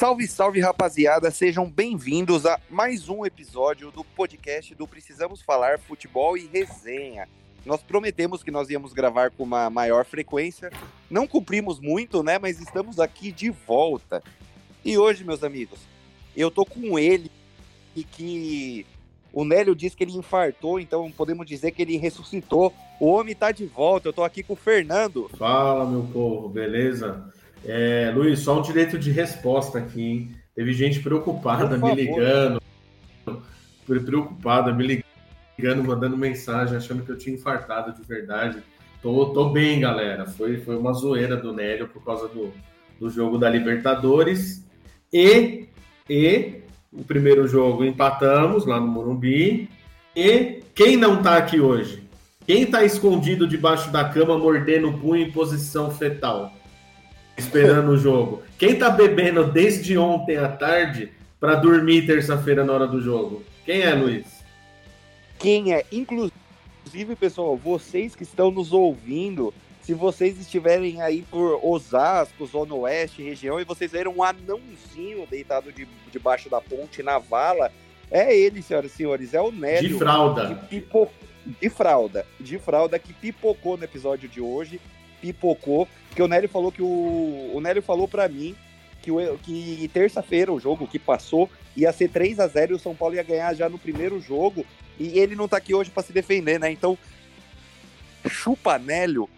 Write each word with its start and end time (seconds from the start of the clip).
Salve, 0.00 0.26
salve, 0.26 0.60
rapaziada! 0.60 1.30
Sejam 1.30 1.70
bem-vindos 1.70 2.46
a 2.46 2.58
mais 2.70 3.10
um 3.10 3.26
episódio 3.26 3.90
do 3.90 4.02
podcast 4.02 4.74
do 4.74 4.88
Precisamos 4.88 5.42
Falar 5.42 5.78
Futebol 5.78 6.38
e 6.38 6.46
Resenha. 6.46 7.28
Nós 7.66 7.82
prometemos 7.82 8.42
que 8.42 8.50
nós 8.50 8.70
íamos 8.70 8.94
gravar 8.94 9.30
com 9.30 9.42
uma 9.42 9.68
maior 9.68 10.06
frequência. 10.06 10.70
Não 11.10 11.26
cumprimos 11.26 11.78
muito, 11.78 12.22
né? 12.22 12.38
Mas 12.38 12.58
estamos 12.58 12.98
aqui 12.98 13.30
de 13.30 13.50
volta. 13.50 14.22
E 14.82 14.96
hoje, 14.96 15.22
meus 15.22 15.44
amigos, 15.44 15.80
eu 16.34 16.50
tô 16.50 16.64
com 16.64 16.98
ele 16.98 17.30
e 17.94 18.02
que 18.02 18.86
o 19.34 19.44
Nélio 19.44 19.76
disse 19.76 19.94
que 19.94 20.02
ele 20.02 20.16
infartou, 20.16 20.80
então 20.80 21.10
podemos 21.10 21.46
dizer 21.46 21.72
que 21.72 21.82
ele 21.82 21.98
ressuscitou. 21.98 22.72
O 22.98 23.08
homem 23.08 23.34
tá 23.34 23.52
de 23.52 23.66
volta. 23.66 24.08
Eu 24.08 24.14
tô 24.14 24.24
aqui 24.24 24.42
com 24.42 24.54
o 24.54 24.56
Fernando. 24.56 25.30
Fala, 25.36 25.84
meu 25.84 26.04
povo, 26.04 26.48
beleza? 26.48 27.30
É, 27.64 28.12
Luiz, 28.14 28.40
só 28.40 28.58
um 28.58 28.62
direito 28.62 28.98
de 28.98 29.10
resposta 29.10 29.78
aqui, 29.78 30.02
hein? 30.02 30.36
Teve 30.54 30.72
gente 30.72 31.00
preocupada 31.00 31.76
me 31.78 31.94
ligando, 31.94 32.60
preocupada, 33.86 34.72
me 34.72 35.04
ligando, 35.58 35.84
mandando 35.84 36.16
mensagem, 36.16 36.76
achando 36.76 37.04
que 37.04 37.10
eu 37.10 37.18
tinha 37.18 37.34
infartado 37.34 37.92
de 37.92 38.06
verdade. 38.06 38.62
Tô, 39.02 39.26
tô 39.26 39.50
bem, 39.50 39.80
galera. 39.80 40.26
Foi, 40.26 40.58
foi 40.58 40.76
uma 40.76 40.92
zoeira 40.92 41.36
do 41.36 41.52
Nélio 41.52 41.88
por 41.88 42.04
causa 42.04 42.28
do, 42.28 42.52
do 42.98 43.08
jogo 43.08 43.38
da 43.38 43.48
Libertadores. 43.48 44.64
E, 45.12 45.66
e 46.08 46.60
o 46.92 47.04
primeiro 47.04 47.46
jogo 47.48 47.84
empatamos 47.84 48.66
lá 48.66 48.78
no 48.78 48.86
Morumbi. 48.86 49.68
E 50.14 50.62
quem 50.74 50.96
não 50.96 51.22
tá 51.22 51.36
aqui 51.36 51.60
hoje? 51.60 52.02
Quem 52.46 52.66
tá 52.66 52.84
escondido 52.84 53.46
debaixo 53.46 53.90
da 53.90 54.08
cama, 54.08 54.36
mordendo 54.36 54.88
o 54.88 54.98
punho 54.98 55.26
em 55.26 55.30
posição 55.30 55.90
fetal? 55.90 56.52
Esperando 57.40 57.90
o 57.90 57.98
jogo. 57.98 58.42
Quem 58.58 58.76
tá 58.76 58.90
bebendo 58.90 59.44
desde 59.44 59.96
ontem 59.96 60.36
à 60.36 60.48
tarde 60.48 61.10
para 61.40 61.56
dormir 61.56 62.06
terça-feira 62.06 62.64
na 62.64 62.72
hora 62.72 62.86
do 62.86 63.00
jogo? 63.00 63.42
Quem 63.64 63.82
é, 63.82 63.94
Luiz? 63.94 64.26
Quem 65.38 65.72
é? 65.72 65.84
Inclusive, 65.90 67.16
pessoal, 67.18 67.56
vocês 67.56 68.14
que 68.14 68.22
estão 68.22 68.50
nos 68.50 68.72
ouvindo, 68.72 69.52
se 69.82 69.94
vocês 69.94 70.38
estiverem 70.38 71.00
aí 71.00 71.22
por 71.30 71.58
Osasco, 71.64 72.46
Zona 72.46 72.74
Oeste, 72.74 73.22
região, 73.22 73.58
e 73.58 73.64
vocês 73.64 73.90
verem 73.90 74.12
um 74.12 74.22
anãozinho 74.22 75.26
deitado 75.28 75.72
de, 75.72 75.88
debaixo 76.12 76.50
da 76.50 76.60
ponte 76.60 77.02
na 77.02 77.18
vala, 77.18 77.72
é 78.10 78.36
ele, 78.36 78.60
senhoras 78.60 78.92
e 78.92 78.96
senhores, 78.96 79.34
é 79.34 79.40
o 79.40 79.50
Nélio. 79.50 79.88
De 79.88 79.98
fralda. 79.98 80.54
pipo... 80.68 81.08
De 81.58 81.70
fralda. 81.70 82.26
De 82.38 82.58
fralda 82.58 82.98
que 82.98 83.14
pipocou 83.14 83.78
no 83.78 83.84
episódio 83.84 84.28
de 84.28 84.42
hoje 84.42 84.78
pipocou, 85.20 85.86
porque 86.10 86.22
o 86.22 86.28
Nélio 86.28 86.48
falou 86.48 86.72
que 86.72 86.82
o. 86.82 87.52
O 87.54 87.60
Nélio 87.60 87.80
falou 87.80 88.08
para 88.08 88.28
mim 88.28 88.54
que, 89.00 89.10
o, 89.12 89.38
que 89.38 89.88
terça-feira 89.94 90.52
o 90.52 90.58
jogo 90.58 90.86
que 90.86 90.98
passou 90.98 91.48
ia 91.76 91.92
ser 91.92 92.10
3 92.10 92.40
a 92.40 92.48
0 92.48 92.72
e 92.72 92.76
o 92.76 92.78
São 92.78 92.94
Paulo 92.94 93.14
ia 93.14 93.22
ganhar 93.22 93.54
já 93.54 93.68
no 93.68 93.78
primeiro 93.78 94.20
jogo. 94.20 94.66
E 94.98 95.18
ele 95.18 95.36
não 95.36 95.48
tá 95.48 95.56
aqui 95.56 95.72
hoje 95.72 95.90
para 95.90 96.02
se 96.02 96.12
defender, 96.12 96.58
né? 96.58 96.70
Então, 96.70 96.98
chupa 98.28 98.76
Nélio. 98.76 99.30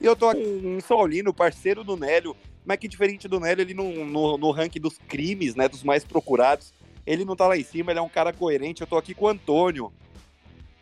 E 0.00 0.04
eu 0.04 0.16
tô 0.16 0.28
aqui 0.28 0.42
em 0.42 0.80
Saulino, 0.80 1.32
parceiro 1.32 1.84
do 1.84 1.96
Nélio, 1.96 2.36
mas 2.66 2.78
que 2.78 2.88
diferente 2.88 3.28
do 3.28 3.38
Nélio, 3.38 3.62
ele 3.62 3.72
no, 3.72 4.04
no, 4.04 4.36
no 4.36 4.50
ranking 4.50 4.80
dos 4.80 4.98
crimes, 5.08 5.54
né? 5.54 5.68
Dos 5.68 5.84
mais 5.84 6.04
procurados. 6.04 6.74
Ele 7.06 7.24
não 7.24 7.36
tá 7.36 7.46
lá 7.46 7.56
em 7.56 7.62
cima, 7.62 7.92
ele 7.92 8.00
é 8.00 8.02
um 8.02 8.08
cara 8.08 8.32
coerente. 8.32 8.80
Eu 8.80 8.86
tô 8.86 8.96
aqui 8.96 9.14
com 9.14 9.26
o 9.26 9.28
Antônio. 9.28 9.92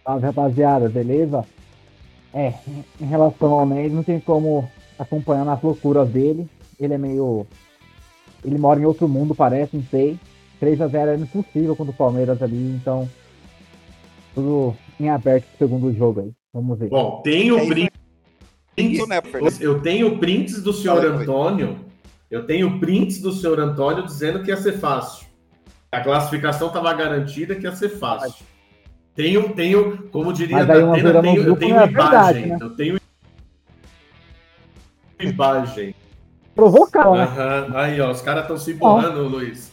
Salve, 0.03 0.25
rapaziada, 0.25 0.89
beleza? 0.89 1.45
É, 2.33 2.55
em 2.99 3.05
relação 3.05 3.53
ao 3.53 3.67
Ney, 3.67 3.91
não 3.91 4.03
tem 4.03 4.19
como 4.19 4.69
acompanhar 5.03 5.49
as 5.49 5.63
loucuras 5.63 6.09
dele. 6.09 6.49
Ele 6.79 6.95
é 6.95 6.99
meio. 6.99 7.47
Ele 8.45 8.59
mora 8.59 8.81
em 8.81 8.85
outro 8.85 9.09
mundo, 9.09 9.35
parece, 9.35 9.77
não 9.77 9.85
sei. 9.85 10.19
3x0 10.61 11.09
é 11.09 11.17
impossível 11.17 11.77
contra 11.77 11.93
o 11.93 11.97
Palmeiras 11.97 12.43
ali, 12.43 12.75
então. 12.75 13.09
Tudo 14.35 14.75
em 14.99 15.11
aberto 15.11 15.45
pro 15.45 15.67
segundo 15.67 15.93
jogo 15.93 16.21
aí. 16.21 16.33
Vamos 16.53 16.79
ver. 16.79 16.89
Bom, 16.89 17.21
tem 17.23 17.51
o 17.53 17.59
é 17.59 17.67
print. 17.67 17.93
Né, 19.07 19.21
eu 19.61 19.81
tenho 19.81 20.19
prints 20.19 20.63
do 20.63 20.73
senhor 20.73 21.05
Antônio. 21.05 21.79
Eu 22.31 22.47
tenho 22.47 22.81
prints 22.81 23.21
do 23.21 23.31
senhor 23.31 23.61
Antônio 23.61 24.05
dizendo 24.05 24.43
que 24.43 24.51
ia 24.51 24.57
ser 24.57 24.79
fácil. 24.79 25.27
A 25.91 26.01
classificação 26.01 26.69
estava 26.69 26.93
garantida 26.95 27.55
que 27.55 27.65
ia 27.65 27.77
ser 27.77 27.91
fácil. 27.91 28.47
Tenho, 29.15 29.51
tenho, 29.51 30.09
como 30.11 30.33
diria 30.33 30.65
da 30.65 30.73
Atena, 30.73 31.21
tenho, 31.21 31.43
eu 31.43 31.57
tenho 31.57 31.79
é 31.79 31.87
imagem. 31.87 31.95
Verdade, 31.95 32.47
né? 32.47 32.59
Eu 32.59 32.71
tenho 32.71 33.02
imagem. 35.25 35.95
Provocar, 36.55 37.11
né? 37.13 37.25
Uhum. 37.25 37.77
Aí, 37.79 38.01
ó, 38.01 38.11
os 38.11 38.21
caras 38.21 38.43
estão 38.43 38.57
se 38.59 38.73
empurrando, 38.73 39.23
Luiz. 39.27 39.73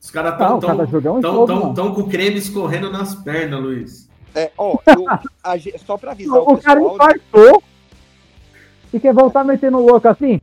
Os 0.00 0.10
caras 0.10 0.32
estão 0.32 0.60
tão, 0.60 0.76
cara 0.76 0.86
tão, 0.86 1.20
tão, 1.20 1.46
tão, 1.46 1.74
tão, 1.74 1.94
com 1.94 2.02
o 2.02 2.08
creme 2.08 2.36
escorrendo 2.36 2.90
nas 2.90 3.14
pernas, 3.14 3.60
Luiz. 3.60 4.10
É, 4.34 4.50
ó, 4.58 4.76
eu, 4.86 5.08
a, 5.42 5.54
só 5.78 5.96
pra 5.96 6.12
avisar 6.12 6.38
o, 6.38 6.42
o 6.42 6.56
pessoal... 6.56 6.56
O 6.56 6.96
cara 6.96 7.14
infartou 7.14 7.62
e 8.92 9.00
quer 9.00 9.14
voltar 9.14 9.44
metendo 9.44 9.78
louco 9.78 10.06
assim? 10.06 10.40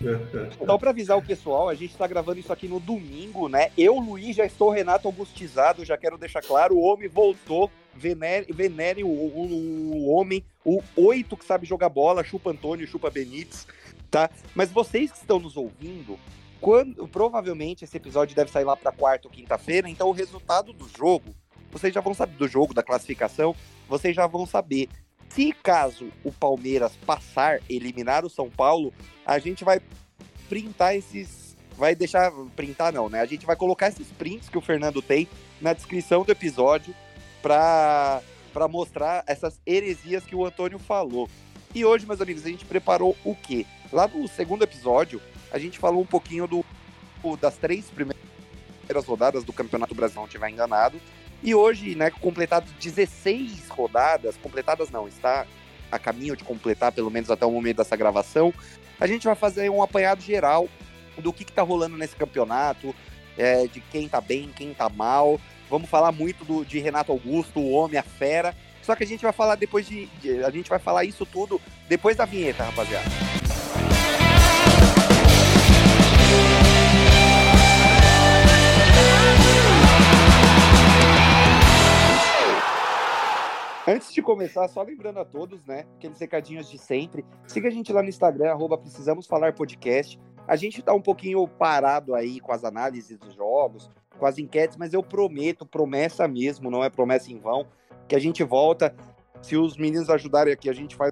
Então, 0.60 0.78
para 0.78 0.90
avisar 0.90 1.16
o 1.16 1.22
pessoal, 1.22 1.68
a 1.68 1.74
gente 1.74 1.90
está 1.90 2.06
gravando 2.06 2.40
isso 2.40 2.52
aqui 2.52 2.68
no 2.68 2.80
domingo, 2.80 3.48
né? 3.48 3.70
Eu, 3.76 3.98
Luiz, 3.98 4.36
já 4.36 4.44
estou 4.44 4.70
Renato 4.70 5.08
Augustizado, 5.08 5.84
já 5.84 5.96
quero 5.96 6.18
deixar 6.18 6.42
claro, 6.42 6.76
o 6.76 6.80
homem 6.80 7.08
voltou, 7.08 7.70
venere, 7.94 8.52
venere 8.52 9.02
o, 9.02 9.08
o, 9.08 9.96
o 9.96 10.08
homem, 10.10 10.44
o 10.64 10.82
oito 10.96 11.36
que 11.36 11.44
sabe 11.44 11.66
jogar 11.66 11.88
bola, 11.88 12.24
chupa 12.24 12.50
Antônio, 12.50 12.86
chupa 12.86 13.10
Benítez, 13.10 13.66
tá? 14.10 14.30
Mas 14.54 14.70
vocês 14.70 15.10
que 15.10 15.18
estão 15.18 15.38
nos 15.38 15.56
ouvindo, 15.56 16.18
quando 16.60 17.06
provavelmente 17.08 17.84
esse 17.84 17.96
episódio 17.96 18.36
deve 18.36 18.50
sair 18.50 18.64
lá 18.64 18.76
para 18.76 18.92
quarta 18.92 19.28
ou 19.28 19.32
quinta-feira, 19.32 19.88
então 19.88 20.08
o 20.08 20.12
resultado 20.12 20.72
do 20.72 20.88
jogo, 20.88 21.34
vocês 21.70 21.92
já 21.92 22.00
vão 22.00 22.14
saber 22.14 22.36
do 22.36 22.48
jogo, 22.48 22.74
da 22.74 22.82
classificação, 22.82 23.54
vocês 23.88 24.14
já 24.14 24.26
vão 24.26 24.46
saber. 24.46 24.88
Se 25.30 25.52
caso 25.52 26.10
o 26.24 26.32
Palmeiras 26.32 26.92
passar, 27.06 27.60
eliminar 27.68 28.24
o 28.24 28.30
São 28.30 28.50
Paulo, 28.50 28.92
a 29.24 29.38
gente 29.38 29.64
vai 29.64 29.80
printar 30.48 30.94
esses. 30.94 31.56
Vai 31.76 31.94
deixar. 31.94 32.32
Printar 32.56 32.92
não, 32.92 33.08
né? 33.08 33.20
A 33.20 33.26
gente 33.26 33.46
vai 33.46 33.54
colocar 33.54 33.88
esses 33.88 34.08
prints 34.08 34.48
que 34.48 34.58
o 34.58 34.60
Fernando 34.60 35.00
tem 35.00 35.28
na 35.60 35.72
descrição 35.72 36.24
do 36.24 36.32
episódio 36.32 36.94
para 37.42 38.22
mostrar 38.68 39.22
essas 39.26 39.60
heresias 39.66 40.24
que 40.24 40.34
o 40.34 40.44
Antônio 40.44 40.78
falou. 40.78 41.28
E 41.74 41.84
hoje, 41.84 42.06
meus 42.06 42.20
amigos, 42.20 42.44
a 42.44 42.48
gente 42.48 42.64
preparou 42.64 43.16
o 43.24 43.34
quê? 43.34 43.66
Lá 43.92 44.08
no 44.08 44.26
segundo 44.26 44.64
episódio, 44.64 45.20
a 45.52 45.58
gente 45.58 45.78
falou 45.78 46.02
um 46.02 46.06
pouquinho 46.06 46.46
do, 46.46 46.64
das 47.40 47.56
três 47.56 47.90
primeiras 47.90 48.18
rodadas 49.06 49.44
do 49.44 49.52
Campeonato 49.52 49.94
Brasileiro, 49.94 50.22
não 50.22 50.26
estiver 50.26 50.50
enganado. 50.50 51.00
E 51.42 51.54
hoje, 51.54 51.94
né, 51.94 52.10
completados 52.10 52.72
16 52.72 53.68
rodadas, 53.68 54.36
completadas 54.36 54.90
não, 54.90 55.06
está 55.06 55.46
a 55.90 55.98
caminho 55.98 56.36
de 56.36 56.44
completar, 56.44 56.92
pelo 56.92 57.10
menos 57.10 57.30
até 57.30 57.46
o 57.46 57.50
momento 57.50 57.78
dessa 57.78 57.96
gravação, 57.96 58.52
a 59.00 59.06
gente 59.06 59.24
vai 59.24 59.34
fazer 59.34 59.70
um 59.70 59.82
apanhado 59.82 60.20
geral 60.20 60.68
do 61.16 61.32
que, 61.32 61.44
está 61.44 61.62
rolando 61.62 61.96
nesse 61.96 62.16
campeonato, 62.16 62.94
é, 63.36 63.66
de 63.66 63.80
quem 63.80 64.08
tá 64.08 64.20
bem, 64.20 64.50
quem 64.54 64.74
tá 64.74 64.88
mal. 64.88 65.40
Vamos 65.70 65.88
falar 65.88 66.12
muito 66.12 66.44
do, 66.44 66.64
de 66.64 66.78
Renato 66.78 67.12
Augusto, 67.12 67.60
o 67.60 67.70
homem, 67.70 67.98
a 67.98 68.02
fera. 68.02 68.54
Só 68.82 68.94
que 68.96 69.04
a 69.04 69.06
gente 69.06 69.22
vai 69.22 69.32
falar 69.32 69.54
depois 69.54 69.86
de, 69.86 70.06
de. 70.20 70.42
A 70.44 70.50
gente 70.50 70.68
vai 70.68 70.78
falar 70.78 71.04
isso 71.04 71.26
tudo 71.26 71.60
depois 71.88 72.16
da 72.16 72.24
vinheta, 72.24 72.64
rapaziada. 72.64 73.27
Antes 83.88 84.12
de 84.12 84.20
começar, 84.20 84.68
só 84.68 84.82
lembrando 84.82 85.18
a 85.18 85.24
todos, 85.24 85.64
né, 85.64 85.86
aqueles 85.96 86.20
recadinhos 86.20 86.68
de 86.68 86.76
sempre. 86.76 87.24
Siga 87.46 87.68
a 87.68 87.70
gente 87.70 87.90
lá 87.90 88.02
no 88.02 88.10
Instagram, 88.10 88.50
arroba 88.50 88.76
Precisamos 88.76 89.26
Falar 89.26 89.54
Podcast. 89.54 90.20
A 90.46 90.56
gente 90.56 90.82
tá 90.82 90.92
um 90.92 91.00
pouquinho 91.00 91.48
parado 91.48 92.14
aí 92.14 92.38
com 92.38 92.52
as 92.52 92.64
análises 92.64 93.16
dos 93.16 93.34
jogos, 93.34 93.90
com 94.18 94.26
as 94.26 94.36
enquetes, 94.36 94.76
mas 94.76 94.92
eu 94.92 95.02
prometo, 95.02 95.64
promessa 95.64 96.28
mesmo, 96.28 96.70
não 96.70 96.84
é 96.84 96.90
promessa 96.90 97.32
em 97.32 97.38
vão, 97.38 97.66
que 98.06 98.14
a 98.14 98.18
gente 98.18 98.44
volta. 98.44 98.94
Se 99.40 99.56
os 99.56 99.78
meninos 99.78 100.10
ajudarem 100.10 100.52
aqui, 100.52 100.68
a 100.68 100.74
gente 100.74 100.94
faz 100.94 101.10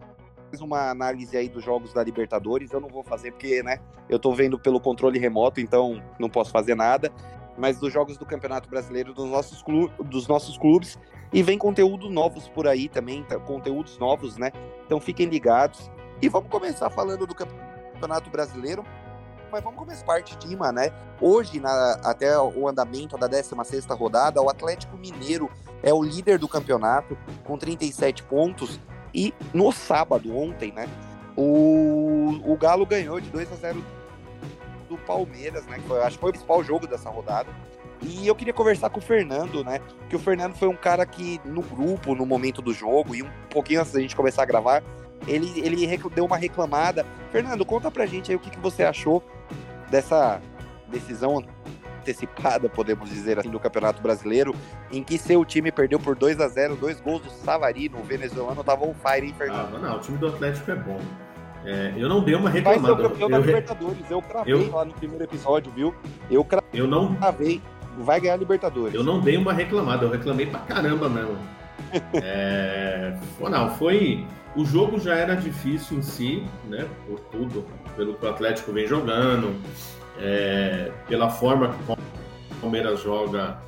uma 0.61 0.91
análise 0.91 1.35
aí 1.35 1.49
dos 1.49 1.65
jogos 1.65 1.95
da 1.95 2.05
Libertadores. 2.05 2.73
Eu 2.73 2.81
não 2.81 2.91
vou 2.91 3.03
fazer 3.03 3.31
porque, 3.31 3.63
né, 3.63 3.79
eu 4.07 4.19
tô 4.19 4.35
vendo 4.35 4.59
pelo 4.59 4.79
controle 4.79 5.19
remoto, 5.19 5.63
então 5.63 6.03
não 6.21 6.29
posso 6.29 6.51
fazer 6.51 6.75
nada. 6.75 7.11
Mas 7.57 7.79
dos 7.79 7.91
jogos 7.91 8.19
do 8.19 8.27
Campeonato 8.27 8.69
Brasileiro 8.69 9.15
dos 9.15 9.31
nossos, 9.31 9.63
clu 9.63 9.89
dos 9.99 10.29
nossos 10.29 10.59
clubes. 10.59 10.99
E 11.33 11.43
vem 11.43 11.59
conteúdo 11.59 12.09
novos 12.09 12.49
por 12.49 12.67
aí 12.67 12.89
também, 12.89 13.23
tá, 13.25 13.39
conteúdos 13.39 13.99
novos, 13.99 14.37
né? 14.37 14.53
Então 14.85 15.01
fiquem 15.01 15.27
ligados. 15.27 15.91
E 16.21 16.29
vamos 16.29 16.49
começar 16.49 16.89
falando 16.91 17.27
do 17.27 17.35
Campeonato 17.35 18.31
Brasileiro. 18.31 18.85
Mas 19.51 19.63
vamos 19.63 19.79
começar 19.79 20.05
parte 20.05 20.37
de 20.37 20.49
cima, 20.49 20.73
né? 20.73 20.91
Hoje, 21.21 21.61
na, 21.61 21.93
até 22.05 22.39
o 22.39 22.69
andamento 22.69 23.17
da 23.17 23.27
16 23.27 23.87
rodada, 23.91 24.43
o 24.43 24.49
Atlético 24.51 24.97
Mineiro 24.97 25.51
é 25.83 25.95
o 25.95 26.03
líder 26.03 26.39
do 26.39 26.49
campeonato, 26.49 27.17
com 27.45 27.57
37 27.57 28.23
pontos. 28.25 28.81
E 29.15 29.33
no 29.55 29.71
sábado, 29.73 30.37
ontem, 30.37 30.73
né? 30.73 30.89
O, 31.37 32.41
o 32.45 32.57
Galo 32.57 32.85
ganhou 32.85 33.21
de 33.21 33.31
2 33.31 33.53
a 33.53 33.57
0 33.57 33.85
do 34.89 34.97
Palmeiras, 34.99 35.65
né? 35.67 35.79
Que 35.79 35.87
foi, 35.87 36.03
acho 36.03 36.17
que 36.17 36.21
foi 36.21 36.31
o 36.31 36.33
principal 36.33 36.65
jogo 36.65 36.87
dessa 36.87 37.09
rodada. 37.09 37.51
E 38.03 38.27
eu 38.27 38.35
queria 38.35 38.53
conversar 38.53 38.91
com 38.91 38.99
o 38.99 39.03
Fernando, 39.03 39.65
né? 39.65 39.81
Que 40.09 40.17
o 40.17 40.19
Fernando 40.19 40.55
foi 40.55 40.69
um 40.69 40.77
cara 40.77 41.05
que, 41.07 41.41
no 41.45 41.63
grupo, 41.63 42.15
no 42.15 42.27
momento 42.27 42.61
do 42.61 42.73
jogo, 42.73 43.15
e 43.15 43.23
um 43.23 43.31
pouquinho 43.51 43.81
antes 43.81 43.93
da 43.93 44.01
gente 44.01 44.15
começar 44.15 44.43
a 44.43 44.47
gravar, 44.47 44.83
ele, 45.27 45.53
ele 45.61 45.87
deu 46.15 46.25
uma 46.25 46.37
reclamada. 46.37 47.07
Fernando, 47.33 47.65
conta 47.65 47.91
pra 47.91 48.07
gente 48.07 48.31
aí 48.31 48.37
o 48.37 48.41
que, 48.41 48.51
que 48.51 48.59
você 48.59 48.83
achou 48.83 49.23
dessa 49.91 50.41
decisão 50.89 51.43
antecipada, 52.07 52.69
podemos 52.69 53.09
dizer 53.11 53.39
assim, 53.39 53.51
do 53.51 53.59
Campeonato 53.59 54.01
Brasileiro, 54.01 54.55
em 54.93 55.03
que 55.03 55.19
seu 55.19 55.45
time 55.45 55.73
perdeu 55.73 55.99
por 55.99 56.15
2 56.15 56.41
a 56.41 56.49
0 56.49 56.77
dois 56.77 57.01
gols 57.01 57.23
do 57.23 57.31
Savarino, 57.31 57.99
o 57.99 58.05
venezuelano 58.05 58.63
tava 58.63 58.85
on 58.85 58.95
fire, 58.95 59.27
hein, 59.27 59.35
Fernando? 59.37 59.77
Ah, 59.77 59.79
não, 59.79 59.97
o 59.97 60.01
time 60.01 60.19
do 60.19 60.29
Atlético 60.29 60.71
é 60.71 60.77
bom. 60.77 61.01
É, 61.65 61.93
eu 61.97 62.09
não 62.09 62.23
dei 62.23 62.37
uma 62.37 62.49
reclamada. 62.49 62.81
Vai 62.81 62.95
ser 62.95 63.01
o 63.01 63.11
campeão 63.11 63.29
eu, 63.29 63.33
da 63.33 63.39
Libertadores, 63.39 64.11
eu 64.11 64.23
cravei 64.23 64.53
eu, 64.53 64.71
lá 64.71 64.85
no 64.85 64.95
primeiro 64.95 65.25
episódio, 65.25 65.73
viu? 65.73 65.93
Eu 66.31 66.45
cravei. 66.45 66.81
Eu 66.81 66.87
não 66.87 67.17
cravei. 67.17 67.61
Vai 67.99 68.21
ganhar 68.21 68.35
a 68.35 68.39
Libertadores. 68.39 68.95
Eu 68.95 69.05
não 69.05 69.21
dei 69.21 69.37
uma 69.37 69.53
reclamada, 69.53 70.05
eu 70.05 70.11
reclamei 70.11 70.47
pra 70.47 70.61
caramba 70.61 71.09
mesmo. 71.09 71.37
é, 72.15 73.17
não, 73.41 73.71
foi. 73.71 74.27
O 74.55 74.65
jogo 74.65 74.99
já 74.99 75.15
era 75.15 75.35
difícil 75.35 75.99
em 75.99 76.03
si, 76.03 76.43
né? 76.69 76.87
Por 77.07 77.21
tudo, 77.21 77.65
pelo 77.95 78.15
que 78.15 78.25
o 78.25 78.29
Atlético 78.29 78.73
vem 78.73 78.87
jogando, 78.87 79.55
é, 80.19 80.91
pela 81.07 81.29
forma 81.29 81.69
que 81.69 81.93
o 81.93 81.97
Palmeiras 82.61 83.03
joga 83.03 83.59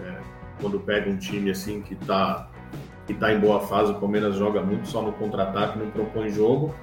é, 0.00 0.18
quando 0.60 0.78
pega 0.80 1.10
um 1.10 1.16
time 1.16 1.50
assim 1.50 1.80
que 1.80 1.94
está 1.94 2.50
que 3.06 3.12
tá 3.12 3.32
em 3.32 3.38
boa 3.38 3.60
fase, 3.60 3.92
o 3.92 3.96
Palmeiras 3.96 4.36
joga 4.36 4.62
muito 4.62 4.88
só 4.88 5.02
no 5.02 5.12
contra-ataque, 5.12 5.78
não 5.78 5.90
propõe 5.90 6.30
jogo, 6.30 6.74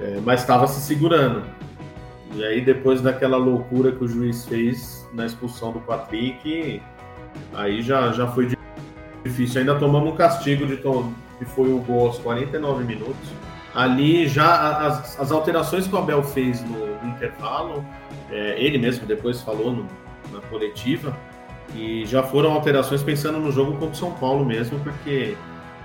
é, 0.00 0.20
mas 0.24 0.40
estava 0.40 0.66
se 0.66 0.80
segurando. 0.80 1.44
E 2.34 2.44
aí 2.44 2.60
depois 2.60 3.00
daquela 3.00 3.36
loucura 3.36 3.92
que 3.92 4.02
o 4.02 4.08
juiz 4.08 4.44
fez 4.44 4.95
na 5.16 5.26
expulsão 5.26 5.72
do 5.72 5.80
Patrick, 5.80 6.80
aí 7.54 7.82
já, 7.82 8.12
já 8.12 8.28
foi 8.28 8.56
difícil. 9.24 9.60
Ainda 9.60 9.74
tomamos 9.76 10.12
um 10.12 10.16
castigo 10.16 10.66
de 10.66 10.76
que 10.76 11.44
foi 11.44 11.72
o 11.72 11.78
gol 11.78 12.06
aos 12.06 12.18
49 12.18 12.84
minutos. 12.84 13.32
Ali 13.74 14.28
já 14.28 14.86
as, 14.86 15.18
as 15.18 15.32
alterações 15.32 15.86
que 15.86 15.94
o 15.94 15.98
Abel 15.98 16.22
fez 16.22 16.62
no, 16.62 17.02
no 17.02 17.08
intervalo 17.08 17.84
é, 18.30 18.56
ele 18.58 18.78
mesmo 18.78 19.06
depois 19.06 19.40
falou 19.40 19.72
no, 19.72 19.86
na 20.32 20.40
coletiva, 20.48 21.16
e 21.74 22.04
já 22.06 22.22
foram 22.22 22.52
alterações 22.52 23.02
pensando 23.02 23.38
no 23.38 23.50
jogo 23.50 23.72
contra 23.72 23.88
o 23.88 23.94
São 23.94 24.12
Paulo 24.12 24.44
mesmo, 24.44 24.78
porque 24.80 25.36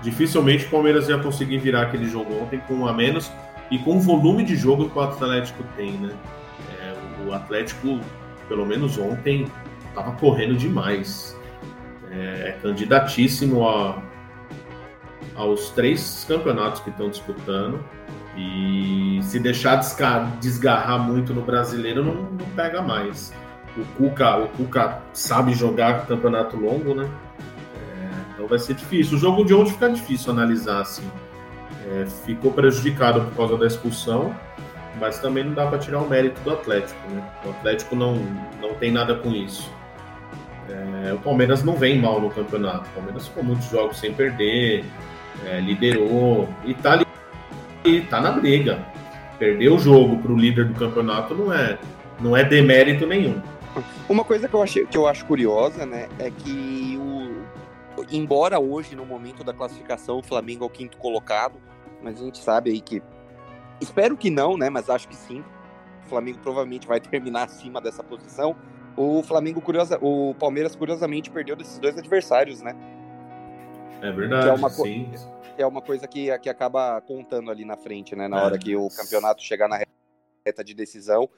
dificilmente 0.01 0.65
o 0.65 0.69
Palmeiras 0.69 1.09
ia 1.09 1.17
conseguir 1.17 1.57
virar 1.59 1.83
aquele 1.83 2.07
jogo 2.07 2.33
ontem 2.41 2.59
com 2.67 2.75
um 2.75 2.87
a 2.87 2.93
menos 2.93 3.31
e 3.69 3.77
com 3.79 3.97
o 3.97 3.99
volume 3.99 4.43
de 4.43 4.55
jogo 4.55 4.89
que 4.89 4.97
o 4.97 5.01
Atlético 5.01 5.63
tem, 5.75 5.93
né? 5.93 6.13
É, 6.81 7.27
o 7.27 7.33
Atlético, 7.33 7.99
pelo 8.51 8.65
menos 8.65 8.97
ontem, 8.97 9.47
estava 9.87 10.11
correndo 10.11 10.57
demais. 10.57 11.39
É, 12.11 12.49
é 12.49 12.57
candidatíssimo 12.61 13.65
a, 13.65 14.03
aos 15.35 15.69
três 15.69 16.25
campeonatos 16.27 16.81
que 16.81 16.89
estão 16.89 17.09
disputando. 17.09 17.81
E 18.35 19.21
se 19.23 19.39
deixar 19.39 19.77
desgarrar 20.41 20.99
muito 20.99 21.33
no 21.33 21.41
brasileiro, 21.41 22.03
não, 22.03 22.13
não 22.13 22.45
pega 22.53 22.81
mais. 22.81 23.33
O 23.77 23.85
Cuca, 23.95 24.35
o 24.39 24.49
Cuca 24.49 25.01
sabe 25.13 25.53
jogar 25.53 26.05
campeonato 26.05 26.57
longo, 26.57 26.93
né? 26.93 27.09
É, 27.73 28.09
então 28.33 28.47
vai 28.47 28.59
ser 28.59 28.73
difícil. 28.73 29.15
O 29.15 29.19
jogo 29.19 29.45
de 29.45 29.53
ontem 29.53 29.71
fica 29.71 29.89
difícil 29.89 30.33
analisar 30.33 30.81
assim. 30.81 31.09
É, 31.87 32.05
ficou 32.25 32.51
prejudicado 32.51 33.21
por 33.21 33.33
causa 33.33 33.57
da 33.57 33.65
expulsão, 33.65 34.35
mas 34.99 35.19
também 35.19 35.43
não 35.43 35.53
dá 35.53 35.67
para 35.67 35.77
tirar 35.79 35.99
o 35.99 36.09
mérito 36.09 36.39
do 36.41 36.51
Atlético, 36.51 36.99
né? 37.09 37.23
O 37.45 37.49
Atlético 37.49 37.95
não, 37.95 38.15
não 38.61 38.73
tem 38.75 38.91
nada 38.91 39.15
com 39.15 39.29
isso. 39.31 39.71
É, 40.69 41.13
o 41.13 41.19
Palmeiras 41.19 41.63
não 41.63 41.75
vem 41.75 41.99
mal 41.99 42.21
no 42.21 42.29
campeonato. 42.29 42.89
O 42.89 42.93
Palmeiras 42.93 43.27
ficou 43.27 43.43
muitos 43.43 43.69
jogos 43.69 43.99
sem 43.99 44.13
perder, 44.13 44.85
é, 45.45 45.59
liderou 45.59 46.47
e 46.65 46.73
tá 46.73 47.03
e 47.83 48.01
tá 48.01 48.21
na 48.21 48.31
briga. 48.31 48.85
Perder 49.39 49.69
o 49.69 49.79
jogo 49.79 50.17
para 50.17 50.31
o 50.31 50.37
líder 50.37 50.65
do 50.67 50.75
campeonato 50.75 51.33
não 51.33 51.51
é, 51.51 51.77
não 52.19 52.37
é 52.37 52.43
demérito 52.43 53.07
nenhum. 53.07 53.41
Uma 54.07 54.23
coisa 54.23 54.47
que 54.47 54.53
eu, 54.53 54.61
achei, 54.61 54.85
que 54.85 54.97
eu 54.97 55.07
acho 55.07 55.25
curiosa, 55.25 55.85
né, 55.85 56.09
é 56.19 56.29
que 56.29 56.97
o, 56.99 58.05
embora 58.11 58.59
hoje, 58.59 58.95
no 58.95 59.05
momento 59.05 59.43
da 59.43 59.53
classificação, 59.53 60.19
o 60.19 60.23
Flamengo 60.23 60.63
é 60.63 60.67
o 60.67 60.69
quinto 60.69 60.97
colocado, 60.97 61.55
mas 62.01 62.21
a 62.21 62.25
gente 62.25 62.37
sabe 62.37 62.71
aí 62.71 62.81
que. 62.81 63.01
Espero 63.81 64.15
que 64.15 64.29
não, 64.29 64.57
né? 64.57 64.69
Mas 64.69 64.89
acho 64.89 65.07
que 65.07 65.15
sim. 65.15 65.43
O 66.05 66.09
Flamengo 66.09 66.39
provavelmente 66.39 66.87
vai 66.87 66.99
terminar 67.01 67.43
acima 67.43 67.81
dessa 67.81 68.03
posição. 68.03 68.55
O 68.95 69.23
Flamengo, 69.23 69.61
curiosa, 69.61 69.97
o 70.01 70.35
Palmeiras, 70.35 70.75
curiosamente, 70.75 71.31
perdeu 71.31 71.55
desses 71.55 71.79
dois 71.79 71.97
adversários, 71.97 72.61
né? 72.61 72.75
É 74.01 74.11
verdade, 74.11 74.49
é 74.49 74.53
uma 74.53 74.69
sim 74.69 75.09
é 75.57 75.65
uma 75.65 75.81
coisa 75.81 76.07
que, 76.07 76.37
que 76.39 76.49
acaba 76.49 77.01
contando 77.01 77.51
ali 77.51 77.65
na 77.65 77.77
frente, 77.77 78.15
né? 78.15 78.27
Na 78.27 78.39
é. 78.39 78.43
hora 78.43 78.57
que 78.57 78.75
o 78.75 78.87
campeonato 78.89 79.41
chegar 79.41 79.67
na 79.67 79.79
reta 80.45 80.63
de 80.63 80.73
decisão, 80.73 81.29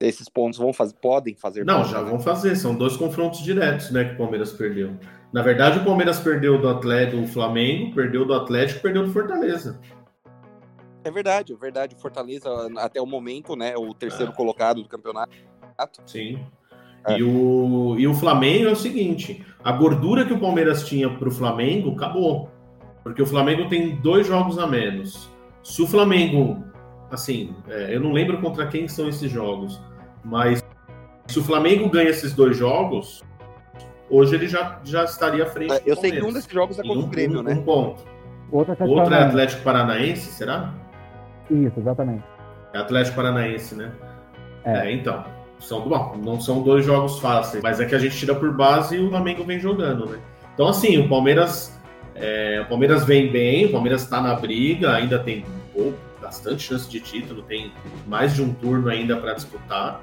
esses 0.00 0.28
pontos 0.28 0.58
vão 0.58 0.72
fazer, 0.72 0.94
podem 0.94 1.34
fazer. 1.34 1.64
Não, 1.64 1.84
já 1.84 2.02
né? 2.02 2.10
vão 2.10 2.20
fazer. 2.20 2.56
São 2.56 2.74
dois 2.74 2.96
confrontos 2.96 3.42
diretos, 3.42 3.90
né? 3.90 4.04
Que 4.04 4.14
o 4.14 4.18
Palmeiras 4.18 4.52
perdeu. 4.52 4.96
Na 5.32 5.42
verdade, 5.42 5.78
o 5.78 5.84
Palmeiras 5.84 6.18
perdeu 6.18 6.60
do 6.60 6.68
Atlético, 6.68 7.20
do 7.20 7.28
Flamengo, 7.28 7.94
perdeu 7.94 8.24
do 8.24 8.34
Atlético, 8.34 8.80
perdeu 8.80 9.04
do 9.04 9.12
Fortaleza. 9.12 9.80
É 11.02 11.10
verdade, 11.10 11.52
é 11.52 11.56
verdade. 11.56 11.94
O 11.94 11.98
Fortaleza 11.98 12.48
até 12.76 13.00
o 13.00 13.06
momento, 13.06 13.56
né? 13.56 13.76
O 13.76 13.94
terceiro 13.94 14.32
é. 14.32 14.34
colocado 14.34 14.82
do 14.82 14.88
campeonato. 14.88 15.32
Sim. 16.06 16.38
É. 17.06 17.18
E, 17.18 17.22
o, 17.22 17.96
e 17.98 18.06
o 18.06 18.14
Flamengo 18.14 18.68
é 18.68 18.72
o 18.72 18.76
seguinte: 18.76 19.44
a 19.64 19.72
gordura 19.72 20.24
que 20.24 20.32
o 20.32 20.38
Palmeiras 20.38 20.86
tinha 20.86 21.08
para 21.08 21.28
o 21.28 21.32
Flamengo 21.32 21.92
acabou. 21.92 22.50
Porque 23.02 23.22
o 23.22 23.26
Flamengo 23.26 23.68
tem 23.68 23.96
dois 23.96 24.26
jogos 24.26 24.58
a 24.58 24.66
menos. 24.66 25.30
Se 25.62 25.80
o 25.82 25.86
Flamengo, 25.86 26.62
assim, 27.10 27.54
é, 27.68 27.94
eu 27.94 28.00
não 28.00 28.12
lembro 28.12 28.38
contra 28.40 28.66
quem 28.66 28.86
são 28.88 29.08
esses 29.08 29.30
jogos, 29.30 29.80
mas 30.22 30.62
se 31.26 31.38
o 31.38 31.42
Flamengo 31.42 31.88
ganha 31.88 32.10
esses 32.10 32.34
dois 32.34 32.56
jogos, 32.56 33.22
hoje 34.10 34.34
ele 34.34 34.48
já, 34.48 34.80
já 34.84 35.04
estaria 35.04 35.44
à 35.44 35.46
frente. 35.46 35.72
É, 35.72 35.82
eu 35.86 35.96
sei 35.96 36.12
que 36.12 36.22
um 36.22 36.32
desses 36.32 36.52
jogos 36.52 36.78
é 36.78 36.82
contra 36.82 36.98
o 36.98 37.06
Grêmio, 37.06 37.40
um, 37.40 37.42
né? 37.42 37.54
Um 37.54 37.62
ponto. 37.62 38.02
É 38.52 38.84
Outro 38.84 39.14
é 39.14 39.22
Atlético 39.22 39.62
Paranaense, 39.62 40.32
será? 40.32 40.74
Isso, 41.50 41.80
exatamente. 41.80 42.24
É 42.72 42.78
Atlético 42.78 43.16
Paranaense, 43.16 43.74
né? 43.74 43.90
É, 44.64 44.88
é 44.88 44.92
então. 44.92 45.24
São, 45.58 45.86
bom, 45.86 46.16
não 46.24 46.40
são 46.40 46.62
dois 46.62 46.86
jogos 46.86 47.18
fáceis, 47.18 47.62
mas 47.62 47.80
é 47.80 47.84
que 47.84 47.94
a 47.94 47.98
gente 47.98 48.16
tira 48.16 48.34
por 48.34 48.50
base 48.56 48.96
e 48.96 49.00
o 49.00 49.10
Flamengo 49.10 49.44
vem 49.44 49.58
jogando, 49.58 50.06
né? 50.06 50.18
Então, 50.54 50.68
assim, 50.68 50.96
o 50.96 51.08
Palmeiras 51.08 51.78
é, 52.20 52.60
o 52.60 52.66
Palmeiras 52.66 53.04
vem 53.04 53.30
bem, 53.30 53.66
o 53.66 53.72
Palmeiras 53.72 54.02
está 54.02 54.20
na 54.20 54.34
briga, 54.34 54.92
ainda 54.92 55.18
tem 55.18 55.44
oh, 55.74 55.92
bastante 56.20 56.62
chance 56.62 56.88
de 56.88 57.00
título, 57.00 57.42
tem 57.42 57.72
mais 58.06 58.34
de 58.34 58.42
um 58.42 58.52
turno 58.52 58.90
ainda 58.90 59.16
para 59.16 59.32
disputar. 59.32 60.02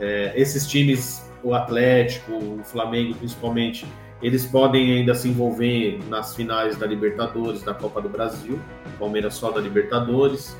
É, 0.00 0.32
esses 0.34 0.66
times, 0.66 1.30
o 1.42 1.54
Atlético, 1.54 2.32
o 2.32 2.64
Flamengo 2.64 3.14
principalmente, 3.14 3.86
eles 4.20 4.44
podem 4.44 4.92
ainda 4.92 5.14
se 5.14 5.28
envolver 5.28 6.00
nas 6.08 6.34
finais 6.34 6.76
da 6.76 6.86
Libertadores, 6.86 7.62
da 7.62 7.74
Copa 7.74 8.02
do 8.02 8.08
Brasil, 8.08 8.58
o 8.86 8.98
Palmeiras 8.98 9.34
só 9.34 9.50
da 9.52 9.60
Libertadores. 9.60 10.56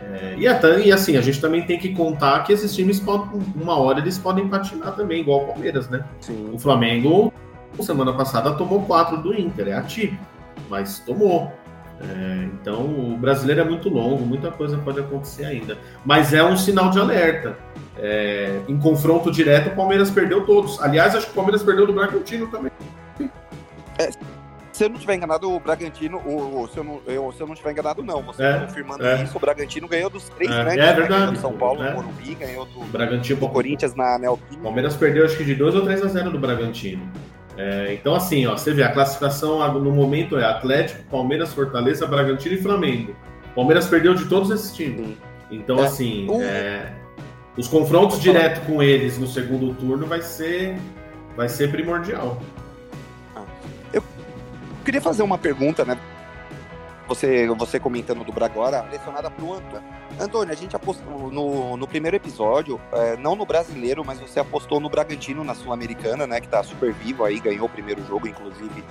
É, 0.00 0.34
e, 0.38 0.46
até, 0.46 0.80
e, 0.80 0.92
assim, 0.92 1.16
a 1.16 1.20
gente 1.20 1.40
também 1.40 1.62
tem 1.62 1.78
que 1.78 1.94
contar 1.94 2.42
que 2.44 2.52
esses 2.52 2.74
times, 2.74 3.00
podem, 3.00 3.40
uma 3.54 3.78
hora, 3.78 4.00
eles 4.00 4.18
podem 4.18 4.48
patinar 4.48 4.94
também, 4.94 5.20
igual 5.20 5.44
o 5.44 5.46
Palmeiras, 5.48 5.88
né? 5.88 6.04
Sim. 6.20 6.50
O 6.52 6.58
Flamengo, 6.58 7.32
semana 7.80 8.12
passada, 8.12 8.52
tomou 8.52 8.82
quatro 8.82 9.16
do 9.16 9.34
Inter, 9.34 9.68
é 9.68 9.72
atípico 9.72 10.32
mas 10.72 10.98
tomou. 11.00 11.52
É, 12.00 12.48
então 12.54 12.80
o 12.80 13.16
brasileiro 13.16 13.60
é 13.60 13.64
muito 13.64 13.88
longo, 13.88 14.24
muita 14.24 14.50
coisa 14.50 14.78
pode 14.78 14.98
acontecer 14.98 15.44
ainda. 15.44 15.78
Mas 16.04 16.32
é 16.32 16.42
um 16.42 16.56
sinal 16.56 16.90
de 16.90 16.98
alerta. 16.98 17.56
É, 17.98 18.60
em 18.66 18.78
confronto 18.78 19.30
direto, 19.30 19.68
o 19.68 19.76
Palmeiras 19.76 20.10
perdeu 20.10 20.44
todos. 20.46 20.80
Aliás, 20.80 21.14
acho 21.14 21.26
que 21.26 21.32
o 21.32 21.34
Palmeiras 21.34 21.62
perdeu 21.62 21.86
do 21.86 21.92
Bragantino 21.92 22.46
também. 22.48 22.72
É, 23.98 24.10
se 24.72 24.84
eu 24.84 24.88
não 24.88 24.96
estiver 24.96 25.14
enganado, 25.16 25.52
o 25.52 25.60
Bragantino, 25.60 26.18
o, 26.18 26.62
o, 26.62 26.68
se, 26.68 26.78
eu 26.78 26.84
não, 26.84 27.00
eu, 27.06 27.32
se 27.32 27.40
eu 27.40 27.46
não 27.46 27.52
estiver 27.52 27.72
enganado, 27.72 28.02
não. 28.02 28.22
Você 28.22 28.42
é, 28.42 28.60
confirmando 28.60 29.06
é. 29.06 29.22
isso, 29.22 29.36
o 29.36 29.40
Bragantino 29.40 29.86
ganhou 29.86 30.08
dos 30.08 30.28
três 30.30 30.50
é, 30.50 30.54
grandes. 30.54 30.78
É 30.78 30.86
né? 30.86 30.92
verdade. 30.92 31.38
São 31.38 31.52
Paulo, 31.52 31.80
o 31.80 31.92
Morumbi, 31.92 32.34
ganhou 32.34 32.64
do, 32.64 32.80
Bragantino, 32.86 33.38
do 33.38 33.48
Corinthians 33.48 33.94
na 33.94 34.18
Neoquímica. 34.18 34.60
O 34.60 34.62
Palmeiras 34.62 34.96
perdeu 34.96 35.26
acho 35.26 35.36
que 35.36 35.44
de 35.44 35.54
2 35.54 35.74
ou 35.74 35.82
3 35.82 36.02
a 36.02 36.08
0 36.08 36.30
do 36.30 36.38
Bragantino. 36.38 37.02
É, 37.56 37.92
então, 37.92 38.14
assim, 38.14 38.46
ó, 38.46 38.56
você 38.56 38.72
vê, 38.72 38.82
a 38.82 38.90
classificação 38.90 39.72
no 39.78 39.92
momento 39.92 40.38
é 40.38 40.44
Atlético, 40.44 41.02
Palmeiras, 41.10 41.52
Fortaleza, 41.52 42.06
Bragantino 42.06 42.54
e 42.54 42.62
Flamengo. 42.62 43.14
Palmeiras 43.54 43.86
perdeu 43.86 44.14
de 44.14 44.24
todos 44.24 44.50
esses 44.50 44.74
times. 44.74 45.16
Então, 45.50 45.78
é. 45.80 45.84
assim, 45.84 46.26
é, 46.42 46.92
os 47.56 47.68
confrontos 47.68 48.20
direto 48.20 48.64
com 48.64 48.82
eles 48.82 49.18
no 49.18 49.26
segundo 49.26 49.74
turno 49.74 50.06
vai 50.06 50.22
ser, 50.22 50.76
vai 51.36 51.48
ser 51.48 51.70
primordial. 51.70 52.40
Eu 54.82 54.84
queria 54.84 55.00
fazer 55.00 55.22
uma 55.22 55.38
pergunta, 55.38 55.84
né? 55.84 55.96
você, 57.06 57.46
você 57.46 57.78
comentando 57.78 58.24
do 58.24 58.32
Braga 58.32 58.52
agora, 58.52 58.80
direcionada 58.82 59.30
para 59.30 59.44
o 59.44 59.54
Antônio. 59.54 59.88
Antônio, 60.18 60.52
a 60.52 60.56
gente 60.56 60.74
apostou 60.74 61.30
no, 61.30 61.76
no 61.76 61.86
primeiro 61.86 62.16
episódio, 62.16 62.80
é, 62.92 63.16
não 63.16 63.36
no 63.36 63.46
brasileiro, 63.46 64.04
mas 64.04 64.18
você 64.18 64.40
apostou 64.40 64.80
no 64.80 64.88
Bragantino 64.88 65.44
na 65.44 65.54
Sul-Americana, 65.54 66.26
né? 66.26 66.40
Que 66.40 66.48
tá 66.48 66.64
super 66.64 66.92
vivo 66.92 67.24
aí, 67.24 67.38
ganhou 67.38 67.66
o 67.66 67.68
primeiro 67.68 68.04
jogo, 68.06 68.26
inclusive, 68.26 68.84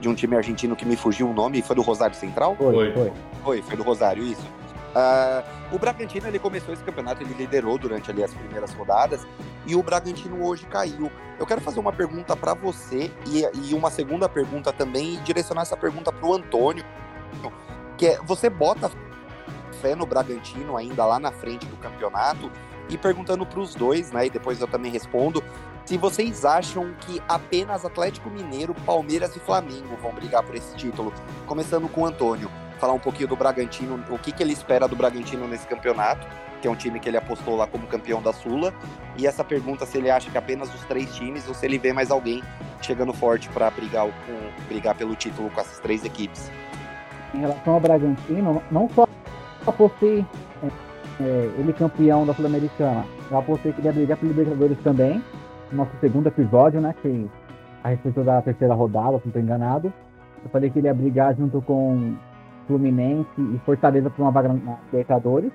de 0.00 0.08
um 0.08 0.14
time 0.14 0.36
argentino 0.36 0.76
que 0.76 0.84
me 0.84 0.96
fugiu 0.96 1.30
o 1.30 1.32
nome, 1.32 1.62
foi 1.62 1.74
do 1.74 1.82
Rosário 1.82 2.14
Central? 2.14 2.54
Foi, 2.56 2.92
foi. 2.92 3.12
Foi, 3.42 3.62
foi 3.62 3.76
do 3.76 3.82
Rosário, 3.82 4.22
isso. 4.22 4.46
Uh, 4.88 5.74
o 5.74 5.78
Bragantino 5.78 6.26
ele 6.26 6.38
começou 6.38 6.72
esse 6.72 6.82
campeonato, 6.82 7.22
ele 7.22 7.34
liderou 7.34 7.78
durante 7.78 8.10
ali 8.10 8.24
as 8.24 8.32
primeiras 8.32 8.72
rodadas 8.72 9.26
e 9.66 9.74
o 9.74 9.82
Bragantino 9.82 10.44
hoje 10.44 10.66
caiu. 10.66 11.10
Eu 11.38 11.46
quero 11.46 11.60
fazer 11.60 11.78
uma 11.78 11.92
pergunta 11.92 12.34
para 12.34 12.54
você 12.54 13.12
e, 13.26 13.44
e, 13.54 13.74
uma 13.74 13.90
segunda 13.90 14.28
pergunta 14.28 14.72
também 14.72 15.14
e 15.14 15.16
direcionar 15.18 15.62
essa 15.62 15.76
pergunta 15.76 16.10
para 16.10 16.26
o 16.26 16.34
Antônio, 16.34 16.84
que 17.96 18.06
é 18.06 18.18
você 18.22 18.48
bota 18.48 18.90
fé 19.80 19.94
no 19.94 20.06
Bragantino 20.06 20.76
ainda 20.76 21.04
lá 21.04 21.20
na 21.20 21.30
frente 21.30 21.66
do 21.66 21.76
campeonato 21.76 22.50
e 22.88 22.96
perguntando 22.96 23.44
para 23.44 23.60
os 23.60 23.74
dois, 23.74 24.10
né? 24.10 24.26
E 24.26 24.30
depois 24.30 24.60
eu 24.60 24.66
também 24.66 24.90
respondo 24.90 25.44
se 25.84 25.96
vocês 25.96 26.44
acham 26.44 26.92
que 27.00 27.22
apenas 27.26 27.82
Atlético 27.82 28.28
Mineiro, 28.28 28.74
Palmeiras 28.84 29.34
e 29.36 29.40
Flamengo 29.40 29.96
vão 30.02 30.12
brigar 30.12 30.42
por 30.42 30.54
esse 30.54 30.76
título. 30.76 31.14
Começando 31.46 31.88
com 31.88 32.02
o 32.02 32.06
Antônio, 32.06 32.50
falar 32.78 32.92
um 32.92 32.98
pouquinho 32.98 33.28
do 33.28 33.36
Bragantino, 33.36 34.02
o 34.10 34.18
que, 34.18 34.32
que 34.32 34.42
ele 34.42 34.52
espera 34.52 34.86
do 34.88 34.96
Bragantino 34.96 35.46
nesse 35.46 35.66
campeonato, 35.66 36.26
que 36.60 36.66
é 36.66 36.70
um 36.70 36.74
time 36.74 36.98
que 36.98 37.08
ele 37.08 37.16
apostou 37.16 37.56
lá 37.56 37.66
como 37.66 37.86
campeão 37.86 38.22
da 38.22 38.32
Sula. 38.32 38.72
E 39.16 39.26
essa 39.26 39.44
pergunta 39.44 39.86
se 39.86 39.98
ele 39.98 40.10
acha 40.10 40.30
que 40.30 40.38
apenas 40.38 40.72
os 40.74 40.84
três 40.84 41.14
times 41.14 41.46
ou 41.48 41.54
se 41.54 41.66
ele 41.66 41.78
vê 41.78 41.92
mais 41.92 42.10
alguém 42.10 42.42
chegando 42.80 43.12
forte 43.12 43.48
para 43.48 43.70
brigar, 43.70 44.06
brigar 44.68 44.94
pelo 44.94 45.14
título 45.14 45.50
com 45.50 45.60
essas 45.60 45.78
três 45.80 46.04
equipes. 46.04 46.50
Em 47.34 47.40
relação 47.40 47.74
ao 47.74 47.80
Bragantino, 47.80 48.62
não 48.70 48.88
só 48.90 49.06
apostei 49.66 50.24
é, 51.20 51.50
ele 51.58 51.72
campeão 51.72 52.24
da 52.24 52.32
Sul-Americana, 52.32 53.04
eu 53.30 53.38
apostei 53.38 53.72
que 53.72 53.80
ele 53.80 53.88
ia 53.88 53.92
brigar 53.92 54.16
pelo 54.18 54.32
Libertadores 54.32 54.78
também 54.82 55.22
nosso 55.72 55.90
segundo 56.00 56.28
episódio, 56.28 56.80
né? 56.80 56.94
Que 57.00 57.28
a 57.82 57.88
respeito 57.88 58.22
da 58.22 58.42
terceira 58.42 58.74
rodada, 58.74 59.18
se 59.18 59.24
não 59.24 59.28
estou 59.28 59.42
enganado. 59.42 59.92
Eu 60.42 60.50
falei 60.50 60.70
que 60.70 60.78
ele 60.78 60.88
ia 60.88 60.94
brigar 60.94 61.34
junto 61.34 61.60
com 61.62 62.14
Fluminense 62.68 63.28
e 63.40 63.58
Fortaleza 63.64 64.08
por 64.10 64.22
uma 64.22 64.30
vaga 64.30 64.52
na 64.52 64.78
Libertadores. 64.92 65.50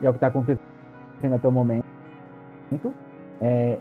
E 0.00 0.06
é 0.06 0.08
o 0.08 0.12
que 0.12 0.18
está 0.18 0.28
acontecendo 0.28 1.34
até 1.34 1.48
o 1.48 1.50
momento. 1.50 1.84
É, 3.40 3.78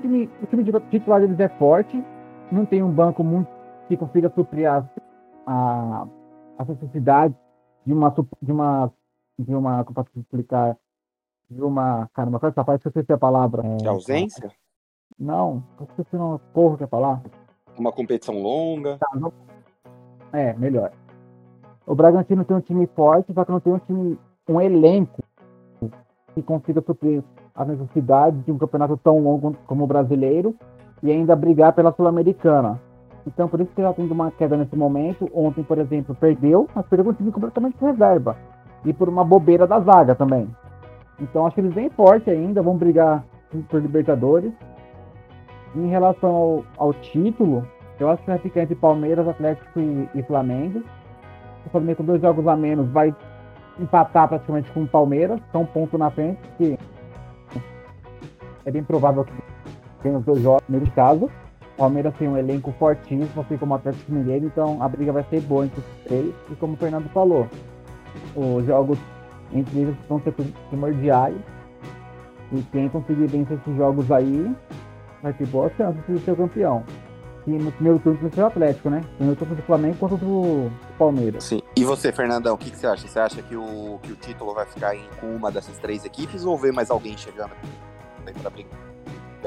time, 0.00 0.30
o 0.42 0.46
time 0.46 0.62
de 0.62 0.72
titular 0.90 1.20
deles 1.20 1.40
é 1.40 1.48
forte, 1.48 2.02
não 2.52 2.64
tem 2.64 2.82
um 2.82 2.90
banco 2.90 3.24
muito 3.24 3.48
que 3.88 3.96
consiga 3.96 4.30
suprir 4.34 4.70
as, 4.70 4.84
a, 5.46 6.06
as 6.58 6.68
necessidades 6.68 7.36
de 7.84 7.92
uma 7.92 8.14
de 8.42 8.52
uma 8.52 8.92
de 9.38 9.54
uma 9.54 9.84
como 9.84 9.94
posso 9.94 10.10
explicar 10.18 10.76
de 11.48 11.62
uma 11.62 12.08
caramba, 12.12 12.40
qual 12.40 12.48
é 12.48 12.50
essa 12.50 12.64
parte 12.64 12.82
que 12.82 12.88
eu 12.88 12.90
esqueci 12.90 13.12
a 13.12 13.18
palavra? 13.18 13.64
É, 13.64 13.76
de 13.76 13.88
ausência? 13.88 14.50
Não, 15.18 15.62
você 15.96 16.16
não 16.16 16.40
porra 16.52 16.78
quer 16.78 16.88
falar? 16.88 17.22
Uma 17.78 17.92
competição 17.92 18.40
longa. 18.40 18.98
Tá, 18.98 19.08
não... 19.14 19.32
É, 20.32 20.52
melhor. 20.54 20.92
O 21.86 21.94
Bragantino 21.94 22.44
tem 22.44 22.56
um 22.56 22.60
time 22.60 22.86
forte, 22.88 23.32
só 23.32 23.44
que 23.44 23.52
não 23.52 23.60
tem 23.60 23.72
um 23.72 23.78
time, 23.78 24.18
um 24.48 24.60
elenco 24.60 25.22
que 26.34 26.42
consiga 26.42 26.82
suprir 26.82 27.22
as 27.54 27.68
necessidades 27.68 28.44
de 28.44 28.52
um 28.52 28.58
campeonato 28.58 28.96
tão 28.96 29.18
longo 29.20 29.56
como 29.66 29.84
o 29.84 29.86
brasileiro 29.86 30.54
e 31.02 31.10
ainda 31.10 31.36
brigar 31.36 31.72
pela 31.72 31.92
Sul-Americana. 31.92 32.80
Então, 33.26 33.48
por 33.48 33.60
isso 33.60 33.72
que 33.74 33.80
está 33.80 33.92
tendo 33.92 34.12
uma 34.12 34.30
queda 34.30 34.56
nesse 34.56 34.76
momento. 34.76 35.28
Ontem, 35.34 35.62
por 35.64 35.78
exemplo, 35.78 36.14
perdeu, 36.14 36.68
mas 36.74 36.86
perdeu 36.86 37.10
um 37.10 37.14
time 37.14 37.32
completamente 37.32 37.76
reserva. 37.80 38.36
E 38.84 38.92
por 38.92 39.08
uma 39.08 39.24
bobeira 39.24 39.66
da 39.66 39.80
zaga 39.80 40.14
também. 40.14 40.48
Então, 41.20 41.46
acho 41.46 41.54
que 41.54 41.60
eles 41.60 41.74
vêm 41.74 41.90
forte 41.90 42.30
ainda, 42.30 42.62
vão 42.62 42.76
brigar 42.76 43.24
por 43.68 43.80
Libertadores. 43.80 44.52
Em 45.74 45.88
relação 45.88 46.34
ao, 46.34 46.64
ao, 46.78 46.92
título, 46.94 47.66
eu 47.98 48.08
acho 48.10 48.22
que 48.22 48.30
vai 48.30 48.38
ficar 48.38 48.62
entre 48.62 48.74
Palmeiras, 48.74 49.26
Atlético 49.26 49.80
e, 49.80 50.08
e 50.14 50.22
Flamengo. 50.22 50.82
O 51.66 51.70
Flamengo 51.70 51.96
com 51.96 52.04
dois 52.04 52.22
jogos 52.22 52.46
a 52.46 52.56
menos 52.56 52.88
vai 52.90 53.14
empatar 53.78 54.28
praticamente 54.28 54.70
com 54.70 54.84
o 54.84 54.88
Palmeiras, 54.88 55.40
só 55.52 55.58
um 55.58 55.66
ponto 55.66 55.98
na 55.98 56.10
frente, 56.10 56.40
que 56.56 56.78
é 58.64 58.70
bem 58.70 58.82
provável 58.82 59.24
que 59.24 59.32
tenha 60.02 60.18
os 60.18 60.24
dois 60.24 60.40
jogos 60.40 60.62
nesse 60.68 60.90
caso. 60.92 61.26
O 61.26 61.76
Palmeiras 61.76 62.14
tem 62.16 62.28
um 62.28 62.36
elenco 62.38 62.72
fortíssimo, 62.78 63.42
assim 63.42 63.58
como 63.58 63.74
o 63.74 63.76
Atlético 63.76 64.10
Mineiro, 64.10 64.46
então 64.46 64.82
a 64.82 64.88
briga 64.88 65.12
vai 65.12 65.24
ser 65.24 65.40
boa 65.42 65.66
entre 65.66 65.80
os 65.80 65.86
três. 66.04 66.34
E 66.50 66.54
como 66.54 66.72
o 66.72 66.76
Fernando 66.76 67.08
falou, 67.10 67.46
os 68.34 68.64
jogos 68.64 68.98
entre 69.52 69.80
eles 69.80 69.96
vão 70.08 70.20
ser 70.20 70.32
primordiais. 70.70 71.36
E 72.52 72.62
quem 72.72 72.88
conseguir 72.88 73.26
vencer 73.26 73.58
esses 73.58 73.76
jogos 73.76 74.10
aí 74.10 74.54
vai 75.22 75.32
ter 75.32 75.46
boa 75.48 75.68
chance 75.76 75.98
de 76.08 76.18
ser 76.20 76.36
campeão. 76.36 76.84
E 77.46 77.50
no 77.50 77.70
primeiro 77.70 77.98
turno 78.00 78.30
ser 78.32 78.40
o 78.40 78.46
Atlético, 78.46 78.90
né? 78.90 79.04
Primeiro 79.16 79.38
turno 79.38 79.54
do 79.54 79.62
Flamengo 79.62 79.96
contra 79.96 80.16
o 80.16 80.70
Palmeiras. 80.98 81.44
Sim. 81.44 81.62
E 81.76 81.84
você, 81.84 82.10
Fernandão, 82.10 82.54
o 82.54 82.58
que, 82.58 82.70
que, 82.70 82.76
você 82.76 82.86
acha? 82.86 83.06
Você 83.06 83.18
acha 83.18 83.42
que 83.42 83.54
o, 83.54 84.00
que 84.02 84.12
o 84.12 84.16
título 84.16 84.52
vai 84.52 84.66
ficar 84.66 84.96
em, 84.96 85.04
com 85.20 85.28
uma 85.28 85.50
dessas 85.52 85.78
três 85.78 86.04
equipes 86.04 86.44
ou 86.44 86.58
vê 86.58 86.72
mais 86.72 86.90
alguém 86.90 87.16
chegando 87.16 87.52
pra 88.40 88.50
brigar? 88.50 88.76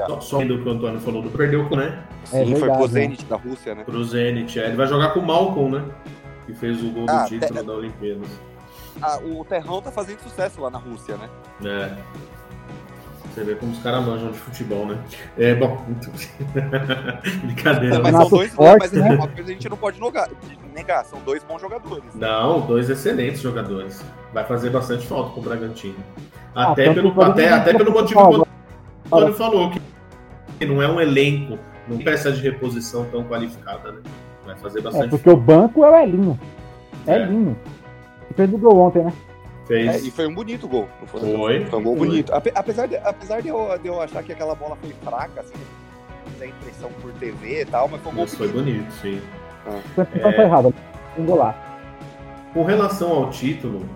Só, 0.06 0.20
só 0.20 0.38
do 0.38 0.62
que 0.62 0.68
o 0.68 0.72
Antônio 0.72 0.98
falou 1.00 1.20
do 1.20 1.30
perdeu 1.30 1.68
com, 1.68 1.76
né? 1.76 2.02
Sim, 2.24 2.36
é 2.36 2.44
verdade, 2.44 2.60
foi 2.60 2.70
pro 2.70 2.86
Zenit 2.86 3.22
né? 3.22 3.28
da 3.28 3.36
Rússia, 3.36 3.74
né? 3.74 3.84
Pro 3.84 4.04
Zenit, 4.04 4.58
é. 4.58 4.66
Ele 4.66 4.76
vai 4.76 4.86
jogar 4.86 5.10
com 5.10 5.20
o 5.20 5.26
Malcolm, 5.26 5.78
né? 5.78 5.84
Que 6.46 6.54
fez 6.54 6.82
o 6.82 6.90
gol 6.90 7.04
ah, 7.08 7.24
do 7.24 7.28
título 7.28 7.60
te... 7.60 7.66
da 7.66 7.72
Olimpíadas. 7.72 8.28
Ah, 9.02 9.18
o 9.18 9.44
Terrão 9.44 9.82
tá 9.82 9.90
fazendo 9.90 10.20
sucesso 10.20 10.60
lá 10.60 10.70
na 10.70 10.78
Rússia, 10.78 11.16
né? 11.16 11.28
É. 11.64 11.96
Você 13.30 13.44
vê 13.44 13.54
como 13.54 13.72
os 13.72 13.78
caras 13.78 14.04
manjam 14.04 14.32
de 14.32 14.38
futebol, 14.38 14.86
né? 14.86 14.98
É, 15.38 15.54
bom, 15.54 15.78
muito... 15.86 16.10
brincadeira. 17.46 18.00
mas 18.00 18.16
são 18.16 18.28
dois, 18.28 18.52
forte, 18.52 18.78
mas 18.80 18.92
né? 18.92 19.14
uma 19.14 19.28
coisa 19.28 19.50
a 19.50 19.52
gente 19.52 19.68
não 19.68 19.76
pode 19.76 20.00
negar, 20.00 20.28
negar, 20.74 21.04
são 21.04 21.20
dois 21.20 21.42
bons 21.44 21.60
jogadores. 21.60 22.14
Não, 22.14 22.60
dois 22.62 22.90
excelentes 22.90 23.40
jogadores. 23.40 24.04
Vai 24.32 24.44
fazer 24.44 24.70
bastante 24.70 25.06
falta 25.06 25.30
pro 25.30 25.42
Bragantino. 25.42 25.96
Ah, 26.54 26.72
até, 26.72 26.88
ah, 26.88 26.94
pelo, 26.94 27.22
até, 27.22 27.48
até 27.48 27.72
pelo 27.72 27.92
motivo 27.92 28.28
que 28.28 28.36
o 28.36 28.46
Antônio 29.06 29.34
falou, 29.34 29.72
que 30.58 30.66
não 30.66 30.82
é 30.82 30.88
um 30.88 31.00
elenco, 31.00 31.58
não 31.86 31.98
peça 31.98 32.32
de 32.32 32.40
reposição 32.40 33.04
tão 33.06 33.22
qualificada, 33.24 33.92
né? 33.92 34.00
Vai 34.44 34.56
fazer 34.56 34.80
é, 34.80 34.82
bastante 34.82 35.06
É, 35.06 35.08
porque 35.08 35.30
falta. 35.30 35.40
o 35.40 35.44
banco 35.44 35.84
é 35.84 35.90
o 35.90 35.96
Elinho. 36.02 36.40
É. 37.06 37.22
Elinho. 37.22 37.56
Fez 38.34 38.52
o 38.52 38.58
gol 38.58 38.78
ontem, 38.78 39.04
né? 39.04 39.12
Fez. 39.70 39.88
É, 39.88 39.98
e 40.00 40.10
foi 40.10 40.26
um 40.26 40.34
bonito 40.34 40.66
gol. 40.66 40.88
Foi, 41.06 41.20
foi, 41.20 41.64
foi 41.66 41.78
um 41.78 41.82
gol 41.84 41.96
foi. 41.96 42.08
bonito. 42.08 42.32
Apesar, 42.34 42.86
de, 42.86 42.96
apesar 42.96 43.40
de, 43.40 43.48
eu, 43.50 43.78
de 43.78 43.86
eu 43.86 44.02
achar 44.02 44.20
que 44.24 44.32
aquela 44.32 44.52
bola 44.52 44.76
foi 44.82 44.92
fraca, 45.04 45.42
assim, 45.42 45.54
a 46.40 46.46
impressão 46.46 46.90
por 47.00 47.12
TV 47.12 47.62
e 47.62 47.64
tal, 47.66 47.86
mas 47.86 48.00
foi 48.02 48.10
um 48.10 48.16
gol 48.16 48.24
bonito. 48.24 48.36
foi 48.36 48.48
bonito, 48.48 48.92
sim. 48.94 49.22
Ah. 49.68 49.80
Foi 49.94 50.06
é... 50.32 50.42
errado, 50.42 50.74
um 51.16 51.24
golaço. 51.24 51.60
Com 52.52 52.64
relação 52.64 53.12
ao 53.12 53.30
título, 53.30 53.88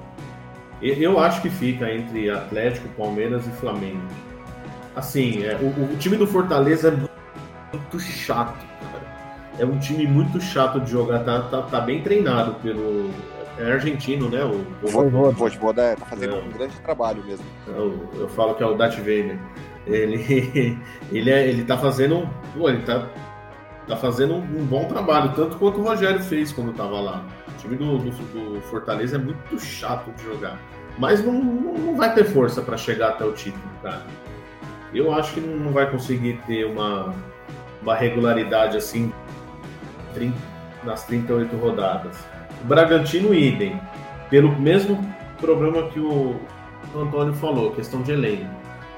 eu 0.80 1.18
acho 1.18 1.42
que 1.42 1.50
fica 1.50 1.90
entre 1.92 2.30
Atlético, 2.30 2.88
Palmeiras 2.90 3.44
e 3.44 3.50
Flamengo. 3.50 4.06
Assim, 4.94 5.44
é, 5.44 5.56
o, 5.56 5.92
o, 5.92 5.96
time 5.96 6.16
do 6.16 6.24
Fortaleza 6.28 6.86
é 6.86 6.92
muito 6.92 7.98
chato, 7.98 8.64
cara. 8.80 9.04
É 9.58 9.64
um 9.64 9.76
time 9.80 10.06
muito 10.06 10.40
chato 10.40 10.78
de 10.78 10.92
jogar, 10.92 11.24
tá, 11.24 11.40
tá, 11.40 11.62
tá 11.62 11.80
bem 11.80 12.00
treinado 12.00 12.54
pelo 12.62 13.10
é 13.58 13.72
argentino, 13.72 14.28
né? 14.28 14.44
O, 14.44 14.64
o 14.82 15.32
Voivoda 15.32 15.82
é, 15.82 15.96
tá 15.96 16.06
fazendo 16.06 16.36
é. 16.36 16.38
um 16.38 16.48
grande 16.50 16.76
trabalho 16.80 17.22
mesmo. 17.24 17.44
Eu, 17.68 18.08
eu, 18.14 18.28
falo 18.28 18.54
que 18.54 18.62
é 18.62 18.66
o 18.66 18.74
Darth 18.74 18.96
Vader. 18.98 19.38
Ele, 19.86 20.78
ele, 21.12 21.30
é, 21.30 21.48
ele 21.48 21.64
tá 21.64 21.76
fazendo. 21.78 22.28
Pô, 22.56 22.68
ele 22.68 22.82
tá, 22.82 23.08
tá 23.86 23.96
fazendo 23.96 24.34
um 24.34 24.64
bom 24.64 24.86
trabalho, 24.86 25.32
tanto 25.34 25.56
quanto 25.56 25.80
o 25.80 25.84
Rogério 25.84 26.20
fez 26.20 26.52
quando 26.52 26.72
tava 26.72 27.00
lá. 27.00 27.24
O 27.48 27.58
time 27.58 27.76
do, 27.76 27.98
do, 27.98 28.10
do 28.10 28.60
Fortaleza 28.62 29.16
é 29.16 29.18
muito 29.18 29.58
chato 29.58 30.10
de 30.12 30.24
jogar. 30.24 30.58
Mas 30.98 31.24
não, 31.24 31.32
não 31.32 31.96
vai 31.96 32.14
ter 32.14 32.24
força 32.24 32.62
para 32.62 32.76
chegar 32.76 33.10
até 33.10 33.24
o 33.24 33.32
título, 33.32 33.64
cara. 33.82 34.02
Eu 34.92 35.12
acho 35.12 35.34
que 35.34 35.40
não 35.40 35.72
vai 35.72 35.90
conseguir 35.90 36.40
ter 36.46 36.64
uma, 36.64 37.12
uma 37.82 37.96
regularidade 37.96 38.76
assim 38.76 39.12
nas 40.84 41.04
38 41.04 41.56
rodadas. 41.56 42.16
Bragantino, 42.64 43.34
idem. 43.34 43.80
Pelo 44.30 44.58
mesmo 44.58 44.98
problema 45.40 45.88
que 45.90 46.00
o 46.00 46.40
Antônio 46.96 47.34
falou, 47.34 47.72
questão 47.72 48.02
de 48.02 48.12
elenco. 48.12 48.50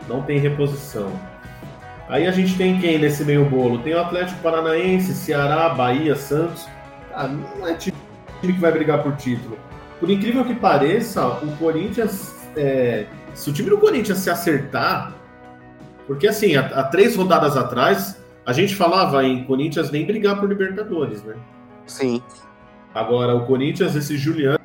Não 0.09 0.23
tem 0.23 0.39
reposição. 0.39 1.11
Aí 2.09 2.27
a 2.27 2.31
gente 2.31 2.57
tem 2.57 2.79
quem 2.81 2.99
nesse 2.99 3.25
meio 3.25 3.45
bolo? 3.45 3.79
Tem 3.81 3.95
o 3.95 4.01
Atlético 4.01 4.41
Paranaense, 4.41 5.13
Ceará, 5.13 5.69
Bahia, 5.71 6.15
Santos. 6.15 6.67
Ah, 7.13 7.27
não 7.27 7.67
é 7.67 7.75
time 7.75 7.97
que 8.41 8.53
vai 8.53 8.71
brigar 8.71 9.03
por 9.03 9.17
título. 9.17 9.59
Por 9.99 10.09
incrível 10.09 10.45
que 10.45 10.55
pareça, 10.55 11.27
o 11.27 11.57
Corinthians. 11.57 12.35
É, 12.57 13.07
se 13.35 13.51
o 13.51 13.53
time 13.53 13.71
do 13.71 13.79
Corinthians 13.79 14.19
se 14.19 14.31
acertar. 14.31 15.15
Porque 16.07 16.29
assim, 16.29 16.55
há, 16.55 16.61
há 16.67 16.85
três 16.85 17.17
rodadas 17.17 17.57
atrás, 17.57 18.23
a 18.45 18.53
gente 18.53 18.77
falava 18.77 19.25
em 19.25 19.43
Corinthians 19.45 19.91
nem 19.91 20.07
brigar 20.07 20.39
por 20.39 20.49
Libertadores, 20.49 21.25
né? 21.25 21.35
Sim. 21.87 22.23
Agora, 22.97 23.35
o 23.35 23.45
Corinthians, 23.45 23.95
esse 23.95 24.17
Juliano 24.17 24.59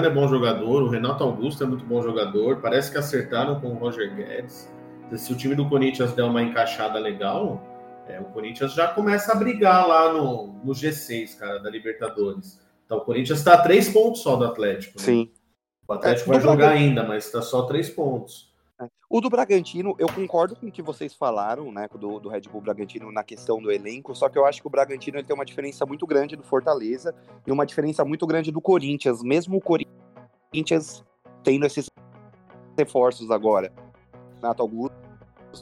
é 0.00 0.10
bom 0.10 0.26
jogador, 0.26 0.82
o 0.82 0.88
Renato 0.88 1.22
Augusto 1.22 1.62
é 1.62 1.66
muito 1.68 1.84
bom 1.84 2.02
jogador, 2.02 2.56
parece 2.56 2.90
que 2.90 2.98
acertaram 2.98 3.60
com 3.60 3.68
o 3.68 3.74
Roger 3.74 4.12
Guedes. 4.12 4.68
Se 5.14 5.32
o 5.32 5.36
time 5.36 5.54
do 5.54 5.68
Corinthians 5.68 6.12
der 6.12 6.24
uma 6.24 6.42
encaixada 6.42 6.98
legal, 6.98 7.62
é, 8.08 8.18
o 8.18 8.24
Corinthians 8.24 8.74
já 8.74 8.88
começa 8.88 9.30
a 9.30 9.36
brigar 9.36 9.86
lá 9.86 10.12
no, 10.12 10.48
no 10.64 10.72
G6, 10.72 11.38
cara, 11.38 11.60
da 11.60 11.70
Libertadores. 11.70 12.60
Então 12.84 12.98
o 12.98 13.02
Corinthians 13.02 13.38
está 13.38 13.54
a 13.54 13.58
três 13.58 13.88
pontos 13.88 14.20
só 14.20 14.34
do 14.34 14.46
Atlético. 14.46 14.98
Né? 14.98 15.04
Sim. 15.04 15.30
O 15.86 15.92
Atlético 15.92 16.30
é, 16.30 16.32
vai 16.32 16.42
jogar 16.42 16.70
ainda, 16.70 17.04
mas 17.04 17.26
está 17.26 17.40
só 17.40 17.62
três 17.66 17.88
pontos. 17.88 18.52
O 19.08 19.20
do 19.20 19.30
Bragantino, 19.30 19.94
eu 19.98 20.06
concordo 20.08 20.54
com 20.54 20.66
o 20.66 20.72
que 20.72 20.82
vocês 20.82 21.14
falaram, 21.14 21.72
né, 21.72 21.88
do, 21.88 22.20
do 22.20 22.28
Red 22.28 22.42
Bull 22.42 22.60
Bragantino 22.60 23.10
na 23.10 23.24
questão 23.24 23.60
do 23.62 23.72
elenco, 23.72 24.14
só 24.14 24.28
que 24.28 24.36
eu 24.36 24.44
acho 24.44 24.60
que 24.60 24.66
o 24.66 24.70
Bragantino 24.70 25.16
ele 25.16 25.26
tem 25.26 25.34
uma 25.34 25.44
diferença 25.44 25.86
muito 25.86 26.06
grande 26.06 26.36
do 26.36 26.42
Fortaleza 26.42 27.14
e 27.46 27.52
uma 27.52 27.64
diferença 27.64 28.04
muito 28.04 28.26
grande 28.26 28.52
do 28.52 28.60
Corinthians, 28.60 29.22
mesmo 29.22 29.56
o 29.56 29.60
Corinthians 29.60 31.02
tendo 31.42 31.64
esses 31.64 31.88
reforços 32.76 33.30
agora. 33.30 33.72
Renato 34.34 34.62
Augusto 34.62 34.94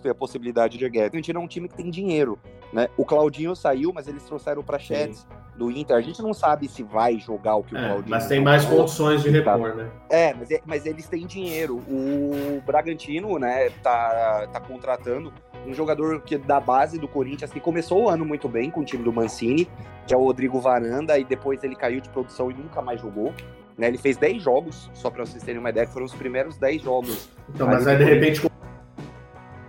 e 0.04 0.08
a 0.08 0.14
possibilidade 0.14 0.76
de 0.76 0.88
Guedes. 0.88 1.08
O 1.08 1.10
Bragantino 1.12 1.40
é 1.40 1.42
um 1.42 1.48
time 1.48 1.68
que 1.68 1.76
tem 1.76 1.90
dinheiro, 1.90 2.38
né? 2.74 2.88
O 2.96 3.04
Claudinho 3.04 3.54
saiu, 3.54 3.92
mas 3.94 4.08
eles 4.08 4.24
trouxeram 4.24 4.60
o 4.60 4.64
Prachetes 4.64 5.24
do 5.56 5.70
Inter. 5.70 5.96
A 5.96 6.00
gente 6.00 6.20
não 6.20 6.34
sabe 6.34 6.66
se 6.66 6.82
vai 6.82 7.20
jogar 7.20 7.54
o 7.54 7.62
que 7.62 7.72
o 7.72 7.78
é, 7.78 7.86
Claudinho. 7.86 8.10
Mas 8.10 8.26
tem 8.26 8.42
mais 8.42 8.64
condições 8.64 9.22
de 9.22 9.30
repor, 9.30 9.76
né? 9.76 9.88
É 10.10 10.34
mas, 10.34 10.50
é, 10.50 10.60
mas 10.66 10.84
eles 10.84 11.06
têm 11.06 11.24
dinheiro. 11.24 11.76
O 11.88 12.60
Bragantino, 12.66 13.38
né, 13.38 13.70
tá, 13.80 14.48
tá 14.52 14.60
contratando 14.60 15.32
um 15.64 15.72
jogador 15.72 16.20
que 16.22 16.36
da 16.36 16.58
base 16.58 16.98
do 16.98 17.06
Corinthians 17.06 17.52
que 17.52 17.60
começou 17.60 18.02
o 18.02 18.08
ano 18.08 18.24
muito 18.24 18.48
bem 18.48 18.72
com 18.72 18.80
o 18.80 18.84
time 18.84 19.04
do 19.04 19.12
Mancini, 19.12 19.68
que 20.04 20.12
é 20.12 20.16
o 20.16 20.24
Rodrigo 20.24 20.60
Varanda, 20.60 21.16
e 21.16 21.24
depois 21.24 21.62
ele 21.62 21.76
caiu 21.76 22.00
de 22.00 22.08
produção 22.08 22.50
e 22.50 22.54
nunca 22.54 22.82
mais 22.82 23.00
jogou. 23.00 23.32
Né, 23.78 23.86
ele 23.86 23.98
fez 23.98 24.16
10 24.16 24.42
jogos, 24.42 24.90
só 24.94 25.10
para 25.10 25.24
vocês 25.24 25.42
terem 25.44 25.60
uma 25.60 25.70
ideia, 25.70 25.86
que 25.86 25.92
foram 25.92 26.06
os 26.06 26.14
primeiros 26.14 26.58
10 26.58 26.82
jogos. 26.82 27.28
Então, 27.54 27.68
mas 27.68 27.86
aí 27.86 27.96
de 27.96 28.04
repente 28.04 28.40
com 28.40 28.48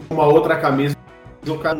uma 0.09 0.25
outra 0.25 0.59
camisa, 0.59 0.95
o 1.47 1.57
cara 1.59 1.79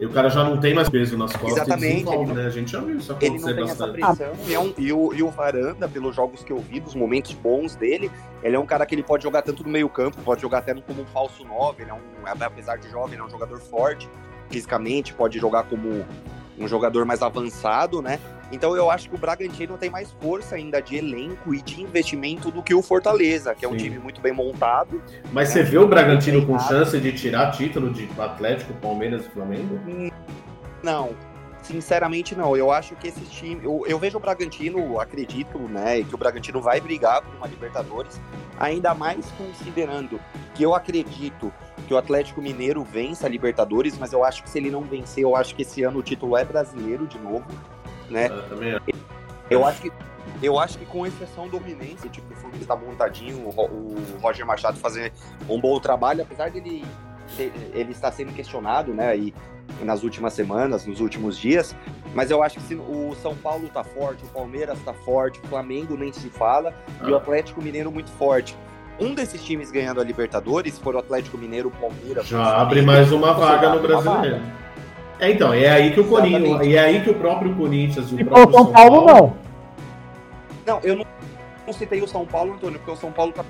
e 0.00 0.06
o 0.06 0.10
cara 0.10 0.30
já 0.30 0.42
não 0.42 0.58
tem 0.58 0.72
mais 0.72 0.88
peso 0.88 1.18
nas 1.18 1.30
costas 1.36 1.58
Exatamente. 1.58 2.04
Desenvolve, 2.04 2.32
né? 2.32 2.46
A 2.46 2.50
gente 2.50 2.72
já 2.72 2.80
viu 2.80 2.96
isso 2.96 3.12
acontecer 3.12 3.32
ele 3.32 3.38
não 3.38 3.46
tem 3.46 3.66
bastante. 3.66 4.02
Essa 4.02 4.14
pressão, 4.14 4.48
e, 4.48 4.54
é 4.54 4.58
um, 4.58 4.72
e, 4.78 4.92
o, 4.92 5.12
e 5.12 5.22
o 5.22 5.28
Varanda, 5.28 5.86
pelos 5.86 6.16
jogos 6.16 6.42
que 6.42 6.50
eu 6.50 6.58
vi, 6.58 6.80
dos 6.80 6.94
momentos 6.94 7.34
bons 7.34 7.76
dele, 7.76 8.10
ele 8.42 8.56
é 8.56 8.58
um 8.58 8.64
cara 8.64 8.86
que 8.86 8.94
ele 8.94 9.02
pode 9.02 9.22
jogar 9.22 9.42
tanto 9.42 9.62
no 9.62 9.68
meio 9.68 9.90
campo, 9.90 10.16
pode 10.22 10.40
jogar 10.40 10.58
até 10.58 10.74
como 10.74 11.02
um 11.02 11.06
falso 11.06 11.44
9, 11.44 11.82
ele 11.82 11.90
é 11.90 11.94
um, 11.94 12.00
apesar 12.24 12.76
de 12.76 12.88
jovem, 12.90 13.12
ele 13.12 13.22
é 13.22 13.24
um 13.24 13.30
jogador 13.30 13.60
forte 13.60 14.08
fisicamente, 14.48 15.12
pode 15.12 15.38
jogar 15.38 15.64
como 15.64 16.04
um 16.58 16.66
jogador 16.66 17.04
mais 17.04 17.20
avançado, 17.22 18.00
né? 18.00 18.18
Então 18.52 18.76
eu 18.76 18.90
acho 18.90 19.08
que 19.08 19.14
o 19.14 19.18
Bragantino 19.18 19.78
tem 19.78 19.90
mais 19.90 20.10
força 20.20 20.56
ainda 20.56 20.80
de 20.80 20.96
elenco 20.96 21.54
e 21.54 21.62
de 21.62 21.80
investimento 21.82 22.50
do 22.50 22.62
que 22.62 22.74
o 22.74 22.82
Fortaleza, 22.82 23.54
que 23.54 23.64
é 23.64 23.68
um 23.68 23.72
Sim. 23.72 23.78
time 23.78 23.98
muito 23.98 24.20
bem 24.20 24.32
montado. 24.32 25.02
Mas 25.32 25.48
né? 25.48 25.54
você 25.54 25.62
vê 25.62 25.78
o 25.78 25.86
Bragantino 25.86 26.44
com 26.46 26.58
chance 26.58 26.98
de 26.98 27.12
tirar 27.12 27.52
título 27.52 27.90
de 27.90 28.08
Atlético, 28.18 28.72
Palmeiras 28.74 29.24
e 29.26 29.30
Flamengo? 29.30 29.78
Não, 30.82 31.10
sinceramente 31.62 32.34
não. 32.34 32.56
Eu 32.56 32.72
acho 32.72 32.96
que 32.96 33.08
esse 33.08 33.20
time, 33.26 33.64
eu, 33.64 33.84
eu, 33.86 33.98
vejo 33.98 34.18
o 34.18 34.20
Bragantino, 34.20 34.98
acredito, 34.98 35.58
né, 35.58 36.02
que 36.02 36.14
o 36.14 36.18
Bragantino 36.18 36.60
vai 36.60 36.80
brigar 36.80 37.22
por 37.22 37.34
uma 37.36 37.46
Libertadores, 37.46 38.20
ainda 38.58 38.94
mais 38.94 39.24
considerando 39.32 40.20
que 40.54 40.62
eu 40.62 40.74
acredito 40.74 41.52
que 41.86 41.94
o 41.94 41.96
Atlético 41.96 42.42
Mineiro 42.42 42.82
vença 42.82 43.26
a 43.26 43.30
Libertadores, 43.30 43.96
mas 43.98 44.12
eu 44.12 44.24
acho 44.24 44.42
que 44.42 44.50
se 44.50 44.58
ele 44.58 44.70
não 44.70 44.82
vencer, 44.82 45.24
eu 45.24 45.36
acho 45.36 45.54
que 45.54 45.62
esse 45.62 45.82
ano 45.82 46.00
o 46.00 46.02
título 46.02 46.36
é 46.36 46.44
brasileiro 46.44 47.06
de 47.06 47.18
novo 47.18 47.44
né? 48.10 48.26
Eu, 48.26 48.42
também 48.48 48.80
eu 49.50 49.64
acho 49.64 49.82
que 49.82 49.92
eu 50.42 50.58
acho 50.58 50.78
que 50.78 50.86
com 50.86 51.06
exceção 51.06 51.48
do 51.48 51.58
Fluminense, 51.58 52.08
tipo, 52.08 52.32
o 52.32 52.36
Fluminense 52.36 52.66
tá 52.66 52.76
montadinho, 52.76 53.48
o, 53.48 53.96
Roger 54.22 54.46
Machado 54.46 54.78
fazer 54.78 55.12
um 55.48 55.60
bom 55.60 55.78
trabalho, 55.80 56.22
apesar 56.22 56.50
dele 56.50 56.84
ele 57.38 57.92
está 57.92 58.10
sendo 58.10 58.32
questionado, 58.32 58.92
né, 58.92 59.08
aí 59.08 59.34
nas 59.82 60.02
últimas 60.02 60.32
semanas, 60.32 60.84
nos 60.84 61.00
últimos 61.00 61.38
dias, 61.38 61.76
mas 62.14 62.30
eu 62.30 62.42
acho 62.42 62.56
que 62.56 62.62
se, 62.62 62.74
o 62.74 63.14
São 63.22 63.36
Paulo 63.36 63.68
tá 63.68 63.84
forte, 63.84 64.24
o 64.24 64.28
Palmeiras 64.28 64.78
tá 64.84 64.92
forte, 64.92 65.40
o 65.44 65.46
Flamengo 65.46 65.96
nem 65.96 66.12
se 66.12 66.28
fala, 66.28 66.74
ah. 67.00 67.08
e 67.08 67.12
o 67.12 67.14
ah. 67.14 67.18
Atlético 67.18 67.62
Mineiro 67.62 67.90
muito 67.90 68.10
forte. 68.10 68.56
Um 68.98 69.14
desses 69.14 69.42
times 69.42 69.70
ganhando 69.70 70.00
a 70.00 70.04
Libertadores, 70.04 70.78
for 70.78 70.94
o 70.94 70.98
Atlético 70.98 71.38
Mineiro, 71.38 71.68
o 71.68 71.70
Palmeiras... 71.70 72.26
Já 72.26 72.60
abre 72.60 72.82
mais 72.82 73.10
uma 73.12 73.32
vaga 73.32 73.70
no 73.70 73.80
Brasileiro. 73.80 74.42
É, 75.20 75.30
então, 75.30 75.52
é 75.52 75.68
aí 75.68 75.92
que 75.92 76.00
o 76.00 76.08
Corinthians, 76.08 76.66
e 76.66 76.74
é 76.74 76.80
aí 76.80 77.02
que 77.02 77.10
o 77.10 77.14
próprio 77.14 77.54
Corinthians 77.54 78.10
e 78.10 78.22
o 78.22 78.26
próprio 78.26 78.52
São, 78.52 78.64
São 78.64 78.72
Paulo, 78.72 79.06
Paulo, 79.06 79.36
não. 80.66 80.74
Não, 80.74 80.80
eu 80.82 80.96
não, 80.96 81.06
não, 81.66 81.72
citei 81.74 82.00
o 82.00 82.08
São 82.08 82.24
Paulo, 82.24 82.54
Antônio, 82.54 82.78
porque 82.78 82.90
o 82.90 82.96
São 82.96 83.12
Paulo 83.12 83.32
tá 83.32 83.44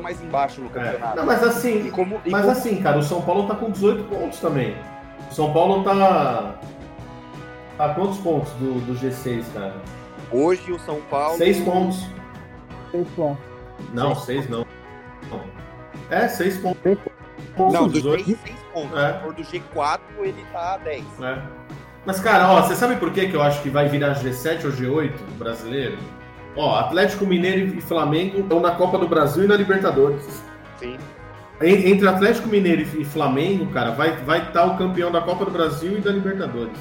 mais 0.00 0.22
embaixo 0.22 0.60
no 0.60 0.70
campeonato. 0.70 1.14
É. 1.14 1.16
Não, 1.16 1.26
mas 1.26 1.42
assim, 1.42 1.90
como, 1.90 2.20
mas 2.26 2.42
como... 2.42 2.52
assim, 2.52 2.80
cara, 2.80 2.98
o 2.98 3.02
São 3.02 3.20
Paulo 3.22 3.48
tá 3.48 3.56
com 3.56 3.70
18 3.70 4.04
pontos 4.04 4.38
também. 4.38 4.76
O 5.28 5.34
São 5.34 5.52
Paulo 5.52 5.82
tá 5.82 6.54
a 7.78 7.88
quantos 7.88 8.18
pontos 8.18 8.52
do, 8.52 8.80
do 8.86 8.94
G6, 8.94 9.44
cara? 9.52 9.74
Hoje 10.30 10.70
o 10.70 10.78
São 10.78 11.00
Paulo. 11.10 11.36
6 11.38 11.60
pontos. 11.60 12.06
6 12.92 13.08
pontos. 13.16 13.44
Não, 13.92 14.14
6 14.14 14.48
não. 14.48 14.64
É, 16.08 16.28
6 16.28 16.58
pontos. 16.58 16.98
pontos. 17.56 17.72
Não, 17.72 17.88
do 17.88 18.00
G6 18.00 18.36
pontos. 18.76 18.98
É. 18.98 19.14
Se 19.14 19.20
for 19.20 19.32
do 19.32 19.42
G4, 19.42 20.00
ele 20.20 20.44
tá 20.52 20.74
a 20.74 20.76
10. 20.78 21.04
É. 21.22 21.42
Mas, 22.04 22.20
cara, 22.20 22.50
ó, 22.52 22.62
você 22.62 22.76
sabe 22.76 22.96
por 22.96 23.10
que, 23.10 23.28
que 23.28 23.34
eu 23.34 23.42
acho 23.42 23.62
que 23.62 23.70
vai 23.70 23.88
virar 23.88 24.14
G7 24.14 24.66
ou 24.66 24.70
G8 24.70 25.12
do 25.12 25.38
brasileiro? 25.38 25.98
Ó, 26.54 26.78
Atlético 26.78 27.26
Mineiro 27.26 27.76
e 27.76 27.80
Flamengo 27.80 28.40
estão 28.40 28.60
na 28.60 28.72
Copa 28.72 28.98
do 28.98 29.08
Brasil 29.08 29.44
e 29.44 29.46
na 29.48 29.56
Libertadores. 29.56 30.42
Sim. 30.78 30.98
Entre 31.60 32.06
Atlético 32.06 32.48
Mineiro 32.48 32.82
e 32.82 33.04
Flamengo, 33.04 33.66
cara, 33.72 33.90
vai 33.90 34.10
estar 34.10 34.24
vai 34.24 34.52
tá 34.52 34.64
o 34.66 34.76
campeão 34.76 35.10
da 35.10 35.22
Copa 35.22 35.46
do 35.46 35.50
Brasil 35.50 35.98
e 35.98 36.00
da 36.00 36.12
Libertadores. 36.12 36.78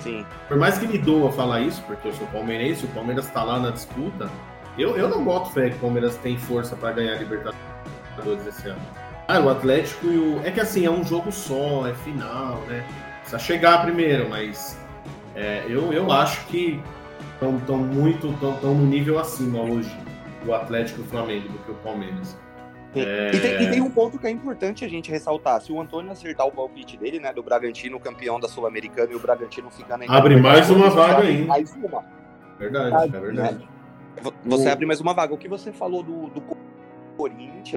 Sim. 0.00 0.24
Por 0.46 0.56
mais 0.56 0.78
que 0.78 0.86
me 0.86 0.96
doa 0.96 1.32
falar 1.32 1.60
isso, 1.60 1.82
porque 1.82 2.08
eu 2.08 2.14
sou 2.14 2.26
palmeirense, 2.28 2.84
o 2.84 2.88
Palmeiras 2.88 3.26
está 3.26 3.42
lá 3.42 3.58
na 3.58 3.70
disputa, 3.70 4.30
eu, 4.78 4.96
eu 4.96 5.08
não 5.08 5.24
boto 5.24 5.50
fé 5.50 5.70
que 5.70 5.76
o 5.76 5.80
Palmeiras 5.80 6.16
tem 6.18 6.38
força 6.38 6.76
para 6.76 6.92
ganhar 6.92 7.14
a 7.14 7.18
Libertadores 7.18 8.46
esse 8.46 8.68
ano. 8.68 8.80
Ah, 9.28 9.40
o 9.40 9.48
Atlético 9.48 10.06
e 10.06 10.18
o. 10.18 10.40
É 10.44 10.50
que 10.50 10.60
assim, 10.60 10.86
é 10.86 10.90
um 10.90 11.04
jogo 11.04 11.32
só, 11.32 11.86
é 11.86 11.94
final, 11.94 12.60
né? 12.68 12.86
Precisa 13.20 13.38
chegar 13.38 13.82
primeiro, 13.82 14.28
mas 14.28 14.78
é, 15.34 15.64
eu, 15.68 15.92
eu 15.92 16.12
acho 16.12 16.46
que 16.46 16.80
estão 17.34 17.78
muito. 17.78 18.30
estão 18.30 18.74
no 18.74 18.86
nível 18.86 19.18
acima 19.18 19.60
hoje 19.60 19.90
o 20.46 20.54
Atlético 20.54 21.00
e 21.00 21.02
o 21.02 21.06
Flamengo 21.06 21.48
do 21.48 21.58
que 21.58 21.72
o 21.72 21.74
Palmeiras. 21.76 22.38
É... 22.94 23.30
E, 23.34 23.40
tem, 23.40 23.62
e, 23.62 23.70
tem, 23.70 23.80
um 23.82 23.90
ponto 23.90 24.16
que 24.16 24.26
é 24.28 24.30
importante 24.30 24.84
a 24.84 24.88
gente 24.88 25.10
ressaltar. 25.10 25.60
Se 25.60 25.72
o 25.72 25.80
Antônio 25.80 26.12
acertar 26.12 26.46
o 26.46 26.52
palpite 26.52 26.96
dele, 26.96 27.18
né, 27.18 27.32
do 27.32 27.42
Bragantino 27.42 27.98
campeão 27.98 28.38
da 28.38 28.48
Sul-Americana 28.48 29.12
e 29.12 29.16
o 29.16 29.18
Bragantino 29.18 29.68
ficar 29.70 29.98
na 29.98 30.06
Abre 30.08 30.36
mais 30.36 30.70
uma 30.70 30.88
vaga 30.88 31.24
ainda. 31.24 31.46
Mais 31.46 31.74
uma. 31.74 32.04
Verdade, 32.58 33.16
é 33.16 33.20
verdade. 33.20 33.58
Né? 33.58 33.66
Você 34.44 34.68
o... 34.68 34.72
abre 34.72 34.86
mais 34.86 35.00
uma 35.00 35.12
vaga. 35.12 35.34
O 35.34 35.38
que 35.38 35.48
você 35.48 35.72
falou 35.72 36.02
do, 36.02 36.28
do 36.28 36.40
Corinthians 37.18 37.76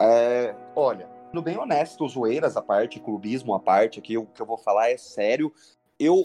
é, 0.00 0.54
olha, 0.74 1.08
sendo 1.28 1.42
bem 1.42 1.58
honesto, 1.58 2.06
zoeiras 2.08 2.56
à 2.56 2.62
parte, 2.62 3.00
clubismo 3.00 3.54
à 3.54 3.60
parte, 3.60 3.98
aqui 3.98 4.18
o 4.18 4.26
que 4.26 4.40
eu 4.40 4.46
vou 4.46 4.58
falar 4.58 4.90
é 4.90 4.96
sério. 4.96 5.52
Eu 5.98 6.24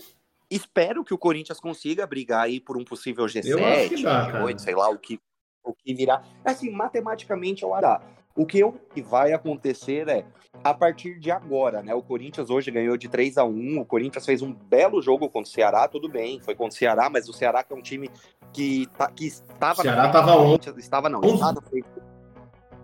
espero 0.50 1.04
que 1.04 1.14
o 1.14 1.18
Corinthians 1.18 1.60
consiga 1.60 2.06
brigar 2.08 2.44
aí 2.44 2.60
por 2.60 2.78
um 2.78 2.84
possível 2.84 3.26
G7, 3.26 4.02
dá, 4.04 4.32
G8, 4.32 4.60
sei 4.60 4.76
lá, 4.76 4.90
o 4.90 4.98
que, 4.98 5.20
o 5.64 5.74
que 5.74 5.94
virá. 5.94 6.22
Assim, 6.44 6.70
matematicamente 6.72 7.64
eu 7.64 7.74
acho. 7.74 8.02
O 8.36 8.46
que, 8.46 8.60
eu, 8.60 8.74
que 8.94 9.02
vai 9.02 9.34
acontecer 9.34 10.08
é, 10.08 10.24
a 10.64 10.72
partir 10.72 11.20
de 11.20 11.32
agora, 11.32 11.82
né? 11.82 11.96
O 11.96 12.04
Corinthians 12.04 12.52
hoje 12.52 12.70
ganhou 12.70 12.96
de 12.96 13.10
3 13.10 13.36
a 13.40 13.44
1 13.44 13.80
o 13.80 13.86
Corinthians 13.86 14.26
fez 14.28 14.44
um 14.44 14.54
belo 14.54 15.02
jogo 15.02 15.28
contra 15.28 15.50
o 15.50 15.52
Ceará, 15.52 15.88
tudo 15.88 16.08
bem, 16.08 16.40
foi 16.40 16.54
contra 16.54 16.76
o 16.76 16.78
Ceará, 16.78 17.10
mas 17.10 17.28
o 17.28 17.34
Ceará 17.34 17.64
que 17.64 17.74
é 17.74 17.76
um 17.76 17.82
time 17.82 18.12
que, 18.54 18.86
tá, 18.96 19.10
que 19.10 19.26
estava... 19.26 19.80
O 19.80 19.84
Ceará 19.84 20.06
estava 20.06 20.36
ontem. 20.38 20.74
Estava 20.78 21.10
não, 21.10 21.20
estava... 21.22 21.64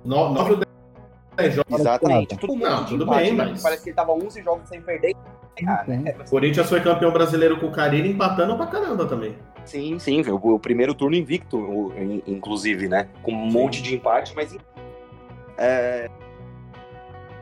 9 0.04 0.65
10 1.36 1.56
jogos. 1.56 1.80
Exatamente. 1.80 2.38
Tudo, 2.38 2.56
não, 2.56 2.86
tudo 2.86 3.06
bem, 3.06 3.34
né? 3.34 3.46
mas... 3.46 3.62
Parece 3.62 3.84
que 3.84 3.89
ele 3.89 3.96
tava 3.96 4.13
11 4.13 4.41
jogos 4.43 4.67
sem 4.67 4.82
perder. 4.82 5.15
Ah, 5.67 5.84
né? 5.88 6.13
Corinthians 6.30 6.67
foi 6.67 6.82
campeão 6.82 7.12
brasileiro 7.12 7.60
com 7.60 7.67
o 7.67 7.72
Carine 7.72 8.10
empatando 8.10 8.56
pra 8.58 8.65
caramba 8.65 9.06
também. 9.06 9.38
Sim, 9.65 10.00
sim, 10.00 10.22
o, 10.22 10.56
o 10.56 10.60
primeiro 10.60 10.93
turno 10.93 11.15
invicto, 11.15 11.58
o, 11.58 11.93
inclusive, 12.26 12.88
né? 12.88 13.08
Com 13.22 13.34
um 13.34 13.52
sim. 13.52 13.58
monte 13.58 13.82
de 13.82 13.96
empate, 13.96 14.34
mas. 14.36 14.56
É, 15.58 16.10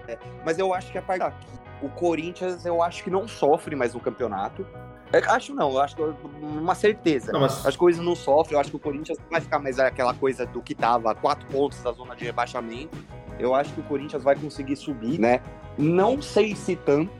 é, 0.07 0.17
mas 0.45 0.59
eu 0.59 0.73
acho 0.73 0.91
que 0.91 0.97
a 0.97 1.01
parte 1.01 1.19
daqui, 1.19 1.47
o 1.81 1.89
Corinthians, 1.89 2.65
eu 2.65 2.83
acho 2.83 3.03
que 3.03 3.09
não 3.09 3.27
sofre 3.27 3.75
mais 3.75 3.93
no 3.93 3.99
campeonato. 3.99 4.67
É, 5.13 5.17
acho 5.29 5.53
não, 5.53 5.71
eu 5.71 5.81
acho 5.81 5.95
que 5.95 6.01
uma 6.41 6.75
certeza. 6.75 7.31
Não, 7.31 7.41
mas... 7.41 7.65
O 7.65 7.77
Corinthians 7.77 8.05
não 8.05 8.15
sofre, 8.15 8.55
eu 8.55 8.59
acho 8.59 8.69
que 8.69 8.75
o 8.75 8.79
Corinthians 8.79 9.17
vai 9.29 9.41
ficar 9.41 9.59
mais 9.59 9.79
aquela 9.79 10.13
coisa 10.13 10.45
do 10.45 10.61
que 10.61 10.73
tava, 10.75 11.13
quatro 11.15 11.45
pontos 11.47 11.81
da 11.81 11.91
zona 11.91 12.15
de 12.15 12.23
rebaixamento 12.23 12.97
eu 13.41 13.55
acho 13.55 13.73
que 13.73 13.79
o 13.79 13.83
Corinthians 13.83 14.23
vai 14.23 14.35
conseguir 14.35 14.75
subir, 14.75 15.19
né? 15.19 15.41
Não 15.77 16.21
sei 16.21 16.55
se 16.55 16.75
tanto, 16.75 17.11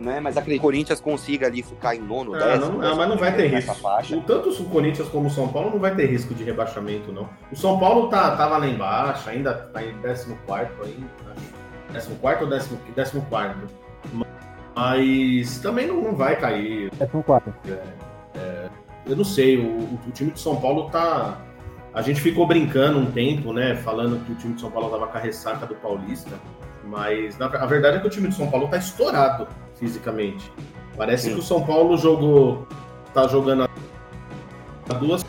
né? 0.00 0.20
Mas 0.20 0.36
acredito 0.36 0.60
que 0.60 0.66
o 0.66 0.68
Corinthians 0.68 1.00
consiga 1.00 1.46
ali 1.46 1.62
ficar 1.62 1.94
em 1.94 2.00
nono, 2.00 2.34
Ah, 2.34 2.38
décimo. 2.38 2.78
não, 2.78 2.92
ah, 2.92 2.94
mas 2.94 3.08
não 3.08 3.16
vai 3.16 3.34
ter 3.34 3.50
nessa 3.50 3.72
risco. 3.72 3.82
Faixa. 3.82 4.16
O, 4.16 4.20
tanto 4.22 4.50
o 4.50 4.64
Corinthians 4.66 5.08
como 5.08 5.28
o 5.28 5.30
São 5.30 5.48
Paulo 5.48 5.70
não 5.70 5.78
vai 5.78 5.94
ter 5.94 6.06
risco 6.06 6.34
de 6.34 6.42
rebaixamento, 6.42 7.12
não. 7.12 7.28
O 7.52 7.56
São 7.56 7.78
Paulo 7.78 8.08
tá, 8.08 8.36
tava 8.36 8.58
lá 8.58 8.66
embaixo, 8.66 9.28
ainda 9.30 9.54
tá 9.54 9.82
em 9.82 9.94
14 10.00 10.32
ainda, 10.82 11.06
acho. 11.32 11.54
14 11.92 12.10
ou 12.10 12.18
14? 12.18 12.78
14. 12.96 13.84
Mas 14.74 15.60
também 15.60 15.86
não, 15.86 16.02
não 16.02 16.16
vai 16.16 16.36
cair. 16.38 16.90
É 16.98 17.06
são 17.06 17.22
quatro. 17.22 17.54
Eu 19.06 19.16
não 19.16 19.24
sei, 19.24 19.58
o, 19.58 19.68
o 19.68 20.10
time 20.12 20.30
de 20.30 20.40
São 20.40 20.56
Paulo 20.56 20.88
tá. 20.90 21.38
A 21.94 22.02
gente 22.02 22.20
ficou 22.20 22.46
brincando 22.46 22.98
um 22.98 23.06
tempo, 23.06 23.52
né? 23.52 23.76
Falando 23.76 24.18
que 24.24 24.32
o 24.32 24.34
time 24.34 24.54
de 24.54 24.60
São 24.60 24.70
Paulo 24.70 24.90
tava 24.90 25.06
com 25.06 25.16
a 25.16 25.20
ressaca 25.20 25.64
do 25.64 25.74
Paulista. 25.76 26.32
Mas 26.84 27.38
na- 27.38 27.46
a 27.46 27.66
verdade 27.66 27.98
é 27.98 28.00
que 28.00 28.06
o 28.06 28.10
time 28.10 28.28
de 28.28 28.34
São 28.34 28.50
Paulo 28.50 28.66
tá 28.68 28.76
estourado 28.76 29.46
fisicamente. 29.78 30.52
Parece 30.96 31.28
Sim. 31.28 31.34
que 31.34 31.40
o 31.40 31.42
São 31.42 31.62
Paulo 31.64 31.96
jogou. 31.96 32.66
tá 33.12 33.28
jogando 33.28 33.62
há 34.90 34.94
duas 34.94 35.24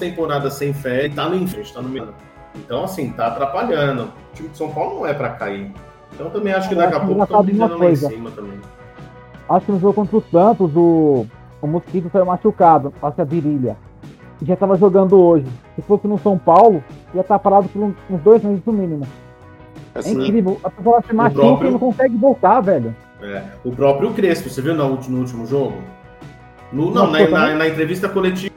temporadas 0.00 0.54
sem 0.54 0.74
fé 0.74 1.06
e 1.06 1.10
tá 1.10 1.28
no 1.28 1.36
enfrente, 1.36 1.72
tá 1.72 1.80
no 1.80 1.88
meio. 1.88 2.12
Então, 2.56 2.82
assim, 2.82 3.12
tá 3.12 3.28
atrapalhando. 3.28 4.04
O 4.32 4.34
time 4.34 4.48
de 4.48 4.58
São 4.58 4.68
Paulo 4.72 4.96
não 4.96 5.06
é 5.06 5.14
pra 5.14 5.28
cair. 5.30 5.72
Então 6.12 6.28
também 6.30 6.52
acho 6.52 6.68
que 6.68 6.74
daqui 6.74 6.96
a 6.96 6.98
pouco 6.98 7.14
uma 7.32 7.42
brigando 7.44 7.78
lá 7.78 7.88
em 7.88 7.94
cima 7.94 8.32
também. 8.32 8.58
Acho 9.48 9.66
que 9.66 9.70
no 9.72 9.78
jogo 9.78 9.94
contra 9.94 10.16
o 10.16 10.24
Santos, 10.28 10.72
o, 10.74 11.24
o 11.62 11.66
Mosquito 11.68 12.10
saiu 12.10 12.26
machucado, 12.26 12.92
acho 13.00 13.14
que 13.14 13.20
a 13.20 13.24
virilha. 13.24 13.76
E 14.40 14.44
já 14.46 14.56
tava 14.56 14.76
jogando 14.76 15.18
hoje. 15.20 15.46
Se 15.76 15.82
fosse 15.82 16.06
no 16.06 16.18
São 16.18 16.38
Paulo, 16.38 16.82
ia 17.14 17.20
estar 17.20 17.38
parado 17.38 17.68
por 17.68 17.82
uns, 17.82 17.94
dois 18.22 18.42
meses 18.42 18.62
no 18.64 18.72
mínimo. 18.72 19.06
É 19.94 19.98
Assim, 19.98 20.12
incrível. 20.12 20.58
A 20.64 20.70
pessoa 20.70 21.02
se 21.06 21.12
machuca 21.12 21.40
próprio- 21.40 21.68
e 21.68 21.72
não 21.72 21.78
consegue 21.78 22.16
voltar, 22.16 22.60
velho. 22.60 22.94
É, 23.22 23.42
o 23.64 23.70
próprio 23.72 24.12
Crespo, 24.12 24.48
você 24.48 24.62
viu 24.62 24.74
no 24.74 24.84
último, 24.86 25.16
no 25.16 25.22
último 25.22 25.46
jogo? 25.46 25.74
No- 26.72 26.90
Não, 26.90 27.10
na, 27.10 27.28
na- 27.28 27.54
na 27.54 27.68
entrevista 27.68 28.08
coletiva 28.08 28.50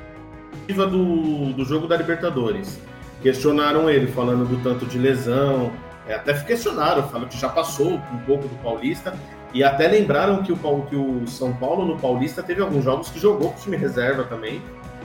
do, 0.67 1.51
do 1.53 1.65
jogo 1.65 1.87
da 1.87 1.97
Libertadores. 1.97 2.79
Questionaram 3.21 3.89
ele, 3.89 4.07
falando 4.07 4.45
do 4.47 4.61
tanto 4.63 4.85
de 4.85 4.97
lesão. 4.97 5.71
É, 6.07 6.15
até 6.15 6.33
questionaram, 6.33 7.03
falando 7.03 7.29
que 7.29 7.37
já 7.39 7.49
passou 7.49 7.93
um 7.93 8.17
pouco 8.25 8.47
do 8.47 8.55
Paulista. 8.61 9.13
E 9.53 9.63
até 9.63 9.87
lembraram 9.87 10.43
que 10.43 10.51
o, 10.51 10.57
que 10.89 10.95
o 10.95 11.27
São 11.27 11.53
Paulo 11.53 11.85
no 11.85 11.97
Paulista 11.97 12.41
teve 12.43 12.61
alguns 12.61 12.83
jogos 12.83 13.09
que 13.09 13.19
jogou 13.19 13.49
com 13.49 13.55
o 13.57 13.59
time 13.61 13.77
reserva 13.77 14.23
também. 14.23 14.61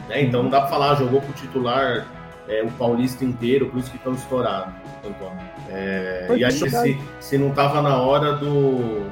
Né? 0.09 0.23
Então 0.23 0.43
não 0.43 0.51
dá 0.51 0.61
pra 0.61 0.71
falar, 0.71 0.95
jogou 0.97 1.21
com 1.21 1.31
o 1.31 1.35
titular 1.35 2.07
é, 2.49 2.63
o 2.63 2.71
Paulista 2.73 3.25
inteiro, 3.25 3.67
por 3.67 3.79
isso 3.79 3.91
que 3.91 3.97
estão 3.97 4.15
estourados. 4.15 4.73
Antônio. 5.05 5.39
É, 5.71 6.27
e 6.37 6.45
acho 6.45 6.65
que 6.65 6.71
se, 6.71 6.99
se 7.21 7.39
não 7.39 7.51
tava 7.51 7.81
na 7.81 8.01
hora 8.01 8.33
do, 8.35 9.09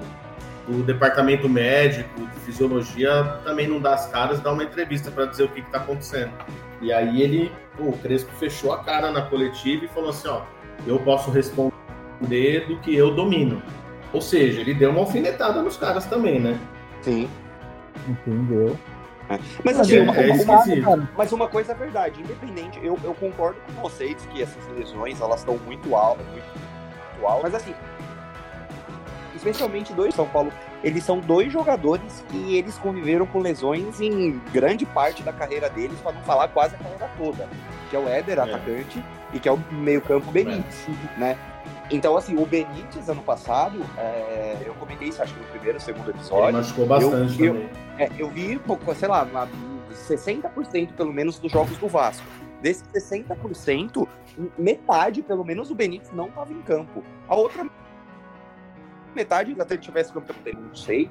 do 0.66 0.82
departamento 0.82 1.48
médico, 1.48 2.20
de 2.20 2.40
fisiologia, 2.40 3.38
também 3.44 3.68
não 3.68 3.80
dá 3.80 3.94
as 3.94 4.06
caras, 4.06 4.40
dá 4.40 4.52
uma 4.52 4.64
entrevista 4.64 5.10
para 5.10 5.26
dizer 5.26 5.44
o 5.44 5.48
que, 5.48 5.60
está 5.60 5.78
acontecendo. 5.78 6.32
E 6.80 6.92
aí 6.92 7.22
ele, 7.22 7.52
pô, 7.76 7.84
o 7.84 7.98
Crespo 7.98 8.30
fechou 8.38 8.72
a 8.72 8.82
cara 8.82 9.10
na 9.10 9.22
coletiva 9.22 9.84
e 9.84 9.88
falou 9.88 10.10
assim, 10.10 10.28
ó, 10.28 10.42
eu 10.86 10.98
posso 10.98 11.30
responder 11.30 12.66
do 12.66 12.78
que 12.80 12.94
eu 12.94 13.14
domino. 13.14 13.62
Ou 14.12 14.20
seja, 14.20 14.60
ele 14.60 14.74
deu 14.74 14.90
uma 14.90 15.00
alfinetada 15.00 15.62
nos 15.62 15.76
caras 15.76 16.06
também, 16.06 16.40
né? 16.40 16.58
sim. 17.02 17.28
Entendeu? 18.08 18.76
Mas 19.64 19.80
assim, 19.80 19.96
É, 19.96 20.02
uma, 20.02 20.16
é 20.16 20.86
uma- 20.86 21.08
mas 21.16 21.32
uma 21.32 21.48
coisa 21.48 21.72
é 21.72 21.74
verdade, 21.74 22.20
independente, 22.20 22.78
eu, 22.82 22.98
eu 23.02 23.14
concordo 23.14 23.58
com 23.66 23.82
vocês 23.82 24.16
que 24.32 24.42
essas 24.42 24.64
lesões, 24.68 25.20
elas 25.20 25.40
estão 25.40 25.56
muito 25.58 25.94
altas, 25.96 26.24
muito, 26.28 26.44
muito 27.12 27.26
altas, 27.26 27.42
mas 27.52 27.54
assim, 27.54 27.74
especialmente 29.34 29.92
dois 29.92 30.14
São 30.14 30.26
Paulo, 30.28 30.52
eles 30.82 31.04
são 31.04 31.18
dois 31.18 31.52
jogadores 31.52 32.24
que 32.28 32.56
eles 32.56 32.78
conviveram 32.78 33.26
com 33.26 33.40
lesões 33.40 34.00
em 34.00 34.40
grande 34.52 34.86
parte 34.86 35.22
da 35.22 35.32
carreira 35.32 35.68
deles, 35.68 35.98
para 36.00 36.12
não 36.12 36.22
falar 36.22 36.48
quase 36.48 36.74
a 36.74 36.78
carreira 36.78 37.10
toda, 37.18 37.48
que 37.90 37.96
é 37.96 37.98
o 37.98 38.08
Éder, 38.08 38.38
É. 38.38 38.42
atacante, 38.42 39.02
e 39.32 39.40
que 39.40 39.48
é 39.48 39.52
o 39.52 39.58
meio-campo 39.72 40.30
Benítez, 40.30 40.86
né? 41.18 41.36
Então, 41.90 42.16
assim, 42.16 42.36
o 42.36 42.44
Benítez, 42.44 43.08
ano 43.08 43.22
passado, 43.22 43.78
é, 43.96 44.56
eu 44.64 44.74
comentei 44.74 45.08
isso, 45.08 45.22
acho 45.22 45.32
que 45.34 45.40
no 45.40 45.46
primeiro, 45.46 45.80
segundo 45.80 46.10
Ele 46.10 46.18
episódio, 46.18 46.52
machucou 46.58 46.86
bastante 46.86 47.40
eu- 47.42 47.54
também. 47.54 47.70
é, 47.98 48.10
eu 48.18 48.28
vi, 48.28 48.58
pouco, 48.58 48.92
sei 48.94 49.08
lá, 49.08 49.22
uma- 49.22 49.48
60% 49.92 50.94
pelo 50.94 51.12
menos 51.12 51.38
dos 51.38 51.50
jogos 51.52 51.76
do 51.78 51.86
Vasco. 51.88 52.26
Desses 52.60 52.84
60%, 52.90 54.08
metade, 54.58 55.22
pelo 55.22 55.44
menos, 55.44 55.70
o 55.70 55.74
Benítez 55.74 56.10
não 56.12 56.26
estava 56.26 56.52
em 56.52 56.60
campo. 56.62 57.04
A 57.28 57.36
outra 57.36 57.64
metade, 59.14 59.54
até 59.60 59.74
ele 59.74 59.82
tivesse 59.82 60.12
campo, 60.12 60.32
eu 60.44 60.54
não 60.54 60.74
sei, 60.74 61.08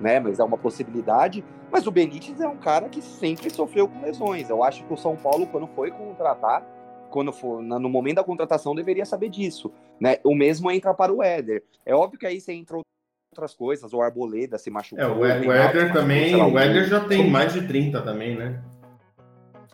né? 0.00 0.20
Mas 0.20 0.38
é 0.38 0.44
uma 0.44 0.58
possibilidade. 0.58 1.42
Mas 1.70 1.86
o 1.86 1.90
Benítez 1.90 2.40
é 2.40 2.48
um 2.48 2.56
cara 2.56 2.88
que 2.88 3.00
sempre 3.02 3.50
sofreu 3.50 3.88
com 3.88 4.00
lesões. 4.02 4.48
Eu 4.50 4.62
acho 4.62 4.84
que 4.84 4.92
o 4.92 4.96
São 4.96 5.16
Paulo, 5.16 5.46
quando 5.46 5.66
foi 5.68 5.90
contratar, 5.90 6.62
quando 7.10 7.32
for 7.32 7.62
na- 7.62 7.78
no 7.78 7.88
momento 7.88 8.16
da 8.16 8.24
contratação, 8.24 8.74
deveria 8.74 9.04
saber 9.04 9.28
disso. 9.28 9.72
Né? 10.00 10.18
O 10.24 10.34
mesmo 10.34 10.70
entra 10.70 10.92
para 10.94 11.12
o 11.12 11.22
Éder. 11.22 11.62
É 11.84 11.94
óbvio 11.94 12.18
que 12.18 12.26
aí 12.26 12.40
você 12.40 12.52
entra 12.52 12.78
outras 13.32 13.54
coisas, 13.54 13.92
o 13.92 14.00
Arboleda 14.00 14.58
se 14.58 14.70
machucou. 14.70 15.04
É, 15.04 15.08
o, 15.08 15.18
o 15.20 15.52
Éder 15.52 15.92
também, 15.92 16.34
lá, 16.36 16.46
o 16.46 16.58
Éder 16.58 16.84
já 16.86 17.00
tem 17.00 17.30
mais 17.30 17.52
de 17.52 17.66
30 17.66 18.00
também, 18.02 18.36
né? 18.36 18.60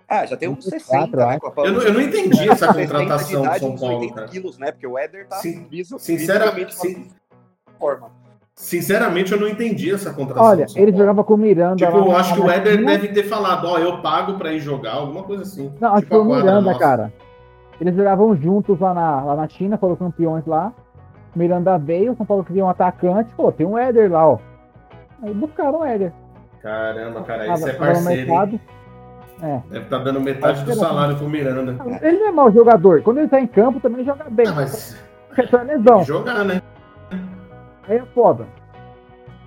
Ah, 0.07 0.27
já 0.27 0.37
tem 0.37 0.49
uns 0.49 0.65
24, 0.67 0.81
60, 0.87 1.27
né? 1.27 1.39
Eu 1.67 1.73
não, 1.73 1.83
eu 1.83 1.95
não 1.95 2.01
entendi 2.01 2.49
essa 2.49 2.73
60 2.73 2.87
de 2.87 2.93
contratação 2.93 3.41
do 3.41 3.47
idade, 3.47 3.61
São 3.61 3.77
Paulo, 3.77 3.95
80 4.01 4.15
cara. 4.15 4.29
quilos, 4.29 4.59
né? 4.59 4.71
Porque 4.71 4.87
o 4.87 4.99
Éder 4.99 5.27
tá 5.27 5.37
Sin- 5.37 5.67
viso, 5.69 5.99
sincera- 5.99 6.51
visivelmente 6.53 6.75
sin- 6.77 7.11
forma. 7.79 8.11
Sinceramente, 8.55 9.33
eu 9.33 9.41
não 9.41 9.49
entendi 9.49 9.93
essa 9.93 10.13
contratação. 10.13 10.49
Olha, 10.51 10.67
ele 10.77 10.97
jogava 10.97 11.25
com 11.25 11.35
o 11.35 11.37
Miranda. 11.39 11.75
Tipo, 11.85 11.99
lá 11.99 12.05
eu 12.07 12.17
acho 12.17 12.35
que 12.35 12.41
o 12.41 12.49
Éder 12.51 12.85
deve 12.85 13.09
ter 13.09 13.25
falado, 13.25 13.67
ó, 13.67 13.79
eu 13.79 14.01
pago 14.01 14.39
pra 14.39 14.53
ir 14.53 14.61
jogar, 14.61 14.93
alguma 14.93 15.25
coisa 15.25 15.43
assim. 15.43 15.73
Não, 15.81 15.89
acho 15.95 16.03
que 16.07 16.13
Tipo 16.13 16.15
foi 16.15 16.19
a 16.21 16.23
o 16.23 16.43
Miranda, 16.45 16.61
nossa. 16.61 16.79
cara. 16.79 17.13
Eles 17.81 17.95
jogavam 17.97 18.35
juntos 18.37 18.79
lá 18.79 18.95
na, 18.95 19.23
lá 19.25 19.37
na 19.37 19.49
China, 19.49 19.77
foram 19.77 19.97
campeões 19.97 20.47
lá. 20.47 20.73
Miranda 21.35 21.77
veio, 21.79 22.13
o 22.13 22.17
São 22.17 22.25
Paulo 22.25 22.45
queria 22.45 22.65
um 22.65 22.69
atacante. 22.69 23.35
Pô, 23.35 23.51
tem 23.51 23.67
um 23.67 23.77
Éder 23.77 24.11
lá, 24.11 24.29
ó. 24.29 24.39
Aí 25.23 25.35
buscaram 25.35 25.81
o 25.81 25.85
Éder. 25.85 26.13
Caramba, 26.63 27.23
cara, 27.23 27.45
Tava- 27.47 27.59
esse 27.59 27.71
é 27.71 27.73
parceiro. 27.75 28.61
É. 29.43 29.61
Deve 29.69 29.85
estar 29.85 29.99
dando 29.99 30.21
metade 30.21 30.65
do 30.65 30.71
era 30.71 30.81
salário 30.81 31.17
pro 31.17 31.29
Miranda. 31.29 31.77
Ele 32.01 32.19
não 32.19 32.29
é 32.29 32.33
mau 32.33 32.53
jogador. 32.53 33.03
Quando 33.03 33.19
ele 33.19 33.29
tá 33.29 33.41
em 33.41 33.47
campo, 33.47 33.81
também 33.81 34.05
joga 34.05 34.25
bem. 34.31 34.47
Ah, 34.47 34.53
mas 34.55 34.97
Questão 35.35 35.61
é 35.61 35.65
tem 35.65 35.77
lesão. 35.77 35.99
que 36.01 36.05
jogar, 36.07 36.45
né? 36.45 36.63
Aí 37.89 37.97
é 37.99 38.05
foda. 38.15 38.47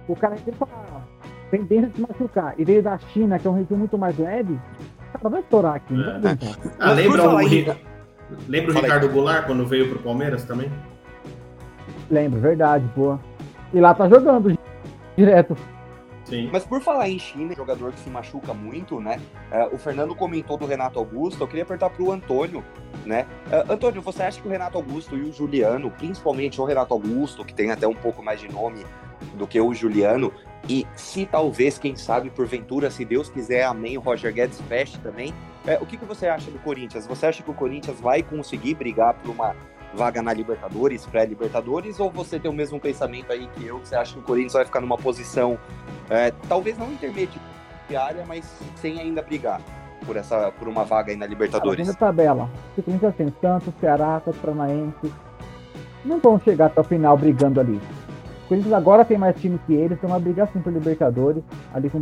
O 0.07 0.15
cara 0.15 0.35
tem 0.35 0.53
tendência 1.49 1.87
de 1.89 1.95
se 1.95 2.01
machucar. 2.01 2.53
E 2.57 2.63
veio 2.65 2.83
da 2.83 2.97
China, 2.97 3.39
que 3.39 3.47
é 3.47 3.49
um 3.49 3.53
regime 3.53 3.79
muito 3.79 3.97
mais 3.97 4.17
leve. 4.17 4.59
O 5.15 5.17
cara 5.19 5.29
vai 5.29 5.39
estourar 5.39 5.75
aqui. 5.75 5.95
É. 5.95 6.75
Ah, 6.79 6.91
lembra 6.91 7.29
o, 7.29 7.37
lembra 8.47 8.71
o 8.71 8.73
Fala 8.73 8.85
aí. 8.85 8.91
Ricardo 8.91 9.13
Goulart 9.13 9.45
quando 9.45 9.65
veio 9.65 9.89
pro 9.89 9.99
Palmeiras 9.99 10.43
também? 10.43 10.71
Lembro, 12.09 12.39
verdade, 12.39 12.89
pô. 12.95 13.17
E 13.73 13.79
lá 13.79 13.93
tá 13.93 14.07
jogando 14.07 14.57
direto. 15.17 15.57
Sim. 16.25 16.49
Mas 16.51 16.65
por 16.65 16.81
falar 16.81 17.09
em 17.09 17.17
China, 17.17 17.55
jogador 17.55 17.93
que 17.93 17.99
se 17.99 18.09
machuca 18.09 18.53
muito, 18.53 18.99
né? 18.99 19.19
é, 19.51 19.65
o 19.67 19.77
Fernando 19.77 20.13
comentou 20.13 20.57
do 20.57 20.65
Renato 20.65 20.99
Augusto. 20.99 21.41
Eu 21.41 21.47
queria 21.47 21.63
apertar 21.63 21.89
pro 21.89 22.11
Antônio, 22.11 22.63
né? 23.05 23.25
É, 23.49 23.63
Antônio, 23.71 24.01
você 24.01 24.23
acha 24.23 24.41
que 24.41 24.47
o 24.47 24.51
Renato 24.51 24.77
Augusto 24.77 25.15
e 25.15 25.21
o 25.21 25.31
Juliano, 25.31 25.89
principalmente 25.91 26.59
o 26.59 26.65
Renato 26.65 26.93
Augusto, 26.93 27.45
que 27.45 27.53
tem 27.53 27.71
até 27.71 27.87
um 27.87 27.95
pouco 27.95 28.21
mais 28.21 28.39
de 28.39 28.51
nome 28.51 28.85
do 29.35 29.47
que 29.47 29.59
o 29.59 29.73
Juliano, 29.73 30.31
e 30.69 30.85
se 30.95 31.25
talvez, 31.25 31.79
quem 31.79 31.95
sabe, 31.95 32.29
porventura, 32.29 32.91
se 32.91 33.05
Deus 33.05 33.29
quiser, 33.29 33.63
amém, 33.63 33.97
o 33.97 34.01
Roger 34.01 34.33
Guedes 34.33 34.59
feche 34.67 34.97
também. 34.99 35.33
É, 35.67 35.77
o 35.81 35.85
que, 35.85 35.97
que 35.97 36.05
você 36.05 36.27
acha 36.27 36.49
do 36.49 36.57
Corinthians? 36.59 37.05
Você 37.05 37.25
acha 37.25 37.43
que 37.43 37.51
o 37.51 37.53
Corinthians 37.53 37.99
vai 37.99 38.23
conseguir 38.23 38.73
brigar 38.73 39.13
por 39.15 39.29
uma 39.29 39.53
vaga 39.93 40.21
na 40.21 40.31
Libertadores, 40.31 41.05
pré-Libertadores, 41.05 41.99
ou 41.99 42.09
você 42.09 42.39
tem 42.39 42.49
o 42.49 42.53
mesmo 42.53 42.79
pensamento 42.79 43.31
aí 43.31 43.47
que 43.47 43.65
eu, 43.65 43.79
que 43.79 43.89
você 43.89 43.95
acha 43.95 44.13
que 44.13 44.19
o 44.19 44.23
Corinthians 44.23 44.53
vai 44.53 44.65
ficar 44.65 44.79
numa 44.79 44.97
posição 44.97 45.59
é, 46.09 46.31
talvez 46.47 46.77
não 46.77 46.91
intermediária, 46.91 48.25
mas 48.25 48.45
sem 48.77 48.99
ainda 48.99 49.21
brigar 49.21 49.61
por 50.05 50.15
essa 50.15 50.51
por 50.53 50.69
uma 50.69 50.85
vaga 50.85 51.11
aí 51.11 51.17
na 51.17 51.25
Libertadores. 51.25 51.85
vendo 51.85 51.93
a 51.93 51.97
tabela. 51.97 52.49
O 52.77 52.83
Corinthians 52.83 53.15
tem 53.15 53.33
Santos, 53.41 53.73
Ceará, 53.79 54.17
Atlético 54.17 54.45
Paranaense. 54.45 55.13
Não 56.05 56.19
vão 56.19 56.39
chegar 56.39 56.67
até 56.67 56.79
o 56.79 56.83
final 56.83 57.17
brigando 57.17 57.59
ali. 57.59 57.81
O 58.45 58.47
Corinthians 58.47 58.73
agora 58.73 59.03
tem 59.03 59.17
mais 59.17 59.35
time 59.39 59.59
que 59.67 59.73
eles, 59.73 59.97
então 59.97 60.09
vai 60.09 60.19
brigar 60.21 60.47
sim 60.53 60.61
por 60.61 60.71
Libertadores. 60.71 61.43
Ali 61.73 61.89
com 61.89 61.97
o 61.97 62.01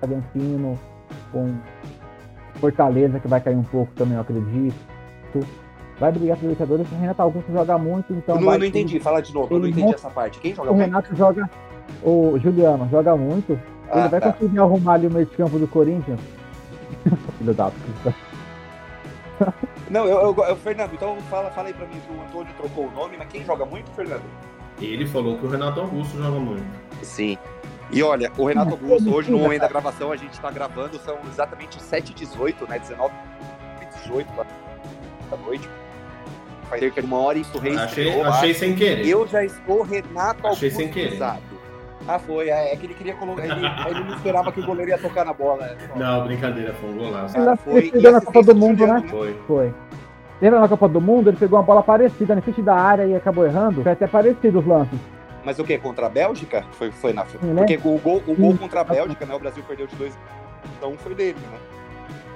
Bragantino, 0.00 0.78
com 1.30 1.54
Fortaleza, 2.60 3.18
que 3.18 3.26
vai 3.28 3.40
cair 3.40 3.56
um 3.56 3.62
pouco 3.62 3.92
também, 3.94 4.14
eu 4.14 4.20
acredito. 4.20 4.74
Vai 5.98 6.12
brigar 6.12 6.36
por 6.36 6.42
Libertadores. 6.44 6.90
O 6.90 6.94
Renato 6.94 7.22
Augusto 7.22 7.52
joga 7.52 7.76
muito, 7.78 8.12
então. 8.12 8.36
eu 8.36 8.40
não, 8.40 8.52
eu 8.52 8.58
não 8.58 8.66
entendi, 8.66 8.98
fala 9.00 9.20
de 9.20 9.32
novo, 9.34 9.54
eu 9.54 9.58
não 9.58 9.66
Ele 9.66 9.80
entendi 9.80 9.94
essa 9.94 10.08
parte. 10.10 10.38
Quem 10.40 10.54
joga 10.54 10.70
O 10.70 10.74
muito? 10.74 10.86
Renato 10.86 11.14
joga. 11.16 11.50
O 12.02 12.38
Juliano 12.38 12.88
joga 12.90 13.16
muito. 13.16 13.52
Ele 13.52 13.60
Ah, 13.92 14.08
vai 14.08 14.20
tá. 14.20 14.32
conseguir 14.32 14.58
arrumar 14.60 14.94
ali 14.94 15.06
o 15.08 15.10
meio 15.12 15.26
de 15.26 15.36
campo 15.36 15.58
do 15.58 15.66
Corinthians. 15.66 16.20
Filho 17.38 17.54
da 17.54 17.70
puta. 17.70 18.14
Não, 19.90 20.04
eu, 20.06 20.20
eu, 20.20 20.44
eu- 20.44 20.56
Fernando, 20.56 20.92
então 20.94 21.16
fala, 21.28 21.50
fala 21.50 21.68
aí 21.68 21.74
pra 21.74 21.86
mim 21.86 21.96
que 22.06 22.12
o 22.12 22.20
Antônio 22.22 22.52
trocou 22.56 22.86
o 22.86 22.90
nome, 22.92 23.16
mas 23.18 23.28
quem 23.28 23.44
joga 23.44 23.64
muito, 23.64 23.90
Fernando? 23.92 24.22
Ele 24.80 25.06
falou 25.06 25.36
que 25.38 25.44
o 25.46 25.48
Renato 25.48 25.80
Augusto 25.80 26.16
joga 26.16 26.38
muito. 26.38 26.64
Sim. 27.02 27.36
E 27.92 28.02
olha, 28.02 28.30
o 28.38 28.46
Renato 28.46 28.70
Augusto, 28.72 29.12
hoje 29.12 29.30
no 29.30 29.38
momento 29.38 29.62
da 29.62 29.68
gravação, 29.68 30.12
a 30.12 30.16
gente 30.16 30.32
está 30.32 30.50
gravando, 30.50 30.98
são 30.98 31.18
exatamente 31.28 31.78
7h18, 31.78 32.68
né? 32.68 32.78
19 32.78 33.12
18 34.04 34.28
da 35.30 35.36
noite. 35.36 35.68
Faz 36.68 36.80
cerca 36.80 37.00
de 37.00 37.06
uma 37.06 37.18
hora 37.18 37.38
e 37.38 37.40
isso 37.40 37.58
Reis 37.58 37.76
Achei, 37.76 38.06
estreou, 38.06 38.26
achei 38.26 38.54
sem 38.54 38.74
querer. 38.76 39.06
Eu 39.06 39.26
já 39.26 39.44
estou 39.44 39.82
Renato 39.82 40.46
Achei 40.46 40.68
Augusto 40.68 40.76
sem 40.76 40.88
querer. 40.90 41.20
Ah, 42.06 42.18
foi. 42.18 42.48
É, 42.48 42.72
é 42.72 42.76
que 42.76 42.86
ele 42.86 42.94
queria 42.94 43.14
colocar. 43.14 43.44
Ele, 43.44 43.54
ele 43.54 44.04
não 44.04 44.16
esperava 44.16 44.50
que 44.52 44.60
o 44.60 44.66
goleiro 44.66 44.90
ia 44.90 44.98
tocar 44.98 45.24
na 45.24 45.32
bola. 45.32 45.66
né? 45.66 45.76
Não, 45.96 46.24
brincadeira, 46.24 46.72
foi 46.74 46.90
um 46.90 46.96
golaço. 46.96 47.36
Ele 47.36 47.92
foi. 47.92 48.10
na 48.10 48.20
Copa 48.20 48.42
do 48.42 48.54
Mundo, 48.54 48.86
né? 48.86 49.04
Foi. 49.08 49.36
Foi. 49.46 49.74
Lembra 50.40 50.60
na 50.60 50.68
Copa 50.68 50.88
do 50.88 51.00
Mundo, 51.00 51.28
ele 51.28 51.36
pegou 51.36 51.58
uma 51.58 51.64
bola 51.64 51.82
parecida 51.82 52.34
na 52.34 52.40
frente 52.40 52.62
da 52.62 52.74
área 52.74 53.04
e 53.04 53.14
acabou 53.14 53.44
errando? 53.44 53.82
Foi 53.82 53.92
até 53.92 54.06
parecido 54.06 54.60
os 54.60 54.66
lances. 54.66 54.98
Mas 55.44 55.58
o 55.58 55.64
que? 55.64 55.78
Contra 55.78 56.06
a 56.06 56.08
Bélgica? 56.08 56.64
Foi, 56.72 56.90
foi 56.90 57.12
na. 57.12 57.24
né? 57.24 57.30
Porque 57.56 57.76
o 57.82 57.98
gol, 57.98 58.22
o 58.26 58.34
gol 58.34 58.56
contra 58.56 58.80
a 58.80 58.84
Bélgica, 58.84 59.24
né? 59.24 59.34
O 59.34 59.38
Brasil 59.38 59.62
perdeu 59.66 59.86
de 59.86 59.96
2 59.96 60.12
então 60.76 60.94
foi 60.98 61.14
dele, 61.14 61.38
né? 61.50 61.58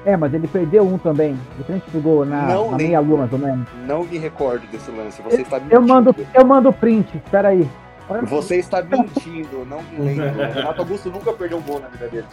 É, 0.07 0.17
mas 0.17 0.35
ele 0.35 0.47
perdeu 0.47 0.87
um 0.87 0.99
também. 0.99 1.39
De 1.57 1.65
frente 1.65 1.91
pro 1.91 2.01
gol, 2.01 2.25
na, 2.27 2.43
Não, 2.43 2.71
na 2.71 2.77
nem- 2.77 2.89
meia 2.89 3.01
lua, 3.01 3.19
mais 3.19 3.33
ou 3.33 3.39
menos. 3.39 3.67
Não 3.87 4.05
me 4.05 4.19
recordo 4.19 4.67
desse 4.67 4.91
lance. 4.91 5.23
Você 5.23 5.43
está 5.43 5.57
mentindo. 5.59 5.75
Eu 5.75 5.81
mando, 5.83 6.15
eu 6.35 6.45
mando 6.45 6.73
print, 6.73 7.17
espera 7.17 7.49
aí. 7.49 7.69
Olha 8.09 8.23
Você 8.23 8.57
está 8.57 8.83
mentindo, 8.83 9.65
não 9.65 9.83
me 9.83 10.15
lembro. 10.15 10.41
O 10.45 10.53
Renato 10.53 10.83
Augusto 10.83 11.11
nunca 11.11 11.33
perdeu 11.33 11.57
um 11.59 11.63
gol 11.63 11.81
na 11.81 11.89
vida 11.89 12.07
dele. 12.09 12.27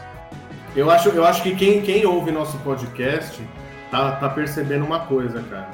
Eu 0.75 0.89
acho, 0.91 1.09
eu 1.09 1.25
acho 1.25 1.43
que 1.43 1.55
quem, 1.55 1.81
quem 1.81 2.05
ouve 2.05 2.31
nosso 2.31 2.57
podcast 2.59 3.41
tá, 3.89 4.13
tá 4.13 4.29
percebendo 4.29 4.83
uma 4.85 4.99
coisa, 5.05 5.41
cara. 5.49 5.69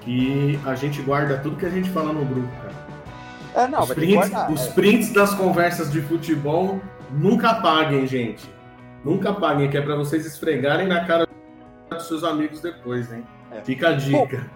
Que 0.00 0.58
a 0.64 0.74
gente 0.74 1.00
guarda 1.02 1.38
tudo 1.38 1.56
que 1.56 1.66
a 1.66 1.70
gente 1.70 1.90
fala 1.90 2.12
no 2.12 2.24
grupo, 2.24 2.48
cara. 2.62 2.74
É, 3.56 3.66
não, 3.66 3.80
os, 3.82 3.94
prints, 3.94 4.14
guardar. 4.14 4.52
os 4.52 4.66
é. 4.66 4.70
prints 4.72 5.12
das 5.12 5.34
conversas 5.34 5.90
de 5.90 6.02
futebol 6.02 6.78
nunca 7.10 7.50
apaguem, 7.50 8.06
gente. 8.06 8.48
Nunca 9.02 9.30
apaguem, 9.30 9.70
que 9.70 9.78
é 9.78 9.80
pra 9.80 9.96
vocês 9.96 10.26
esfregarem 10.26 10.86
na 10.86 11.04
cara 11.06 11.26
dos 11.90 12.06
seus 12.06 12.22
amigos 12.22 12.60
depois, 12.60 13.10
hein? 13.12 13.24
É. 13.50 13.62
Fica 13.62 13.88
a 13.88 13.92
dica. 13.94 14.50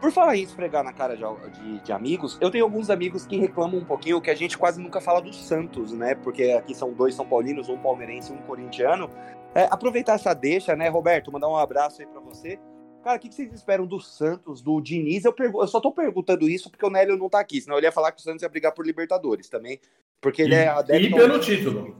Por 0.00 0.10
falar 0.10 0.34
em 0.36 0.42
esfregar 0.42 0.82
na 0.82 0.92
cara 0.94 1.14
de, 1.14 1.22
de- 1.60 1.80
de 1.84 1.92
amigos, 1.92 2.38
eu 2.40 2.50
tenho 2.50 2.64
alguns 2.64 2.88
amigos 2.88 3.26
que 3.26 3.36
reclamam 3.38 3.78
um 3.80 3.84
pouquinho 3.84 4.20
que 4.20 4.30
a 4.30 4.34
gente 4.34 4.56
quase 4.56 4.80
nunca 4.80 5.00
fala 5.00 5.20
do 5.20 5.32
Santos, 5.32 5.92
né? 5.92 6.14
Porque 6.14 6.44
aqui 6.52 6.74
são 6.74 6.92
dois 6.92 7.14
São 7.14 7.26
Paulinos, 7.26 7.68
um 7.68 7.76
palmeirense 7.76 8.32
e 8.32 8.34
um 8.34 8.38
corintiano. 8.38 9.10
É, 9.54 9.68
aproveitar 9.70 10.14
essa 10.14 10.32
deixa, 10.32 10.74
né, 10.74 10.88
Roberto? 10.88 11.30
Mandar 11.30 11.48
um 11.48 11.56
abraço 11.56 12.00
aí 12.00 12.06
pra 12.08 12.20
você. 12.20 12.58
Cara, 13.02 13.16
o 13.16 13.20
que 13.20 13.28
que 13.28 13.34
vocês 13.34 13.52
esperam 13.52 13.86
do 13.86 13.98
Santos, 14.00 14.60
do 14.60 14.80
Diniz? 14.80 15.24
Eu, 15.24 15.32
pergu- 15.32 15.62
eu 15.62 15.66
só 15.66 15.80
tô 15.80 15.90
perguntando 15.90 16.48
isso 16.48 16.70
porque 16.70 16.84
o 16.84 16.90
Nélio 16.90 17.16
não 17.16 17.30
tá 17.30 17.40
aqui, 17.40 17.60
senão 17.60 17.78
ele 17.78 17.86
ia 17.86 17.92
falar 17.92 18.12
que 18.12 18.20
o 18.20 18.22
Santos 18.22 18.42
ia 18.42 18.48
brigar 18.48 18.72
por 18.72 18.84
Libertadores 18.86 19.48
também. 19.48 19.80
Porque 20.20 20.42
ele 20.42 20.54
E, 20.54 20.58
é 20.58 20.68
adepto. 20.68 21.06
e 21.06 21.10
pelo 21.14 21.38
título. 21.40 21.96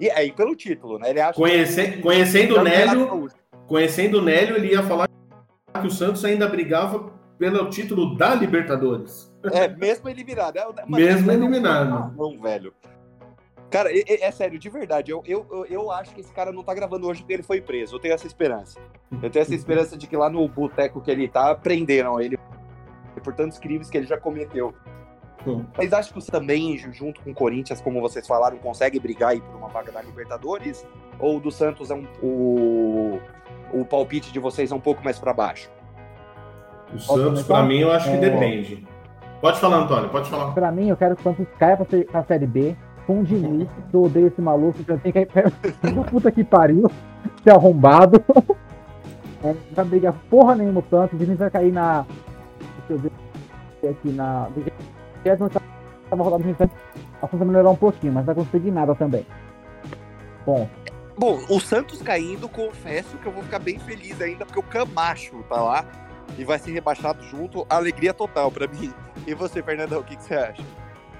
E, 0.00 0.08
é, 0.08 0.24
e 0.24 0.32
pelo 0.32 0.56
título, 0.56 0.98
né? 0.98 1.10
Ele 1.10 1.20
acha 1.20 1.34
Conhece- 1.34 1.98
conhecendo 2.00 2.54
o 2.54 2.58
que- 2.58 2.64
Nélio, 2.64 3.28
conhecendo 3.66 4.18
o 4.18 4.22
Nélio, 4.22 4.56
ele 4.56 4.68
ia 4.72 4.82
falar 4.82 5.06
que 5.80 5.86
o 5.86 5.90
Santos 5.90 6.24
ainda 6.24 6.48
brigava 6.48 7.12
pelo 7.38 7.68
título 7.68 8.16
da 8.16 8.34
Libertadores. 8.34 9.30
É, 9.52 9.68
mesmo 9.68 10.08
eliminado. 10.08 10.56
É, 10.56 10.64
mano, 10.64 10.96
Mesmo 10.96 11.30
é 11.30 11.34
eliminado. 11.34 12.16
Não, 12.16 12.40
velho. 12.40 12.72
Cara, 13.70 13.90
é, 13.92 14.24
é- 14.26 14.30
sério, 14.30 14.58
de 14.58 14.68
verdade. 14.70 15.10
Eu, 15.10 15.22
eu, 15.26 15.66
eu, 15.68 15.90
acho 15.90 16.14
que 16.14 16.20
esse 16.22 16.32
cara 16.32 16.50
não 16.52 16.62
tá 16.62 16.72
gravando 16.74 17.06
hoje 17.06 17.20
porque 17.20 17.34
ele 17.34 17.42
foi 17.42 17.60
preso. 17.60 17.96
Eu 17.96 18.00
tenho 18.00 18.14
essa 18.14 18.26
esperança. 18.26 18.78
Eu 19.22 19.28
tenho 19.30 19.42
essa 19.42 19.54
esperança 19.54 19.96
de 19.96 20.06
que 20.06 20.16
lá 20.16 20.30
no 20.30 20.46
boteco 20.48 21.00
que 21.00 21.10
ele 21.10 21.28
tá, 21.28 21.54
prenderam 21.54 22.20
ele 22.20 22.38
por 23.22 23.34
tantos 23.34 23.58
crimes 23.58 23.90
que 23.90 23.96
ele 23.98 24.06
já 24.06 24.16
cometeu. 24.16 24.72
Hum. 25.46 25.64
Mas 25.76 25.92
acho 25.92 26.12
que 26.12 26.20
você 26.20 26.30
também, 26.32 26.76
ju- 26.78 26.92
junto 26.92 27.20
com 27.20 27.30
o 27.30 27.34
Corinthians, 27.34 27.80
como 27.80 28.00
vocês 28.00 28.26
falaram, 28.26 28.56
consegue 28.58 28.98
brigar 28.98 29.30
aí 29.30 29.40
por 29.40 29.54
uma 29.56 29.68
vaga 29.68 29.92
da 29.92 30.00
Libertadores? 30.02 30.86
Ou 31.18 31.36
o 31.36 31.40
do 31.40 31.50
Santos 31.50 31.90
é 31.90 31.94
um, 31.94 32.06
o, 32.22 33.20
o 33.72 33.84
palpite 33.84 34.32
de 34.32 34.38
vocês 34.38 34.72
é 34.72 34.74
um 34.74 34.80
pouco 34.80 35.02
mais 35.04 35.18
pra 35.18 35.32
baixo? 35.34 35.68
O 36.94 36.98
Santos, 36.98 37.42
pra 37.42 37.62
mim, 37.62 37.78
eu 37.80 37.92
acho 37.92 38.06
que 38.10 38.16
É. 38.16 38.18
depende. 38.30 38.86
Pode 39.40 39.60
falar, 39.60 39.76
Antônio, 39.76 40.08
pode 40.08 40.28
falar. 40.30 40.52
Pra 40.52 40.72
mim, 40.72 40.88
eu 40.88 40.96
quero 40.96 41.14
que 41.14 41.20
o 41.20 41.24
Santos 41.24 41.46
caia 41.58 41.76
ser- 41.88 42.06
pra 42.06 42.24
Série 42.24 42.46
B 42.46 42.74
Diniz, 43.24 43.68
que 43.90 43.94
eu 43.94 44.04
odeio 44.04 44.28
esse 44.28 44.40
maluco, 44.40 44.78
eu 44.86 44.98
tenho 44.98 45.12
que 45.12 45.26
puta 46.10 46.30
que 46.30 46.44
pariu, 46.44 46.90
ser 47.42 47.50
arrombado. 47.50 48.22
É, 49.40 49.52
não 49.52 49.54
vai 49.70 49.84
brigar 49.84 50.14
porra 50.28 50.56
nenhuma 50.56 50.80
o 50.80 50.84
Santos, 50.90 51.14
o 51.14 51.16
Diniz 51.16 51.38
vai 51.38 51.48
cair 51.48 51.72
na. 51.72 52.04
Deixa 52.88 53.06
eu 53.06 53.12
ver 53.82 53.88
aqui 53.88 54.10
na. 54.10 54.48
Tava 56.10 56.24
rodando 56.24 56.50
o 56.50 56.56
Santos, 56.56 56.76
a 57.22 57.44
melhorar 57.44 57.70
um 57.70 57.76
pouquinho, 57.76 58.14
mas 58.14 58.26
não 58.26 58.34
vai 58.34 58.44
conseguir 58.44 58.72
nada 58.72 58.96
também. 58.96 59.24
Bom, 60.44 60.68
Bom, 61.18 61.40
o 61.48 61.58
Santos 61.58 62.00
caindo, 62.00 62.48
confesso 62.48 63.18
que 63.18 63.26
eu 63.26 63.32
vou 63.32 63.42
ficar 63.42 63.58
bem 63.58 63.76
feliz 63.80 64.20
ainda, 64.20 64.46
porque 64.46 64.60
o 64.60 64.62
Camacho 64.62 65.42
tá 65.48 65.60
lá 65.60 65.84
e 66.38 66.44
vai 66.44 66.60
ser 66.60 66.70
rebaixado 66.70 67.24
junto. 67.24 67.66
Alegria 67.68 68.14
total 68.14 68.52
pra 68.52 68.68
mim. 68.68 68.94
E 69.26 69.34
você, 69.34 69.60
Fernandão, 69.60 69.98
o 69.98 70.04
que, 70.04 70.16
que 70.16 70.22
você 70.22 70.34
acha? 70.34 70.62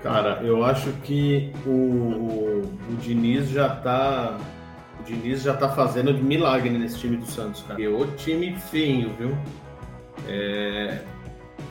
Cara, 0.03 0.41
eu 0.43 0.65
acho 0.65 0.93
que 1.03 1.53
o, 1.67 1.71
o, 1.71 2.63
o 2.91 2.97
Diniz 3.01 3.51
já 3.51 3.69
tá. 3.69 4.39
O 5.01 5.03
Diniz 5.03 5.43
já 5.43 5.55
tá 5.55 5.69
fazendo 5.69 6.15
de 6.15 6.23
milagre 6.23 6.71
nesse 6.71 6.99
time 6.99 7.17
do 7.17 7.27
Santos, 7.27 7.63
cara. 7.67 7.81
E 7.81 7.89
o 7.89 8.07
time 8.13 8.57
feio, 8.57 9.13
viu? 9.19 9.37
É, 10.29 11.01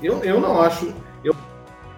eu, 0.03 0.23
eu 0.23 0.41
não 0.41 0.61
acho. 0.61 0.93
Eu, 1.23 1.33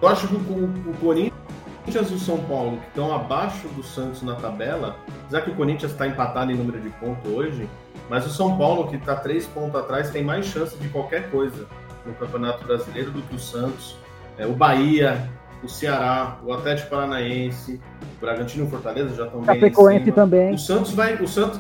eu 0.02 0.08
acho 0.08 0.28
que 0.28 0.36
o, 0.36 0.66
o 0.92 0.94
Corinthians 1.00 2.12
e 2.12 2.14
o 2.14 2.20
São 2.20 2.38
Paulo, 2.44 2.78
que 2.78 2.88
estão 2.88 3.14
abaixo 3.14 3.68
do 3.70 3.82
Santos 3.82 4.22
na 4.22 4.36
tabela, 4.36 4.98
apesar 5.24 5.42
que 5.42 5.50
o 5.50 5.56
Corinthians 5.56 5.92
está 5.92 6.08
empatado 6.08 6.52
em 6.52 6.56
número 6.56 6.80
de 6.80 6.90
pontos 6.90 7.32
hoje, 7.32 7.68
mas 8.08 8.26
o 8.28 8.30
São 8.30 8.56
Paulo, 8.56 8.88
que 8.88 8.96
está 8.96 9.16
três 9.16 9.48
pontos 9.48 9.76
atrás, 9.76 10.12
tem 10.12 10.24
mais 10.24 10.46
chance 10.46 10.78
de 10.78 10.88
qualquer 10.90 11.32
coisa 11.32 11.66
no 12.06 12.14
Campeonato 12.14 12.64
Brasileiro 12.66 13.10
do 13.12 13.22
que 13.24 13.36
o 13.36 13.40
Santos. 13.40 13.96
É, 14.38 14.46
o 14.46 14.54
Bahia, 14.54 15.30
o 15.64 15.68
Ceará, 15.68 16.38
o 16.44 16.54
Atlético 16.54 16.90
Paranaense, 16.90 17.80
o 18.18 18.22
Bragantino 18.22 18.64
e 18.64 18.68
o 18.68 18.70
Fortaleza 18.70 19.16
já 19.16 19.26
estão 19.26 19.42
bem 19.42 19.58
em 19.58 19.60
Chapecoense 19.60 20.12
também. 20.12 20.54
O 20.54 20.58
Santos 20.58 20.94
vai. 20.94 21.16
O 21.16 21.28
Santos. 21.28 21.60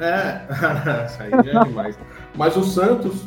É, 0.00 0.40
isso 1.06 1.22
aí 1.22 1.30
já 1.44 1.60
é 1.60 1.64
demais. 1.64 1.98
Mas 2.34 2.56
o 2.56 2.64
Santos. 2.64 3.24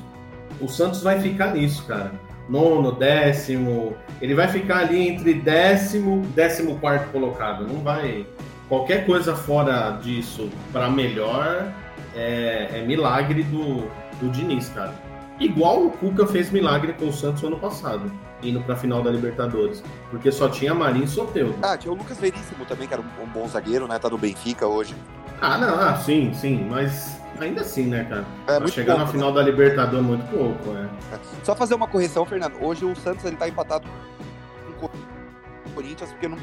O 0.59 0.67
Santos 0.67 1.01
vai 1.01 1.19
ficar 1.21 1.53
nisso, 1.53 1.85
cara. 1.85 2.11
Nono, 2.49 2.91
décimo. 2.91 3.95
Ele 4.21 4.35
vai 4.35 4.47
ficar 4.47 4.79
ali 4.79 5.07
entre 5.07 5.35
décimo 5.35 6.23
e 6.23 6.27
décimo 6.27 6.77
quarto 6.79 7.09
colocado. 7.11 7.65
Não 7.65 7.81
vai. 7.81 8.25
Qualquer 8.67 9.05
coisa 9.05 9.35
fora 9.35 9.91
disso 10.01 10.49
para 10.71 10.89
melhor 10.89 11.71
é, 12.15 12.69
é 12.73 12.83
milagre 12.85 13.43
do, 13.43 13.87
do 14.19 14.29
Diniz, 14.29 14.69
cara. 14.69 14.93
Igual 15.39 15.85
o 15.85 15.91
Cuca 15.91 16.27
fez 16.27 16.51
milagre 16.51 16.93
com 16.93 17.07
o 17.07 17.13
Santos 17.13 17.43
ano 17.43 17.57
passado, 17.57 18.11
indo 18.41 18.61
pra 18.61 18.75
final 18.75 19.01
da 19.01 19.11
Libertadores. 19.11 19.83
Porque 20.09 20.31
só 20.31 20.49
tinha 20.49 20.73
Marinho 20.73 21.05
e 21.05 21.07
Soteldo. 21.07 21.55
Ah, 21.61 21.77
tinha 21.77 21.91
o 21.91 21.95
Lucas 21.95 22.17
Veríssimo 22.17 22.65
também, 22.65 22.87
que 22.87 22.93
era 22.93 23.01
um, 23.03 23.25
bom 23.27 23.47
zagueiro, 23.47 23.87
né? 23.87 23.97
Tá 23.99 24.09
no 24.09 24.17
Benfica 24.17 24.67
hoje. 24.67 24.95
Ah, 25.41 25.57
não, 25.57 25.79
ah, 25.79 25.95
sim, 25.95 26.33
sim, 26.33 26.67
mas 26.69 27.17
ainda 27.39 27.61
assim, 27.61 27.85
né, 27.85 28.03
cara? 28.03 28.25
É 28.47 28.59
muito 28.59 28.73
chegar 28.73 28.95
pouco, 28.95 29.05
na 29.05 29.11
final 29.11 29.31
da 29.31 29.41
Libertadores 29.41 30.05
muito 30.05 30.25
pouco, 30.29 30.75
é. 30.77 30.89
Só 31.43 31.55
fazer 31.55 31.75
uma 31.75 31.87
correção, 31.87 32.25
Fernando. 32.25 32.55
Hoje 32.61 32.83
o 32.83 32.95
Santos 32.95 33.23
ele 33.23 33.37
tá 33.37 33.47
empatado 33.47 33.87
com 34.79 34.87
o 34.87 34.89
Corinthians, 35.73 36.11
porque 36.11 36.27
no 36.27 36.37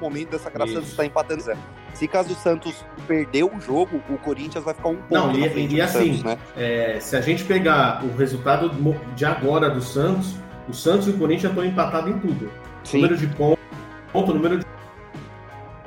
momento 0.00 0.30
dessa 0.30 0.48
gravação 0.48 0.78
o. 0.78 0.82
Santos 0.82 0.96
tá 0.96 1.04
empatando 1.04 1.42
zero. 1.42 1.58
Se 1.92 2.06
caso 2.06 2.32
o 2.32 2.36
Santos 2.36 2.84
perder 3.06 3.42
o 3.44 3.60
jogo, 3.60 4.00
o 4.08 4.16
Corinthians 4.18 4.64
vai 4.64 4.72
ficar 4.72 4.88
um 4.90 4.96
ponto 4.96 5.12
Não, 5.14 5.32
e- 5.34 5.66
e 5.74 5.80
assim, 5.80 6.14
Santos, 6.14 6.22
né? 6.22 6.38
É, 6.56 6.98
se 7.00 7.16
a 7.16 7.20
gente 7.20 7.44
pegar 7.44 8.02
o 8.04 8.16
resultado 8.16 8.70
de 9.16 9.24
agora 9.24 9.68
do 9.68 9.82
Santos, 9.82 10.36
o 10.68 10.74
Santos 10.74 11.08
e 11.08 11.10
o 11.10 11.18
Corinthians 11.18 11.50
estão 11.50 11.64
empatados 11.64 12.10
em 12.10 12.18
tudo. 12.18 12.50
Sim. 12.84 12.98
Número 12.98 13.16
de 13.16 13.26
pontos, 13.28 13.64
ponto, 14.12 14.34
número 14.34 14.60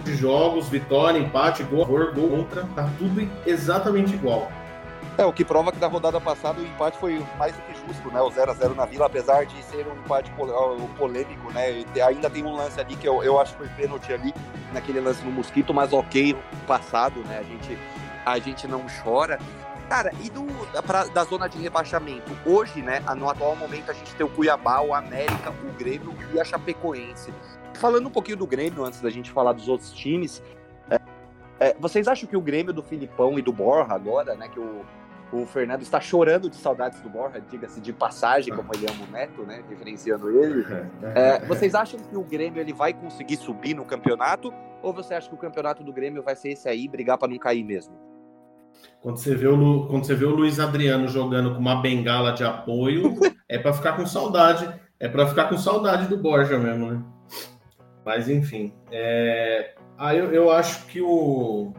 de 0.03 0.15
jogos, 0.15 0.67
vitória, 0.67 1.19
empate, 1.19 1.63
gol, 1.63 1.85
favor, 1.85 2.13
gol 2.13 2.29
contra, 2.29 2.63
tá 2.75 2.89
tudo 2.97 3.29
exatamente 3.45 4.13
igual. 4.13 4.51
É, 5.17 5.25
o 5.25 5.33
que 5.33 5.43
prova 5.43 5.71
que 5.71 5.77
da 5.77 5.87
rodada 5.87 6.19
passada 6.19 6.59
o 6.59 6.65
empate 6.65 6.97
foi 6.97 7.23
mais 7.37 7.53
do 7.53 7.61
que 7.63 7.73
justo, 7.85 8.09
né? 8.11 8.21
O 8.21 8.31
0x0 8.31 8.75
na 8.75 8.85
Vila, 8.85 9.05
apesar 9.05 9.45
de 9.45 9.61
ser 9.63 9.85
um 9.85 9.99
empate 9.99 10.31
polêmico, 10.97 11.51
né? 11.51 11.83
Ainda 12.07 12.29
tem 12.29 12.43
um 12.43 12.55
lance 12.55 12.79
ali 12.79 12.95
que 12.95 13.07
eu, 13.07 13.21
eu 13.21 13.39
acho 13.39 13.51
que 13.53 13.59
foi 13.59 13.67
pênalti 13.69 14.11
ali, 14.13 14.33
naquele 14.73 14.99
lance 14.99 15.23
no 15.23 15.31
Mosquito, 15.31 15.73
mas 15.73 15.91
ok, 15.91 16.35
passado, 16.65 17.19
né? 17.27 17.39
A 17.39 17.43
gente, 17.43 17.77
a 18.25 18.39
gente 18.39 18.67
não 18.67 18.85
chora. 19.03 19.37
Cara, 19.91 20.09
e 20.23 20.29
do, 20.29 20.45
pra, 20.83 21.03
da 21.03 21.25
zona 21.25 21.49
de 21.49 21.57
rebaixamento? 21.57 22.31
Hoje, 22.45 22.81
né, 22.81 23.01
no 23.17 23.29
atual 23.29 23.57
momento, 23.57 23.91
a 23.91 23.93
gente 23.93 24.15
tem 24.15 24.25
o 24.25 24.29
Cuiabá, 24.29 24.79
o 24.79 24.93
América, 24.93 25.51
o 25.51 25.77
Grêmio 25.77 26.15
e 26.33 26.39
a 26.39 26.45
Chapecoense. 26.45 27.33
Falando 27.73 28.07
um 28.07 28.09
pouquinho 28.09 28.37
do 28.37 28.47
Grêmio, 28.47 28.85
antes 28.85 29.01
da 29.01 29.09
gente 29.09 29.29
falar 29.29 29.51
dos 29.51 29.67
outros 29.67 29.91
times, 29.91 30.41
é, 30.89 30.97
é, 31.59 31.75
vocês 31.77 32.07
acham 32.07 32.25
que 32.25 32.37
o 32.37 32.41
Grêmio 32.41 32.71
do 32.71 32.81
Filipão 32.81 33.37
e 33.37 33.41
do 33.41 33.51
Borja 33.51 33.93
agora, 33.93 34.33
né, 34.33 34.47
que 34.47 34.61
o 34.61 34.85
O 35.33 35.45
Fernando 35.45 35.81
está 35.81 35.99
chorando 35.99 36.49
de 36.49 36.55
saudades 36.55 37.01
do 37.01 37.09
Borja, 37.09 37.41
diga-se 37.41 37.81
de 37.81 37.91
passagem, 37.91 38.55
como 38.55 38.69
ele 38.73 38.85
ama 38.89 39.05
o 39.05 39.11
Neto, 39.11 39.43
né? 39.43 39.61
Referenciando 39.69 40.29
ele. 40.29 40.65
É, 41.15 41.45
vocês 41.45 41.75
acham 41.75 41.99
que 41.99 42.15
o 42.15 42.23
Grêmio 42.23 42.61
ele 42.61 42.71
vai 42.71 42.93
conseguir 42.93 43.35
subir 43.35 43.73
no 43.73 43.83
campeonato? 43.83 44.53
Ou 44.81 44.93
você 44.93 45.15
acha 45.15 45.27
que 45.27 45.35
o 45.35 45.37
campeonato 45.37 45.83
do 45.83 45.91
Grêmio 45.91 46.23
vai 46.23 46.35
ser 46.35 46.51
esse 46.51 46.69
aí, 46.69 46.87
brigar 46.87 47.17
para 47.17 47.27
não 47.27 47.37
cair 47.37 47.63
mesmo? 47.63 48.10
Quando 49.01 49.17
você, 49.17 49.35
vê 49.35 49.47
o, 49.47 49.55
Lu, 49.55 49.87
quando 49.87 50.05
você 50.05 50.13
vê 50.13 50.25
o 50.25 50.35
Luiz 50.35 50.59
Adriano 50.59 51.07
jogando 51.07 51.53
com 51.53 51.59
uma 51.59 51.81
bengala 51.81 52.31
de 52.33 52.43
apoio, 52.43 53.15
é 53.49 53.57
para 53.57 53.73
ficar 53.73 53.93
com 53.93 54.05
saudade. 54.05 54.69
É 54.99 55.07
para 55.07 55.25
ficar 55.25 55.45
com 55.45 55.57
saudade 55.57 56.07
do 56.07 56.17
Borja 56.17 56.59
mesmo, 56.59 56.91
né? 56.91 57.03
Mas 58.05 58.29
enfim. 58.29 58.73
É... 58.91 59.73
Ah, 59.97 60.15
eu, 60.15 60.31
eu 60.31 60.51
acho 60.51 60.85
que 60.85 61.01
o, 61.01 61.73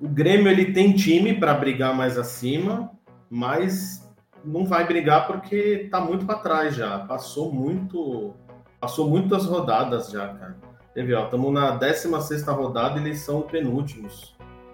o 0.00 0.08
Grêmio 0.08 0.50
ele 0.50 0.72
tem 0.72 0.92
time 0.92 1.34
para 1.34 1.54
brigar 1.54 1.94
mais 1.94 2.18
acima, 2.18 2.90
mas 3.30 4.02
não 4.44 4.64
vai 4.64 4.86
brigar 4.86 5.26
porque 5.26 5.88
tá 5.90 6.00
muito 6.00 6.26
para 6.26 6.38
trás 6.38 6.74
já. 6.74 6.98
Passou 7.00 7.52
muito, 7.52 8.34
passou 8.80 9.08
muitas 9.08 9.44
rodadas 9.44 10.10
já, 10.10 10.28
cara. 10.28 10.56
Teve, 10.94 11.14
ó, 11.14 11.24
estamos 11.24 11.52
na 11.52 11.70
16 11.70 12.42
rodada 12.48 12.98
e 12.98 13.02
eles 13.02 13.20
são 13.20 13.42
penúltimos. 13.42 14.31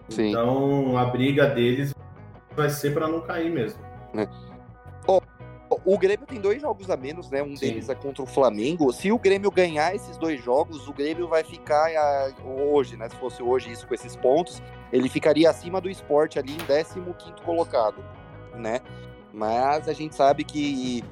Sim. 0.08 0.30
Então 0.30 0.96
a 0.96 1.04
briga 1.04 1.46
deles 1.46 1.94
vai 2.54 2.70
ser 2.70 2.92
para 2.92 3.06
não 3.08 3.20
cair 3.20 3.50
mesmo. 3.50 3.80
É. 4.14 4.28
Oh, 5.06 5.20
o 5.84 5.98
Grêmio 5.98 6.26
tem 6.26 6.40
dois 6.40 6.60
jogos 6.62 6.90
a 6.90 6.96
menos, 6.96 7.30
né? 7.30 7.42
Um 7.42 7.56
Sim. 7.56 7.68
deles 7.68 7.88
é 7.88 7.94
contra 7.94 8.22
o 8.22 8.26
Flamengo. 8.26 8.92
Se 8.92 9.12
o 9.12 9.18
Grêmio 9.18 9.50
ganhar 9.50 9.94
esses 9.94 10.16
dois 10.16 10.42
jogos, 10.42 10.88
o 10.88 10.92
Grêmio 10.92 11.28
vai 11.28 11.44
ficar 11.44 11.90
hoje, 12.72 12.96
né? 12.96 13.08
Se 13.08 13.16
fosse 13.16 13.42
hoje 13.42 13.70
isso 13.70 13.86
com 13.86 13.94
esses 13.94 14.16
pontos, 14.16 14.62
ele 14.92 15.08
ficaria 15.08 15.48
acima 15.48 15.80
do 15.80 15.90
esporte 15.90 16.38
ali 16.38 16.52
em 16.52 16.58
15 16.58 17.00
colocado, 17.44 18.02
né? 18.54 18.80
Mas 19.32 19.88
a 19.88 19.92
gente 19.92 20.14
sabe 20.14 20.42
que, 20.42 21.04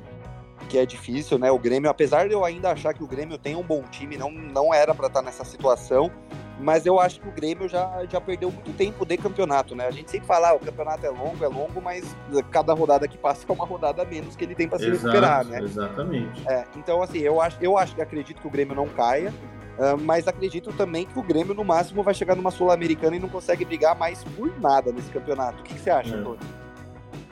que 0.68 0.78
é 0.78 0.86
difícil, 0.86 1.38
né? 1.38 1.50
O 1.50 1.58
Grêmio, 1.58 1.90
apesar 1.90 2.26
de 2.26 2.34
eu 2.34 2.44
ainda 2.44 2.70
achar 2.70 2.94
que 2.94 3.04
o 3.04 3.06
Grêmio 3.06 3.38
tem 3.38 3.54
um 3.54 3.62
bom 3.62 3.82
time, 3.82 4.16
não, 4.16 4.30
não 4.30 4.72
era 4.72 4.94
para 4.94 5.06
estar 5.06 5.20
tá 5.20 5.26
nessa 5.26 5.44
situação, 5.44 6.10
mas 6.58 6.86
eu 6.86 6.98
acho 6.98 7.20
que 7.20 7.28
o 7.28 7.32
Grêmio 7.32 7.68
já, 7.68 8.04
já 8.08 8.20
perdeu 8.20 8.50
muito 8.50 8.72
tempo 8.72 9.04
de 9.04 9.16
campeonato, 9.16 9.74
né? 9.74 9.86
A 9.86 9.90
gente 9.90 10.10
sempre 10.10 10.26
fala, 10.26 10.50
ah, 10.50 10.54
o 10.54 10.58
campeonato 10.58 11.04
é 11.04 11.10
longo, 11.10 11.44
é 11.44 11.48
longo, 11.48 11.80
mas 11.82 12.16
cada 12.50 12.72
rodada 12.72 13.06
que 13.06 13.18
passa 13.18 13.44
é 13.46 13.52
uma 13.52 13.66
rodada 13.66 14.02
a 14.02 14.04
menos 14.04 14.34
que 14.34 14.44
ele 14.44 14.54
tem 14.54 14.66
para 14.66 14.78
se 14.78 14.90
recuperar, 14.90 15.44
né? 15.44 15.60
Exatamente. 15.60 16.48
É, 16.48 16.64
então, 16.76 17.02
assim, 17.02 17.18
eu 17.18 17.40
acho, 17.40 17.58
eu 17.60 17.76
acho 17.76 17.94
que 17.94 18.00
acredito 18.00 18.40
que 18.40 18.46
o 18.46 18.50
Grêmio 18.50 18.74
não 18.74 18.88
caia. 18.88 19.32
Uh, 19.76 20.00
mas 20.00 20.26
acredito 20.26 20.72
também 20.72 21.04
que 21.04 21.18
o 21.18 21.22
Grêmio, 21.22 21.52
no 21.52 21.62
máximo, 21.62 22.02
vai 22.02 22.14
chegar 22.14 22.34
numa 22.34 22.50
Sul-Americana 22.50 23.16
e 23.16 23.18
não 23.18 23.28
consegue 23.28 23.62
brigar 23.62 23.94
mais 23.94 24.24
por 24.24 24.50
nada 24.58 24.90
nesse 24.90 25.10
campeonato. 25.10 25.60
O 25.60 25.62
que, 25.62 25.74
que 25.74 25.80
você 25.80 25.90
acha, 25.90 26.16
é. 26.16 26.22
Tony? 26.22 26.38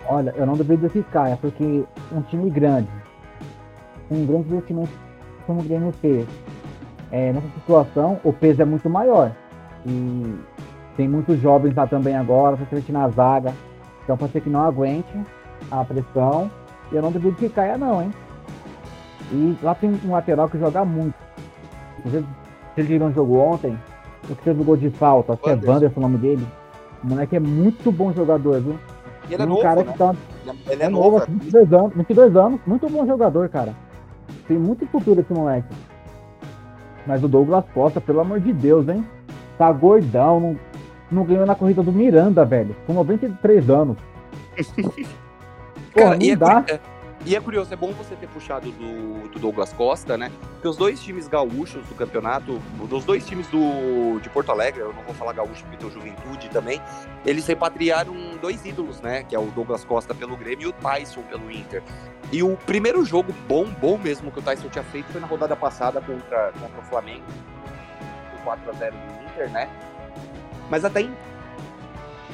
Olha, 0.06 0.34
eu 0.36 0.44
não 0.44 0.54
duvido 0.54 0.90
que 0.90 1.02
caia, 1.04 1.38
porque 1.38 1.84
um 2.12 2.20
time 2.28 2.50
grande, 2.50 2.90
um 4.10 4.26
grande 4.26 4.48
investimento 4.48 4.92
como 5.46 5.60
o 5.60 5.64
Grêmio 5.64 5.92
fez, 5.92 6.26
é, 7.14 7.32
nessa 7.32 7.46
situação, 7.60 8.18
o 8.24 8.32
peso 8.32 8.60
é 8.60 8.64
muito 8.64 8.90
maior. 8.90 9.30
E 9.86 10.34
tem 10.96 11.08
muitos 11.08 11.40
jovens 11.40 11.72
lá 11.72 11.86
também 11.86 12.16
agora, 12.16 12.56
principalmente 12.56 12.90
na 12.90 13.08
zaga. 13.08 13.52
Então 14.02 14.16
pode 14.16 14.32
ser 14.32 14.40
que 14.40 14.50
não 14.50 14.64
aguente 14.64 15.16
a 15.70 15.84
pressão. 15.84 16.50
E 16.90 16.96
eu 16.96 17.02
não 17.02 17.12
duvido 17.12 17.36
que 17.36 17.48
caia, 17.48 17.78
não, 17.78 18.02
hein? 18.02 18.10
E 19.30 19.56
lá 19.62 19.76
tem 19.76 19.96
um 20.04 20.10
lateral 20.10 20.48
que 20.48 20.58
joga 20.58 20.84
muito. 20.84 21.14
Vocês 22.04 22.86
viram 22.86 23.06
um 23.06 23.14
jogo 23.14 23.38
ontem? 23.38 23.78
O 24.28 24.34
que 24.34 24.42
fez 24.42 24.58
o 24.58 24.64
gol 24.64 24.76
de 24.76 24.90
falta, 24.90 25.34
acho 25.34 25.42
que 25.42 25.50
é 25.50 25.70
Wanderson 25.70 26.00
o 26.00 26.02
nome 26.02 26.18
dele. 26.18 26.44
O 27.04 27.06
moleque 27.06 27.36
é 27.36 27.40
muito 27.40 27.92
bom 27.92 28.12
jogador, 28.12 28.60
viu? 28.60 28.76
E 29.28 29.34
ele 29.34 29.42
é 29.42 29.46
um 29.46 29.50
novo, 29.50 29.62
cara 29.62 29.84
né? 29.84 29.92
que 29.92 29.98
tá... 29.98 30.14
Ele 30.68 30.82
é, 30.82 30.86
é 30.86 30.88
novo, 30.88 31.18
novo 31.18 31.26
22 31.28 31.72
é. 31.72 31.76
anos, 31.76 31.94
22 31.94 32.36
anos, 32.36 32.60
muito 32.66 32.88
bom 32.88 33.06
jogador, 33.06 33.48
cara. 33.48 33.72
Tem 34.48 34.58
muito 34.58 34.84
futuro 34.86 35.20
esse 35.20 35.32
moleque. 35.32 35.68
Mas 37.06 37.22
o 37.22 37.28
Douglas 37.28 37.64
Costa, 37.72 38.00
pelo 38.00 38.20
amor 38.20 38.40
de 38.40 38.52
Deus, 38.52 38.88
hein? 38.88 39.04
Tá 39.58 39.70
gordão, 39.70 40.40
não, 40.40 40.58
não 41.10 41.24
ganhou 41.24 41.46
na 41.46 41.54
corrida 41.54 41.82
do 41.82 41.92
Miranda, 41.92 42.44
velho. 42.44 42.74
Com 42.86 42.92
93 42.94 43.70
anos. 43.70 43.96
Porra, 45.92 46.16
Cara, 46.16 46.18
não 46.18 46.36
dá. 46.36 46.64
É, 46.68 46.80
e 47.26 47.34
é 47.34 47.40
curioso, 47.40 47.72
é 47.72 47.76
bom 47.76 47.90
você 47.92 48.14
ter 48.14 48.28
puxado 48.28 48.70
do, 48.70 49.28
do, 49.28 49.38
Douglas 49.38 49.72
Costa, 49.72 50.18
né? 50.18 50.30
Porque 50.54 50.68
os 50.68 50.76
dois 50.76 51.02
times 51.02 51.26
gaúchos 51.26 51.86
do 51.86 51.94
campeonato, 51.94 52.58
dos 52.88 53.04
dois 53.04 53.26
times 53.26 53.46
do, 53.48 54.20
de 54.20 54.28
Porto 54.28 54.50
Alegre, 54.52 54.82
eu 54.82 54.92
não 54.92 55.02
vou 55.02 55.14
falar 55.14 55.32
gaúcho 55.32 55.62
porque 55.64 55.78
tem 55.78 55.90
Juventude 55.90 56.50
também, 56.50 56.82
eles 57.24 57.46
repatriaram 57.46 58.14
dois 58.42 58.66
ídolos, 58.66 59.00
né? 59.00 59.22
Que 59.22 59.34
é 59.34 59.38
o 59.38 59.46
Douglas 59.46 59.84
Costa 59.84 60.14
pelo 60.14 60.36
Grêmio 60.36 60.66
e 60.66 60.68
o 60.68 60.72
Tyson 60.72 61.22
pelo 61.22 61.50
Inter. 61.50 61.82
E 62.30 62.42
o 62.42 62.56
primeiro 62.56 63.02
jogo 63.04 63.34
bom, 63.48 63.64
bom 63.64 63.96
mesmo 63.96 64.30
que 64.30 64.38
o 64.38 64.42
Tyson 64.42 64.68
tinha 64.68 64.84
feito 64.84 65.10
foi 65.10 65.20
na 65.20 65.26
rodada 65.26 65.56
passada 65.56 66.02
contra, 66.02 66.52
contra 66.52 66.78
o 66.78 66.82
Flamengo, 66.82 67.24
o 68.38 68.46
4x0 68.46 68.90
do 68.90 69.24
Inter, 69.24 69.50
né? 69.50 69.70
Mas 70.68 70.84
até 70.84 71.08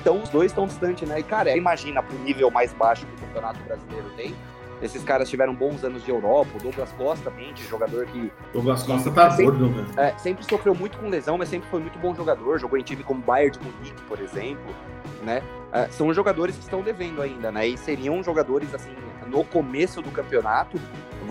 então 0.00 0.22
os 0.22 0.30
dois 0.30 0.50
estão 0.50 0.66
distantes, 0.66 1.06
né? 1.08 1.20
E, 1.20 1.22
cara, 1.22 1.54
imagina 1.56 2.02
pro 2.02 2.18
nível 2.18 2.50
mais 2.50 2.72
baixo 2.72 3.06
que 3.06 3.14
o 3.14 3.26
Campeonato 3.26 3.60
Brasileiro 3.60 4.10
tem, 4.16 4.34
esses 4.82 5.04
caras 5.04 5.28
tiveram 5.28 5.54
bons 5.54 5.84
anos 5.84 6.04
de 6.04 6.10
Europa. 6.10 6.50
O 6.54 6.58
Douglas 6.58 6.92
Costa, 6.92 7.30
mente, 7.30 7.62
jogador 7.64 8.06
que. 8.06 8.32
Douglas 8.52 8.82
Costa 8.82 9.10
tá 9.10 9.30
sempre, 9.30 9.44
gordo, 9.44 9.68
né? 9.68 9.86
É, 9.96 10.18
sempre 10.18 10.44
sofreu 10.44 10.74
muito 10.74 10.98
com 10.98 11.08
lesão, 11.08 11.36
mas 11.36 11.48
sempre 11.48 11.68
foi 11.68 11.80
muito 11.80 11.98
bom 11.98 12.14
jogador. 12.14 12.58
Jogou 12.58 12.78
em 12.78 12.82
time 12.82 13.02
como 13.02 13.20
Bayern 13.20 13.58
de 13.58 13.64
Munique, 13.64 14.02
por 14.02 14.20
exemplo. 14.20 14.74
Né? 15.22 15.42
É, 15.72 15.86
são 15.88 16.12
jogadores 16.14 16.56
que 16.56 16.62
estão 16.62 16.80
devendo 16.80 17.20
ainda, 17.20 17.52
né? 17.52 17.66
E 17.66 17.76
seriam 17.76 18.22
jogadores, 18.22 18.74
assim, 18.74 18.94
no 19.26 19.44
começo 19.44 20.00
do 20.00 20.10
campeonato. 20.10 20.80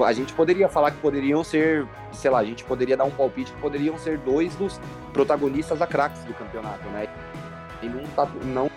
A 0.06 0.14
gente 0.14 0.32
poderia 0.34 0.70
falar 0.70 0.92
que 0.92 0.98
poderiam 0.98 1.44
ser, 1.44 1.86
sei 2.12 2.30
lá, 2.30 2.40
a 2.40 2.46
gente 2.46 2.64
poderia 2.64 2.96
dar 2.96 3.04
um 3.04 3.12
palpite 3.12 3.52
que 3.52 3.60
poderiam 3.60 3.98
ser 3.98 4.18
dois 4.20 4.56
dos 4.56 4.80
protagonistas 5.12 5.82
a 5.82 5.88
craques 5.88 6.24
do 6.24 6.34
campeonato, 6.34 6.88
né? 6.90 7.08
E 7.82 7.88
não, 7.88 8.04
tá, 8.16 8.28
não 8.46 8.70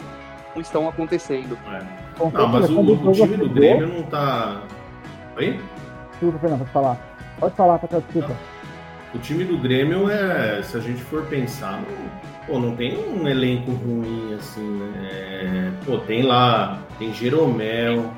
estão 0.56 0.88
acontecendo. 0.88 1.56
É. 1.66 2.01
Não, 2.30 2.48
mas 2.48 2.70
o, 2.70 2.80
o 2.80 3.12
time 3.12 3.36
do 3.36 3.48
Grêmio 3.48 3.88
não 3.88 4.02
tá. 4.04 4.62
Oi? 5.36 5.58
Desculpa, 6.10 6.38
Fernando, 6.38 6.58
pode 6.60 6.70
falar. 6.70 7.16
Pode 7.40 7.54
falar, 7.54 7.78
Patel, 7.78 8.00
desculpa. 8.02 8.36
O 9.14 9.18
time 9.18 9.44
do 9.44 9.58
Grêmio 9.58 10.10
é, 10.10 10.62
se 10.62 10.76
a 10.76 10.80
gente 10.80 11.02
for 11.02 11.24
pensar, 11.24 11.82
não, 11.82 12.46
pô, 12.46 12.58
não 12.58 12.74
tem 12.74 12.96
um 12.96 13.28
elenco 13.28 13.70
ruim 13.72 14.34
assim, 14.34 14.66
né? 14.66 15.08
É, 15.10 15.72
pô, 15.84 15.98
tem 15.98 16.22
lá, 16.22 16.78
tem 16.98 17.12
Jeromel, 17.12 18.10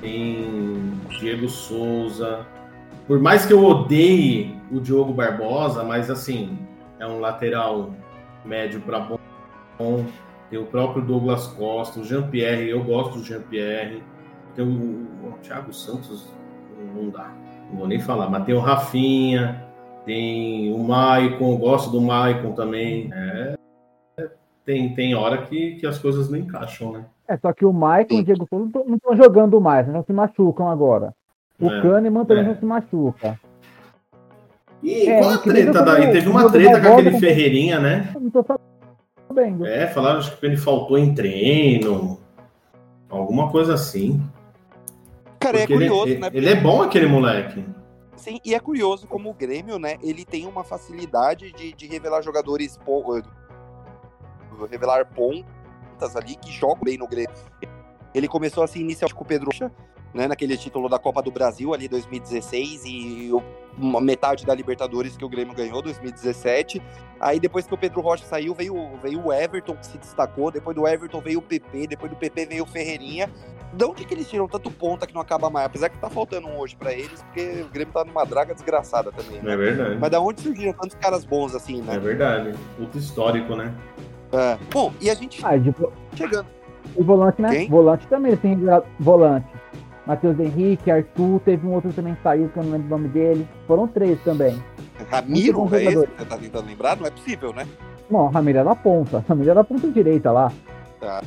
tem 0.00 0.92
Diego 1.18 1.48
Souza. 1.48 2.46
Por 3.06 3.20
mais 3.20 3.44
que 3.44 3.52
eu 3.52 3.64
odeie 3.64 4.56
o 4.70 4.80
Diogo 4.80 5.12
Barbosa, 5.12 5.82
mas 5.82 6.10
assim, 6.10 6.58
é 6.98 7.06
um 7.06 7.20
lateral 7.20 7.90
médio 8.44 8.80
para 8.80 9.00
bom 9.00 10.04
tem 10.50 10.58
o 10.58 10.66
próprio 10.66 11.02
Douglas 11.02 11.46
Costa, 11.48 12.00
o 12.00 12.04
Jean-Pierre, 12.04 12.68
eu 12.68 12.82
gosto 12.82 13.18
do 13.18 13.24
Jean-Pierre, 13.24 14.02
tem 14.54 14.64
o, 14.64 15.28
o, 15.28 15.32
Thiago 15.42 15.72
Santos, 15.72 16.32
não 16.94 17.10
dá, 17.10 17.30
não 17.70 17.78
vou 17.78 17.88
nem 17.88 18.00
falar, 18.00 18.30
mas 18.30 18.44
tem 18.44 18.54
o 18.54 18.60
Rafinha, 18.60 19.64
tem 20.04 20.72
o 20.72 20.78
Maicon, 20.78 21.56
gosto 21.58 21.90
do 21.90 22.00
Maicon 22.00 22.52
também. 22.52 23.10
É, 23.12 23.54
tem, 24.64 24.94
tem 24.94 25.14
hora 25.14 25.42
que, 25.42 25.76
que 25.76 25.86
as 25.86 25.98
coisas 25.98 26.30
não 26.30 26.38
encaixam, 26.38 26.92
né? 26.92 27.04
É, 27.26 27.36
só 27.36 27.52
que 27.52 27.64
o 27.64 27.72
Maicon 27.72 28.14
e 28.14 28.20
o 28.20 28.24
Diego 28.24 28.46
Souza 28.48 28.82
não 28.86 28.96
estão 28.96 29.16
jogando 29.16 29.60
mais, 29.60 29.86
não 29.86 30.02
se 30.02 30.12
machucam 30.12 30.68
agora. 30.68 31.14
O 31.60 31.70
é, 31.70 31.82
Kahneman 31.82 32.24
também 32.24 32.44
é. 32.44 32.46
não 32.48 32.56
se 32.56 32.64
machuca. 32.64 33.38
E 34.82 35.08
é, 35.08 35.18
qual 35.18 35.32
a 35.32 35.38
treta 35.38 35.82
daí? 35.82 36.12
Teve 36.12 36.28
uma 36.28 36.50
treta 36.50 36.80
com 36.80 36.92
aquele 36.92 37.18
Ferreirinha, 37.18 37.80
né? 37.80 38.14
Não 38.18 38.30
tô 38.30 38.44
sabendo. 39.28 39.66
É, 39.66 39.86
falaram 39.86 40.20
que 40.20 40.46
ele 40.46 40.56
faltou 40.56 40.98
em 40.98 41.14
treino, 41.14 42.18
alguma 43.08 43.50
coisa 43.50 43.74
assim. 43.74 44.20
Cara, 45.38 45.58
é 45.58 45.60
Porque 45.60 45.72
é 45.74 45.76
curioso, 45.76 46.08
ele, 46.08 46.18
né? 46.18 46.30
Ele 46.32 46.48
é 46.48 46.56
bom 46.56 46.82
aquele 46.82 47.06
moleque. 47.06 47.64
Sim, 48.16 48.40
e 48.44 48.54
é 48.54 48.58
curioso 48.58 49.06
como 49.06 49.30
o 49.30 49.34
Grêmio, 49.34 49.78
né? 49.78 49.96
Ele 50.02 50.24
tem 50.24 50.46
uma 50.46 50.64
facilidade 50.64 51.52
de, 51.52 51.72
de 51.72 51.86
revelar 51.86 52.20
jogadores 52.22 52.76
revelar 54.68 55.06
pontas 55.06 56.16
ali 56.16 56.34
que 56.34 56.50
jogam 56.50 56.82
bem 56.82 56.98
no 56.98 57.06
Grêmio. 57.06 57.36
Ele 58.12 58.26
começou 58.26 58.64
assim 58.64 58.80
inicialmente 58.80 59.14
com 59.14 59.22
o 59.22 59.26
Pedro 59.26 59.50
né, 60.14 60.26
naquele 60.26 60.56
título 60.56 60.88
da 60.88 60.98
Copa 60.98 61.22
do 61.22 61.30
Brasil 61.30 61.74
ali 61.74 61.88
2016 61.88 62.82
e 62.84 63.30
uma 63.76 64.00
metade 64.00 64.44
da 64.44 64.54
Libertadores 64.54 65.16
que 65.16 65.24
o 65.24 65.28
Grêmio 65.28 65.54
ganhou 65.54 65.80
2017. 65.82 66.82
Aí 67.20 67.38
depois 67.38 67.66
que 67.66 67.74
o 67.74 67.78
Pedro 67.78 68.00
Rocha 68.00 68.24
saiu, 68.24 68.54
veio, 68.54 68.74
veio 69.02 69.24
o 69.24 69.32
Everton 69.32 69.76
que 69.76 69.86
se 69.86 69.98
destacou, 69.98 70.50
depois 70.50 70.74
do 70.74 70.86
Everton 70.86 71.20
veio 71.20 71.38
o 71.38 71.42
PP, 71.42 71.86
depois 71.88 72.10
do 72.10 72.16
PP 72.16 72.46
veio 72.46 72.64
o 72.64 72.66
Ferreirinha. 72.66 73.30
De 73.72 73.84
onde 73.84 74.04
que 74.04 74.14
eles 74.14 74.28
tiram 74.28 74.48
tanto 74.48 74.70
ponta 74.70 75.06
que 75.06 75.12
não 75.12 75.20
acaba 75.20 75.50
mais? 75.50 75.66
Apesar 75.66 75.90
que 75.90 75.98
tá 75.98 76.08
faltando 76.08 76.48
um 76.48 76.58
hoje 76.58 76.74
para 76.74 76.92
eles, 76.92 77.22
porque 77.22 77.62
o 77.62 77.68
Grêmio 77.68 77.92
tá 77.92 78.02
numa 78.02 78.24
draga 78.24 78.54
desgraçada 78.54 79.12
também, 79.12 79.42
né? 79.42 79.52
É 79.52 79.56
verdade. 79.56 79.98
Mas 80.00 80.10
da 80.10 80.20
onde 80.20 80.40
surgiram 80.40 80.72
tantos 80.72 80.96
caras 80.96 81.24
bons 81.24 81.54
assim, 81.54 81.82
né? 81.82 81.96
É 81.96 81.98
verdade. 81.98 82.54
Puto 82.78 82.96
histórico, 82.96 83.54
né? 83.54 83.74
É. 84.32 84.58
Bom, 84.72 84.92
e 85.00 85.10
a 85.10 85.14
gente 85.14 85.44
ah, 85.44 85.56
de... 85.56 85.74
chegando 86.14 86.46
E 86.96 87.02
volante, 87.02 87.42
né? 87.42 87.50
Quem? 87.50 87.68
Volante 87.68 88.06
também, 88.08 88.36
tem 88.36 88.58
volante. 88.98 89.48
Matheus 90.08 90.40
Henrique, 90.40 90.90
Arthur, 90.90 91.38
teve 91.44 91.66
um 91.66 91.74
outro 91.74 91.92
também 91.92 92.14
que 92.14 92.22
saiu, 92.22 92.48
que 92.48 92.56
eu 92.58 92.62
não 92.64 92.72
lembro 92.72 92.86
o 92.86 92.90
nome 92.90 93.08
dele. 93.08 93.46
Foram 93.66 93.86
três 93.86 94.18
também. 94.22 94.58
Ramiro, 95.10 95.58
Muito 95.60 95.70
bom 95.70 95.76
é 95.76 95.84
esse 95.84 96.06
que 96.06 96.18
você 96.18 96.24
tá 96.24 96.36
tentando 96.38 96.66
lembrar? 96.66 96.96
Não 96.96 97.06
é 97.06 97.10
possível, 97.10 97.52
né? 97.52 97.66
Não, 98.10 98.26
Ramiro 98.28 98.58
era 98.58 98.68
da 98.70 98.74
ponta. 98.74 99.22
Ramiro 99.28 99.50
era 99.50 99.60
da 99.60 99.64
ponta 99.64 99.86
direita 99.90 100.32
lá. 100.32 100.50
Tá. 100.98 101.22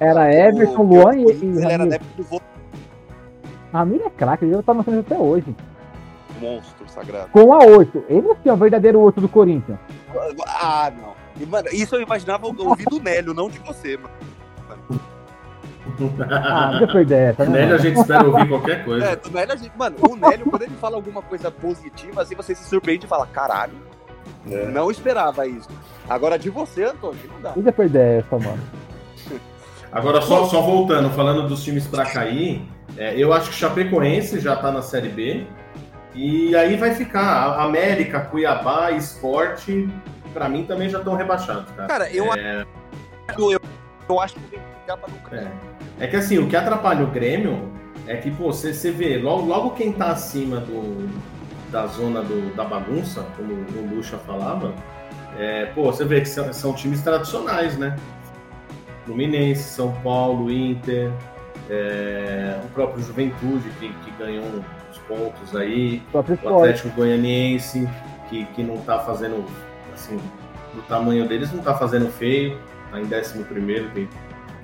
Era 0.00 0.22
O- 0.22 0.30
Everton, 0.30 0.80
o- 0.80 0.82
Luan 0.82 1.14
e- 1.16 1.24
o- 1.26 1.30
e 1.30 1.34
Ele 1.44 1.58
era 1.58 1.68
Ramiro. 1.76 1.82
adepto 1.94 2.22
do 2.24 2.40
Ramiro 3.72 4.04
é 4.06 4.10
craque, 4.10 4.44
ele 4.46 4.62
tá 4.62 4.74
Santos 4.74 4.98
até 4.98 5.16
hoje. 5.18 5.54
monstro 6.40 6.88
sagrado. 6.88 7.28
Com 7.32 7.52
a 7.52 7.58
8. 7.64 8.02
Ele 8.08 8.26
é 8.46 8.52
o 8.52 8.56
verdadeiro 8.56 8.98
8 8.98 9.20
do 9.20 9.28
Corinthians. 9.28 9.78
Ah, 10.48 10.90
não. 10.98 11.12
E, 11.38 11.46
mano, 11.46 11.68
isso 11.70 11.94
eu 11.96 12.00
imaginava 12.00 12.46
ouvir 12.46 12.84
do 12.86 12.98
Nélio, 12.98 13.34
não 13.34 13.48
de 13.50 13.58
você, 13.60 13.96
mano. 13.98 14.10
Ah, 16.30 16.72
não 16.72 16.80
ia 16.80 16.86
perder 16.88 17.30
essa, 17.30 17.44
né? 17.44 17.60
Nélio 17.60 17.74
a 17.74 17.78
gente 17.78 17.98
espera 18.00 18.24
ouvir 18.26 18.48
qualquer 18.48 18.84
coisa. 18.84 19.04
É, 19.06 19.16
do 19.16 19.30
Nélio, 19.30 19.52
a 19.52 19.56
gente, 19.56 19.72
mano, 19.76 19.96
o 20.08 20.16
Nélio, 20.16 20.46
quando 20.46 20.62
ele 20.62 20.74
fala 20.80 20.96
alguma 20.96 21.22
coisa 21.22 21.50
positiva, 21.50 22.22
assim, 22.22 22.34
você 22.34 22.54
se 22.54 22.64
surpreende 22.68 23.06
e 23.06 23.08
fala, 23.08 23.26
caralho, 23.26 23.74
É. 24.50 24.66
não 24.66 24.90
esperava 24.90 25.46
isso. 25.46 25.68
Agora, 26.08 26.38
de 26.38 26.50
você, 26.50 26.84
Antônio, 26.84 27.20
não 27.32 27.40
dá. 27.40 27.52
Ia 27.56 27.72
perder 27.72 28.20
essa, 28.20 28.38
mano. 28.38 28.60
Agora, 29.92 30.20
só, 30.22 30.44
só 30.46 30.60
voltando, 30.62 31.10
falando 31.10 31.48
dos 31.48 31.64
times 31.64 31.86
pra 31.86 32.04
cair, 32.06 32.62
é, 32.96 33.14
eu 33.16 33.32
acho 33.32 33.50
que 33.50 33.56
Chapecoense 33.56 34.38
já 34.38 34.54
tá 34.56 34.70
na 34.70 34.82
Série 34.82 35.08
B. 35.08 35.44
E 36.14 36.54
aí 36.56 36.76
vai 36.76 36.94
ficar. 36.94 37.22
A- 37.22 37.64
América, 37.64 38.20
Cuiabá, 38.20 38.90
Esporte, 38.92 39.88
pra 40.32 40.48
mim 40.48 40.64
também 40.64 40.88
já 40.88 40.98
estão 40.98 41.14
rebaixados, 41.16 41.70
cara. 41.72 41.88
Cara, 41.88 42.10
eu, 42.12 42.32
É, 42.34 42.64
eu, 43.38 43.60
eu 44.08 44.20
acho 44.20 44.34
que 44.34 44.40
tem 44.42 44.58
que 44.58 44.64
ficar 44.80 44.96
não 44.96 45.38
é. 45.38 45.50
É 46.00 46.06
que 46.06 46.16
assim, 46.16 46.38
o 46.38 46.48
que 46.48 46.56
atrapalha 46.56 47.04
o 47.04 47.08
Grêmio 47.10 47.70
é 48.06 48.16
que, 48.16 48.30
pô, 48.30 48.52
você, 48.52 48.72
você 48.72 48.90
vê, 48.90 49.18
logo, 49.18 49.44
logo 49.46 49.70
quem 49.70 49.92
tá 49.92 50.10
acima 50.10 50.58
do, 50.60 51.08
da 51.70 51.86
zona 51.86 52.22
do- 52.22 52.54
da 52.56 52.64
bagunça, 52.64 53.24
como 53.36 53.52
o 53.52 53.94
Lucha 53.94 54.18
falava, 54.18 54.74
é, 55.38 55.66
pô, 55.66 55.84
você 55.84 56.04
vê 56.04 56.20
que 56.20 56.28
são, 56.28 56.52
são 56.52 56.72
times 56.74 57.02
tradicionais, 57.02 57.76
né? 57.78 57.96
Fluminense, 59.04 59.62
São 59.62 59.92
Paulo, 60.02 60.50
Inter, 60.50 61.10
é, 61.68 62.58
o 62.64 62.68
próprio 62.68 63.02
Juventude, 63.02 63.68
que, 63.78 63.88
que 63.92 64.10
ganhou 64.18 64.44
uns 64.44 64.98
pontos 65.08 65.54
aí, 65.56 66.02
O 66.12 66.18
o. 66.18 66.58
Atlético 66.58 66.88
Goianiense, 66.90 67.88
que, 68.28 68.44
que 68.46 68.62
não 68.62 68.78
tá 68.78 68.98
fazendo, 69.00 69.44
assim, 69.94 70.16
do 70.74 70.82
tamanho 70.82 71.26
deles, 71.26 71.52
não 71.52 71.62
tá 71.62 71.74
fazendo 71.74 72.10
feio, 72.10 72.58
tá 72.90 73.00
em 73.00 73.04
11 73.04 73.44
primeiro, 73.44 73.88
tem 73.90 74.08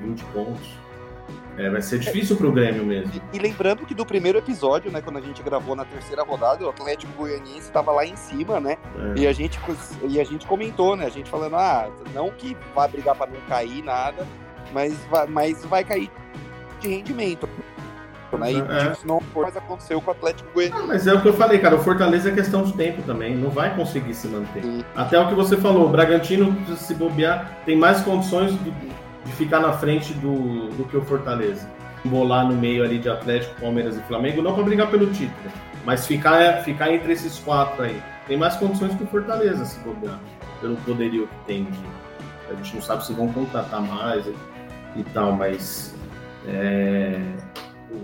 20 0.00 0.24
pontos. 0.26 0.68
É, 1.58 1.70
vai 1.70 1.80
ser 1.80 1.98
difícil 1.98 2.36
pro 2.36 2.52
Grêmio 2.52 2.84
mesmo. 2.84 3.10
E, 3.32 3.36
e 3.36 3.40
lembrando 3.40 3.86
que 3.86 3.94
do 3.94 4.04
primeiro 4.04 4.36
episódio, 4.38 4.92
né, 4.92 5.00
quando 5.00 5.16
a 5.18 5.22
gente 5.22 5.42
gravou 5.42 5.74
na 5.74 5.84
terceira 5.86 6.22
rodada, 6.22 6.64
o 6.64 6.68
Atlético 6.68 7.10
Goianiense 7.14 7.60
estava 7.68 7.90
lá 7.92 8.04
em 8.04 8.14
cima, 8.14 8.60
né? 8.60 8.76
É. 9.16 9.20
E 9.20 9.26
a 9.26 9.32
gente 9.32 9.58
e 10.06 10.20
a 10.20 10.24
gente 10.24 10.46
comentou, 10.46 10.94
né? 10.94 11.06
A 11.06 11.10
gente 11.10 11.30
falando, 11.30 11.56
ah, 11.56 11.88
não 12.14 12.30
que 12.30 12.54
vai 12.74 12.86
brigar 12.88 13.14
para 13.16 13.30
não 13.30 13.40
cair 13.48 13.82
nada, 13.82 14.26
mas 14.72 14.94
vai, 15.10 15.26
mas 15.26 15.64
vai 15.64 15.82
cair 15.82 16.10
de 16.78 16.88
rendimento. 16.88 17.48
Né? 18.38 18.52
E 18.52 18.56
É. 18.60 18.92
isso 18.92 19.06
não 19.06 19.18
foi, 19.20 19.44
mas 19.44 19.56
aconteceu 19.56 19.98
com 20.02 20.10
o 20.10 20.12
Atlético 20.12 20.50
Goianiense. 20.52 20.82
Ah, 20.82 20.86
mas 20.86 21.06
é 21.06 21.14
o 21.14 21.22
que 21.22 21.28
eu 21.28 21.32
falei, 21.32 21.58
cara, 21.58 21.76
o 21.76 21.78
Fortaleza 21.78 22.28
é 22.28 22.32
questão 22.34 22.64
de 22.64 22.74
tempo 22.74 23.00
também, 23.02 23.34
não 23.34 23.48
vai 23.48 23.74
conseguir 23.74 24.12
se 24.14 24.26
manter. 24.28 24.62
Sim. 24.62 24.84
Até 24.94 25.18
o 25.18 25.26
que 25.28 25.34
você 25.34 25.56
falou, 25.56 25.86
o 25.86 25.88
Bragantino, 25.88 26.54
se 26.76 26.92
bobear, 26.94 27.56
tem 27.64 27.78
mais 27.78 28.02
condições 28.02 28.52
do- 28.56 28.85
de 29.26 29.32
ficar 29.32 29.60
na 29.60 29.72
frente 29.72 30.14
do, 30.14 30.68
do 30.76 30.84
que 30.84 30.96
o 30.96 31.02
Fortaleza. 31.02 31.68
Bolar 32.04 32.46
no 32.46 32.54
meio 32.54 32.84
ali 32.84 32.98
de 32.98 33.08
Atlético, 33.08 33.60
Palmeiras 33.60 33.96
e 33.96 34.00
Flamengo, 34.02 34.40
não 34.40 34.54
para 34.54 34.62
brigar 34.62 34.88
pelo 34.88 35.06
título, 35.12 35.50
mas 35.84 36.06
ficar, 36.06 36.62
ficar 36.62 36.92
entre 36.92 37.12
esses 37.12 37.38
quatro 37.40 37.82
aí. 37.82 38.00
Tem 38.28 38.36
mais 38.36 38.54
condições 38.56 38.94
que 38.94 39.02
o 39.02 39.06
Fortaleza, 39.08 39.64
se 39.64 39.78
bobear, 39.80 40.20
pelo 40.60 40.76
poderio 40.76 41.26
que 41.26 41.46
tem. 41.46 41.66
a 42.48 42.54
gente 42.54 42.76
não 42.76 42.82
sabe 42.82 43.04
se 43.04 43.12
vão 43.12 43.32
contratar 43.32 43.80
mais 43.80 44.24
e, 44.24 44.34
e 44.96 45.04
tal, 45.12 45.32
mas 45.32 45.96
é, 46.46 47.20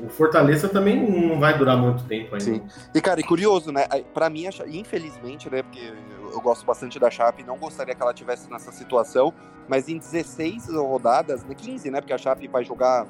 o 0.04 0.08
Fortaleza 0.08 0.68
também 0.68 1.00
não 1.00 1.38
vai 1.38 1.56
durar 1.56 1.76
muito 1.76 2.02
tempo 2.04 2.34
ainda. 2.34 2.44
Sim. 2.44 2.62
E, 2.94 3.00
cara, 3.00 3.20
e 3.20 3.24
curioso, 3.24 3.70
né? 3.70 3.86
Pra 4.12 4.28
mim, 4.28 4.46
infelizmente, 4.66 5.48
né? 5.50 5.62
Porque 5.62 5.92
eu, 6.32 6.40
gosto 6.40 6.64
bastante 6.64 6.98
da 6.98 7.10
Chape, 7.10 7.42
não 7.42 7.58
gostaria 7.58 7.94
que 7.94 8.02
ela 8.02 8.14
tivesse 8.14 8.50
nessa 8.50 8.72
situação, 8.72 9.32
mas 9.68 9.88
em 9.88 9.98
16 9.98 10.68
rodadas, 10.74 11.44
né, 11.44 11.54
15, 11.54 11.90
né? 11.90 12.00
Porque 12.00 12.12
a 12.12 12.18
Chape 12.18 12.48
vai 12.48 12.64
jogar 12.64 13.06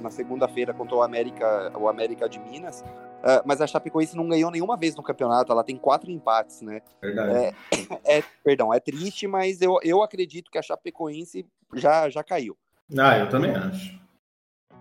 na 0.00 0.10
segunda-feira 0.10 0.74
contra 0.74 0.96
o 0.96 1.02
América, 1.02 1.72
o 1.76 1.88
América 1.88 2.28
de 2.28 2.38
Minas. 2.38 2.84
ah, 3.22 3.42
mas 3.44 3.60
a 3.60 3.66
Chapecoense 3.66 4.16
não 4.16 4.28
ganhou 4.28 4.50
nenhuma 4.50 4.76
vez 4.76 4.94
no 4.94 5.02
campeonato, 5.02 5.50
ela 5.50 5.64
tem 5.64 5.76
quatro 5.76 6.10
empates, 6.10 6.60
né? 6.60 6.82
Verdade. 7.00 7.56
É, 8.04 8.22
perdão, 8.44 8.72
é 8.72 8.80
triste, 8.80 9.26
mas 9.26 9.60
eu, 9.62 9.78
eu 9.82 10.02
acredito 10.02 10.50
que 10.50 10.58
a 10.58 10.62
Chapecoense 10.62 11.46
já, 11.74 12.08
já 12.08 12.22
caiu. 12.22 12.56
Ah, 12.98 13.18
eu 13.18 13.28
também 13.28 13.50
acho. 13.50 13.98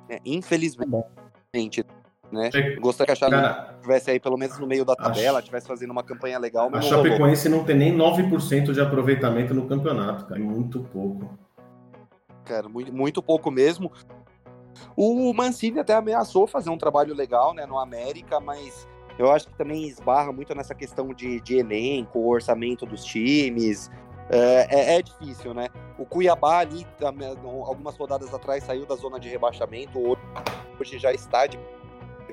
né? 0.09 0.19
Infelizmente, 0.25 1.85
né? 2.31 2.49
É, 2.53 2.75
Gostaria 2.75 3.05
que 3.07 3.11
a 3.11 3.15
Chape 3.15 3.31
Cara, 3.31 3.73
estivesse 3.75 4.11
aí 4.11 4.19
pelo 4.19 4.37
menos 4.37 4.57
no 4.59 4.67
meio 4.67 4.83
da 4.83 4.95
tabela, 4.95 5.39
estivesse 5.39 5.67
fazendo 5.67 5.91
uma 5.91 6.03
campanha 6.03 6.37
legal, 6.39 6.69
a. 6.73 6.81
Chapecoense 6.81 7.47
não 7.49 7.63
tem 7.63 7.75
nem 7.77 7.95
9% 7.95 8.73
de 8.73 8.81
aproveitamento 8.81 9.53
no 9.53 9.67
campeonato, 9.67 10.25
cara. 10.25 10.39
Muito 10.41 10.81
pouco. 10.81 11.37
cara, 12.43 12.67
muito, 12.69 12.93
muito 12.93 13.21
pouco 13.23 13.49
mesmo. 13.51 13.91
O 14.95 15.33
Mancini 15.33 15.79
até 15.79 15.93
ameaçou 15.93 16.45
fazer 16.47 16.69
um 16.69 16.77
trabalho 16.77 17.13
legal, 17.13 17.53
né, 17.53 17.65
no 17.65 17.79
América, 17.79 18.39
mas 18.39 18.87
eu 19.17 19.31
acho 19.31 19.47
que 19.47 19.55
também 19.57 19.87
esbarra 19.87 20.31
muito 20.33 20.53
nessa 20.53 20.75
questão 20.75 21.13
de, 21.13 21.39
de 21.41 21.57
elenco, 21.57 22.19
orçamento 22.27 22.85
dos 22.85 23.03
times. 23.03 23.89
É, 24.29 24.67
é- 24.69 24.95
é 24.97 25.01
difícil, 25.01 25.53
né? 25.53 25.67
O 25.97 26.05
Cuiabá 26.05 26.59
ali, 26.59 26.85
algumas 27.65 27.95
rodadas 27.95 28.33
atrás, 28.33 28.63
saiu 28.63 28.85
da 28.85 28.95
zona 28.95 29.19
de 29.19 29.29
rebaixamento, 29.29 29.99
hoje 30.79 30.97
já 30.99 31.13
está 31.13 31.45
de 31.47 31.57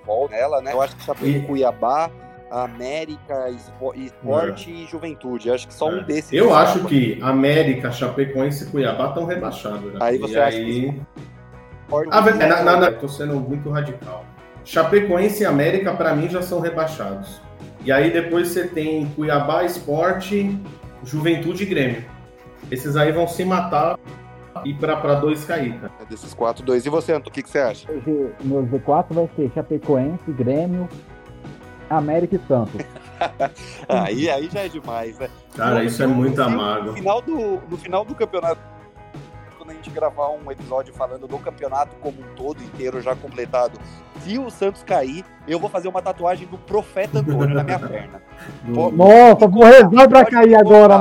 volta 0.06 0.34
nela, 0.34 0.60
né? 0.60 0.72
Eu 0.72 0.80
acho 0.82 0.96
que 0.96 1.02
Chapecoense, 1.04 1.38
E- 1.38 1.42
Cuiabá, 1.46 2.10
América, 2.50 3.48
Espo- 3.50 3.94
Esporte 3.94 4.70
e 4.70 4.86
Juventude. 4.86 5.48
Eu 5.48 5.54
acho 5.54 5.66
que 5.66 5.74
só 5.74 5.88
um 5.88 6.02
desses. 6.02 6.32
É. 6.32 6.36
Eu 6.40 6.54
acho 6.54 6.84
que 6.84 7.18
América, 7.22 7.90
Chapecoense 7.90 8.64
e 8.64 8.66
Cuiabá 8.68 9.08
estão 9.08 9.24
rebaixados. 9.24 9.92
já. 9.92 9.98
Aí 10.04 10.16
E 10.16 10.18
você 10.18 10.38
acha 10.38 10.56
aí... 10.58 10.92
que 10.92 11.02
Ah, 12.10 12.20
velho, 12.20 12.38
na, 12.38 12.62
na, 12.62 12.76
na, 12.76 12.92
tô 12.92 13.08
sendo 13.08 13.34
muito 13.40 13.70
radical. 13.70 14.24
Chapecoense 14.64 15.42
e 15.42 15.46
América, 15.46 15.92
pra 15.94 16.14
mim, 16.14 16.28
já 16.28 16.40
são 16.42 16.60
rebaixados. 16.60 17.40
E 17.84 17.90
aí 17.90 18.10
depois 18.12 18.48
você 18.48 18.66
tem 18.66 19.06
Cuiabá, 19.16 19.64
Esporte, 19.64 20.56
Juventude 21.04 21.64
e 21.64 21.66
Grêmio. 21.66 22.04
Esses 22.70 22.96
aí 22.96 23.10
vão 23.12 23.26
se 23.26 23.44
matar 23.44 23.98
e 24.64 24.74
pra, 24.74 24.96
pra 24.96 25.14
dois 25.16 25.44
cair, 25.44 25.78
cara. 25.80 25.92
É 26.00 26.04
desses 26.04 26.32
quatro, 26.34 26.64
dois. 26.64 26.84
E 26.86 26.88
você, 26.88 27.12
Anto, 27.12 27.28
o 27.28 27.30
que, 27.30 27.42
que 27.42 27.48
você 27.50 27.58
acha? 27.58 27.88
Meu 28.42 28.62
Z4 28.66 29.06
vai 29.10 29.28
ser 29.36 29.50
Chapecoense, 29.54 30.30
Grêmio, 30.32 30.88
América 31.90 32.36
e 32.36 32.40
Santos. 32.48 32.80
Aí, 33.88 34.28
aí 34.28 34.48
já 34.50 34.60
é 34.60 34.68
demais, 34.68 35.16
né? 35.18 35.28
Cara, 35.54 35.76
No- 35.76 35.84
isso 35.84 36.02
é 36.02 36.06
no- 36.06 36.14
muito 36.14 36.36
no 36.36 36.42
amargo. 36.44 36.92
final 36.94 37.22
do, 37.22 37.60
no 37.70 37.76
final 37.76 38.04
do 38.04 38.14
campeonato, 38.16 38.60
quando 39.62 39.70
a 39.70 39.74
gente 39.74 39.90
gravar 39.90 40.28
um 40.30 40.50
episódio 40.50 40.92
falando 40.92 41.28
do 41.28 41.38
campeonato 41.38 41.94
como 42.00 42.16
um 42.20 42.34
todo 42.34 42.60
inteiro 42.64 43.00
já 43.00 43.14
completado, 43.14 43.78
se 44.20 44.36
o 44.36 44.50
Santos 44.50 44.82
cair, 44.82 45.24
eu 45.46 45.60
vou 45.60 45.70
fazer 45.70 45.86
uma 45.86 46.02
tatuagem 46.02 46.48
do 46.48 46.58
Profeta 46.58 47.20
Antônio 47.20 47.54
na 47.54 47.62
minha 47.62 47.78
perna. 47.88 48.20
Pô, 48.74 48.90
Nossa, 48.90 49.46
vou 49.46 49.62
rezar 49.62 50.08
pra 50.08 50.24
cair 50.24 50.56
agora, 50.56 51.00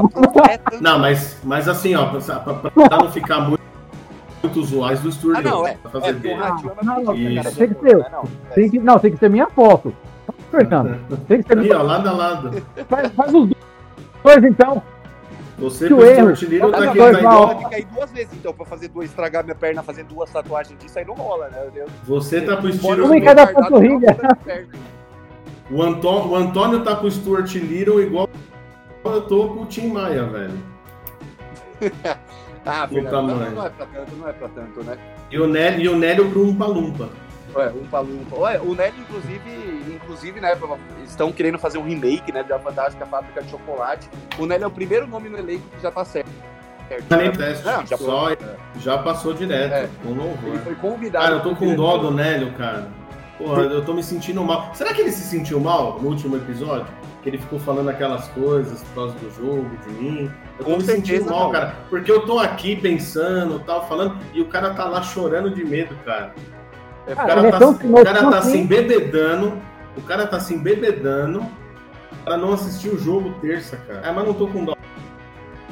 Não, 0.80 0.99
mas, 0.99 1.39
mas 1.43 1.68
assim, 1.68 1.95
ó, 1.95 2.05
pra, 2.09 2.20
pra- 2.39 2.70
pra 2.70 2.97
não 2.99 3.12
ficar 3.12 3.39
muito, 3.39 3.64
muito 4.43 4.59
usuais 4.59 4.99
do 4.99 5.09
estúdio. 5.09 5.39
Ah, 5.39 5.41
não, 5.41 5.66
é. 5.68 5.78
É, 6.03 6.14
dele. 6.14 6.36
É 6.36 6.84
Não, 6.86 6.95
mentira, 7.16 7.43
cara, 7.43 7.55
tem 7.55 7.68
que 7.74 7.80
ser. 7.82 7.97
Né? 7.97 8.05
Não, 8.12 8.22
é. 8.22 8.53
Tem 8.53 8.70
que, 8.70 8.80
não, 8.80 8.99
tem 8.99 9.12
que 9.12 9.18
ser 9.18 9.30
minha 9.32 9.47
foto. 9.49 9.91
Fernando, 10.51 11.18
tem 11.28 11.41
que 11.41 11.47
ser 11.47 11.55
minha 11.57 11.80
ó, 11.80 11.82
lado 11.82 12.07
a 12.07 12.12
lado. 12.12 12.64
faz, 12.88 13.12
faz 13.14 13.34
os 13.34 13.49
dois 14.24 14.43
então. 14.43 14.84
Você 15.62 15.88
Que 15.88 15.93
pro 15.95 16.05
erro. 16.05 16.28
Little 16.32 16.70
Ah, 16.70 16.72
tá 16.72 16.89
aqui, 16.89 16.97
tá 16.97 17.55
que 17.55 17.70
cair 17.70 17.86
duas 17.86 18.12
vezes, 18.12 18.34
então, 18.34 18.53
pra 18.53 18.66
fazer 18.66 18.88
duas, 18.89 19.09
estragar 19.09 19.43
minha 19.43 19.55
perna 19.55 19.84
fazendo 19.84 20.07
duas 20.07 20.30
tatuagens 20.30 20.78
disso, 20.80 20.97
aí 20.99 21.05
não 21.05 21.14
rola, 21.14 21.49
né? 21.49 21.70
Eu- 21.76 21.86
Você 22.05 22.41
tá 22.41 22.57
pro 22.57 22.70
estilo. 22.70 23.05
Uma 23.05 23.18
em 23.18 23.22
o 23.22 23.26
cada 23.26 23.47
panturrilha. 23.47 24.18
O 25.70 25.82
Antônio, 25.82 26.30
o 26.32 26.36
Antônio 26.36 26.84
tá 26.84 26.95
com 26.95 27.07
o 27.07 27.12
Stuart 27.12 27.53
Little 27.55 28.01
igual 28.01 28.28
eu 29.05 29.22
tô 29.22 29.47
com 29.49 29.62
o 29.62 29.66
Tim 29.66 29.88
Maia, 29.88 30.24
velho. 30.26 30.57
Ah, 32.64 32.88
Fernando, 32.88 33.34
não 33.36 33.66
é 33.66 33.70
pra 33.72 33.86
tanto, 33.88 34.16
não 34.18 34.28
é 34.28 34.34
pra 34.34 34.47
tanto, 34.49 34.84
né? 34.84 34.95
E 35.32 35.39
o 35.39 35.47
Nélio, 35.47 35.82
e 35.82 35.89
o 35.89 35.97
Nélio 35.97 36.30
pro 36.30 36.43
Umpa 36.47 36.68
Lumpa. 36.68 37.09
Ué, 37.56 37.70
um 37.70 37.86
palumpa. 37.88 38.36
Ué, 38.39 38.60
o 38.62 38.74
Nelly, 38.74 38.99
inclusive, 38.99 39.93
inclusive, 39.95 40.39
né, 40.39 40.54
estão 41.04 41.32
querendo 41.32 41.60
fazer 41.60 41.78
um 41.78 41.84
remake, 41.84 42.32
né, 42.32 42.43
da 42.43 42.58
Fantástica 42.60 43.06
Fábrica 43.06 43.41
de 43.43 43.49
Chocolate. 43.52 44.10
O 44.39 44.45
Nelly 44.45 44.64
é 44.64 44.68
o 44.68 44.72
primeiro 44.72 45.06
nome 45.08 45.28
no 45.30 45.38
elenco 45.38 45.64
que 45.76 45.82
já 45.82 45.91
tá 45.91 46.06
certo. 46.06 46.30
nem 47.10 47.32
teste, 47.32 47.66
Não, 47.66 47.86
já, 47.86 47.97
só, 47.97 48.28
já 48.80 48.97
passou 48.97 49.34
direto, 49.34 49.74
É. 49.74 49.89
com 50.04 50.10
louvor. 50.14 50.49
ele 50.49 50.60
foi 50.60 50.76
convidado. 50.76 51.26
Cara, 51.26 51.38
eu 51.38 51.41
tô 51.43 51.56
com 51.56 51.74
dó 51.76 51.97
do 51.97 52.12
Nélio, 52.12 52.52
cara. 52.54 52.88
Porra, 53.38 53.62
eu 53.64 53.84
tô 53.84 53.93
me 53.93 54.04
sentindo 54.04 54.43
mal. 54.43 54.70
Será 54.76 54.93
que 54.93 55.02
ele 55.02 55.12
se 55.12 55.24
sentiu 55.24 55.60
mal 55.60 55.99
no 56.02 56.10
último 56.10 56.36
episódio? 56.38 56.86
Que 57.24 57.30
ele 57.30 57.38
ficou 57.38 57.58
falando 57.60 57.89
aquelas 57.89 58.28
coisas 58.30 58.84
por 58.84 58.93
causa 58.95 59.14
do 59.16 59.32
jogo, 59.32 59.70
de 59.88 59.89
mim. 59.93 60.32
Eu 60.60 60.66
tô 60.66 60.72
Com 60.72 60.78
me 60.78 60.84
sentindo 60.84 61.26
mal, 61.30 61.45
não. 61.45 61.52
cara. 61.52 61.76
Porque 61.89 62.12
eu 62.12 62.26
tô 62.26 62.38
aqui 62.39 62.76
pensando, 62.76 63.60
tal, 63.60 63.88
falando, 63.88 64.18
e 64.34 64.41
o 64.41 64.45
cara 64.47 64.74
tá 64.74 64.86
lá 64.86 65.02
chorando 65.02 65.49
de 65.49 65.64
medo, 65.64 65.95
cara. 66.06 66.34
O 67.08 67.16
Cara, 67.16 67.47
é 67.47 67.52
tá, 67.52 67.60
tão 67.60 67.72
o 67.72 68.04
cara 68.04 68.30
tá 68.30 68.38
assim. 68.38 68.52
se 68.52 68.58
embebedando. 68.60 69.58
O 69.97 70.02
cara 70.02 70.28
tá 70.28 70.39
se 70.39 70.54
embebedando 70.54 71.43
pra 72.24 72.38
não 72.38 72.54
assistir 72.54 72.89
o 72.89 72.97
jogo 72.97 73.34
terça, 73.41 73.78
cara. 73.88 74.02
Ah, 74.06 74.14
mas 74.14 74.26
não 74.26 74.34
tô 74.34 74.47
com 74.47 74.64
dó. 74.64 74.76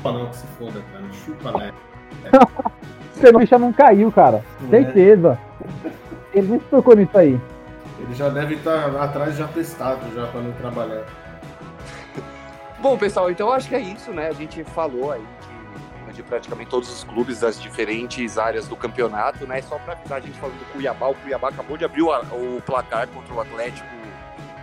Não, 0.03 0.25
que 0.27 0.35
se 0.37 0.47
foda, 0.57 0.81
cara. 0.91 1.03
Chupa, 1.25 1.57
né? 1.57 1.71
Você 3.13 3.31
não, 3.31 3.39
bicha 3.39 3.59
não 3.59 3.71
caiu, 3.73 4.11
cara. 4.11 4.43
Certeza. 4.69 5.37
Ele 6.33 6.47
nem 6.47 6.59
se 6.59 6.65
tocou 6.65 6.95
nisso 6.95 7.17
aí. 7.17 7.39
Ele 7.99 8.13
já 8.13 8.29
deve 8.29 8.55
estar 8.55 8.95
atrás 9.01 9.35
já 9.35 9.47
testado 9.47 9.99
já 10.15 10.25
pra 10.27 10.41
não 10.41 10.51
trabalhar. 10.53 11.03
Bom, 12.79 12.97
pessoal, 12.97 13.29
então 13.29 13.51
acho 13.51 13.67
que 13.67 13.75
é 13.75 13.79
isso, 13.79 14.11
né? 14.11 14.29
A 14.29 14.33
gente 14.33 14.63
falou 14.63 15.11
aí 15.11 15.21
de 16.19 16.23
praticamente 16.23 16.69
todos 16.69 16.91
os 16.91 17.03
clubes 17.05 17.39
das 17.39 17.61
diferentes 17.61 18.37
áreas 18.37 18.67
do 18.67 18.75
campeonato, 18.75 19.47
né? 19.47 19.61
Só 19.61 19.79
para 19.79 19.93
avisar 19.93 20.17
a 20.17 20.21
gente 20.21 20.37
falando 20.37 20.59
do 20.59 20.65
Cuiabá, 20.73 21.07
o 21.07 21.15
Cuiabá 21.15 21.49
acabou 21.49 21.77
de 21.77 21.85
abrir 21.85 22.01
o, 22.01 22.09
o 22.09 22.61
placar 22.61 23.07
contra 23.07 23.33
o 23.33 23.39
Atlético 23.39 23.87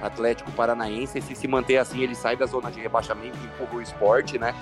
Atlético 0.03 0.53
Paranaense. 0.53 1.19
E 1.19 1.23
se 1.23 1.35
se 1.35 1.49
manter 1.49 1.79
assim, 1.79 2.03
ele 2.03 2.15
sai 2.15 2.37
da 2.37 2.45
zona 2.45 2.71
de 2.71 2.79
rebaixamento 2.79 3.39
e 3.39 3.47
empurra 3.47 3.77
o 3.77 3.83
esporte, 3.83 4.39
né? 4.39 4.55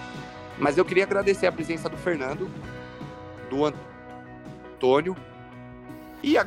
Mas 0.56 0.78
eu 0.78 0.84
queria 0.84 1.02
agradecer 1.02 1.48
a 1.48 1.52
presença 1.52 1.88
do 1.88 1.96
Fernando, 1.96 2.48
do 3.50 3.64
Antônio 3.64 5.16
e 6.22 6.38
a 6.38 6.46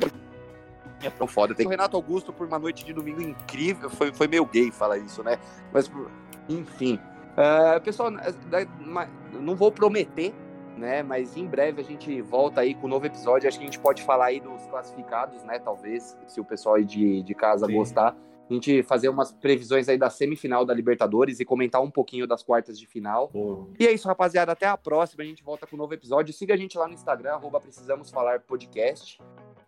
é 1.03 1.09
tão 1.11 1.27
foda. 1.27 1.53
Tem 1.53 1.67
o 1.67 1.69
Renato 1.69 1.95
Augusto 1.95 2.33
por 2.33 2.47
uma 2.47 2.57
noite 2.57 2.83
de 2.83 2.91
domingo 2.93 3.21
incrível. 3.21 3.89
Foi, 3.89 4.11
foi 4.11 4.27
meio 4.27 4.45
gay 4.45 4.71
falar 4.71 4.97
isso, 4.97 5.21
né? 5.21 5.37
Mas, 5.71 5.91
enfim. 6.49 6.99
Uh, 7.37 7.79
pessoal, 7.81 8.09
não 9.31 9.55
vou 9.55 9.71
prometer, 9.71 10.33
né? 10.75 11.03
Mas 11.03 11.37
em 11.37 11.45
breve 11.45 11.81
a 11.81 11.83
gente 11.83 12.19
volta 12.21 12.61
aí 12.61 12.73
com 12.73 12.87
um 12.87 12.89
novo 12.89 13.05
episódio. 13.05 13.47
Acho 13.47 13.59
que 13.59 13.63
a 13.63 13.67
gente 13.67 13.79
pode 13.79 14.01
falar 14.01 14.25
aí 14.25 14.39
dos 14.39 14.65
classificados, 14.65 15.43
né? 15.43 15.59
Talvez, 15.59 16.17
se 16.27 16.41
o 16.41 16.45
pessoal 16.45 16.75
aí 16.75 16.85
de, 16.85 17.21
de 17.21 17.35
casa 17.35 17.67
Sim. 17.67 17.73
gostar. 17.73 18.17
A 18.49 18.53
gente 18.53 18.81
fazer 18.81 19.09
umas 19.09 19.33
previsões 19.33 19.89
aí 19.89 19.97
da 19.97 20.09
semifinal 20.09 20.65
da 20.65 20.73
Libertadores 20.73 21.39
e 21.41 21.45
comentar 21.45 21.81
um 21.81 21.91
pouquinho 21.91 22.25
das 22.25 22.41
quartas 22.41 22.79
de 22.79 22.87
final. 22.87 23.27
Pô, 23.27 23.67
E 23.77 23.85
é 23.85 23.91
isso, 23.91 24.07
rapaziada. 24.07 24.53
Até 24.53 24.65
a 24.65 24.77
próxima. 24.77 25.21
A 25.21 25.27
gente 25.27 25.43
volta 25.43 25.67
com 25.67 25.75
um 25.75 25.79
novo 25.79 25.93
episódio. 25.93 26.33
Siga 26.33 26.53
a 26.53 26.57
gente 26.57 26.77
lá 26.77 26.87
no 26.87 26.93
Instagram, 26.93 27.33
arroba 27.33 27.59
Precisamos 27.59 28.09
Falar 28.09 28.39
Podcast. 28.39 29.19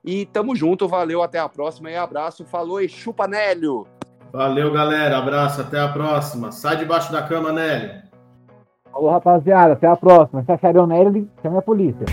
E 0.04 0.26
tamo 0.28 0.56
junto, 0.56 0.88
valeu, 0.88 1.22
até 1.22 1.40
a 1.40 1.50
próxima 1.50 1.92
e 1.92 1.98
abraço. 1.98 2.46
Falou 2.46 2.82
e 2.82 2.88
chupa, 2.88 3.28
Nélio! 3.28 3.86
Valeu, 4.32 4.72
galera. 4.72 5.18
Abraço, 5.18 5.62
até 5.62 5.80
a 5.80 5.88
próxima. 5.88 6.52
Sai 6.52 6.78
debaixo 6.78 7.12
da 7.12 7.22
cama, 7.22 7.52
Nélio. 7.52 7.92
Falou, 8.92 9.12
rapaziada. 9.12 9.74
Até 9.74 9.88
a 9.88 9.96
próxima. 9.96 10.44
Se 10.44 10.52
acharem 10.52 10.82
o 10.82 10.88
Nélio, 10.88 11.30
chame 11.42 11.58
a 11.58 11.62
polícia. 11.62 12.06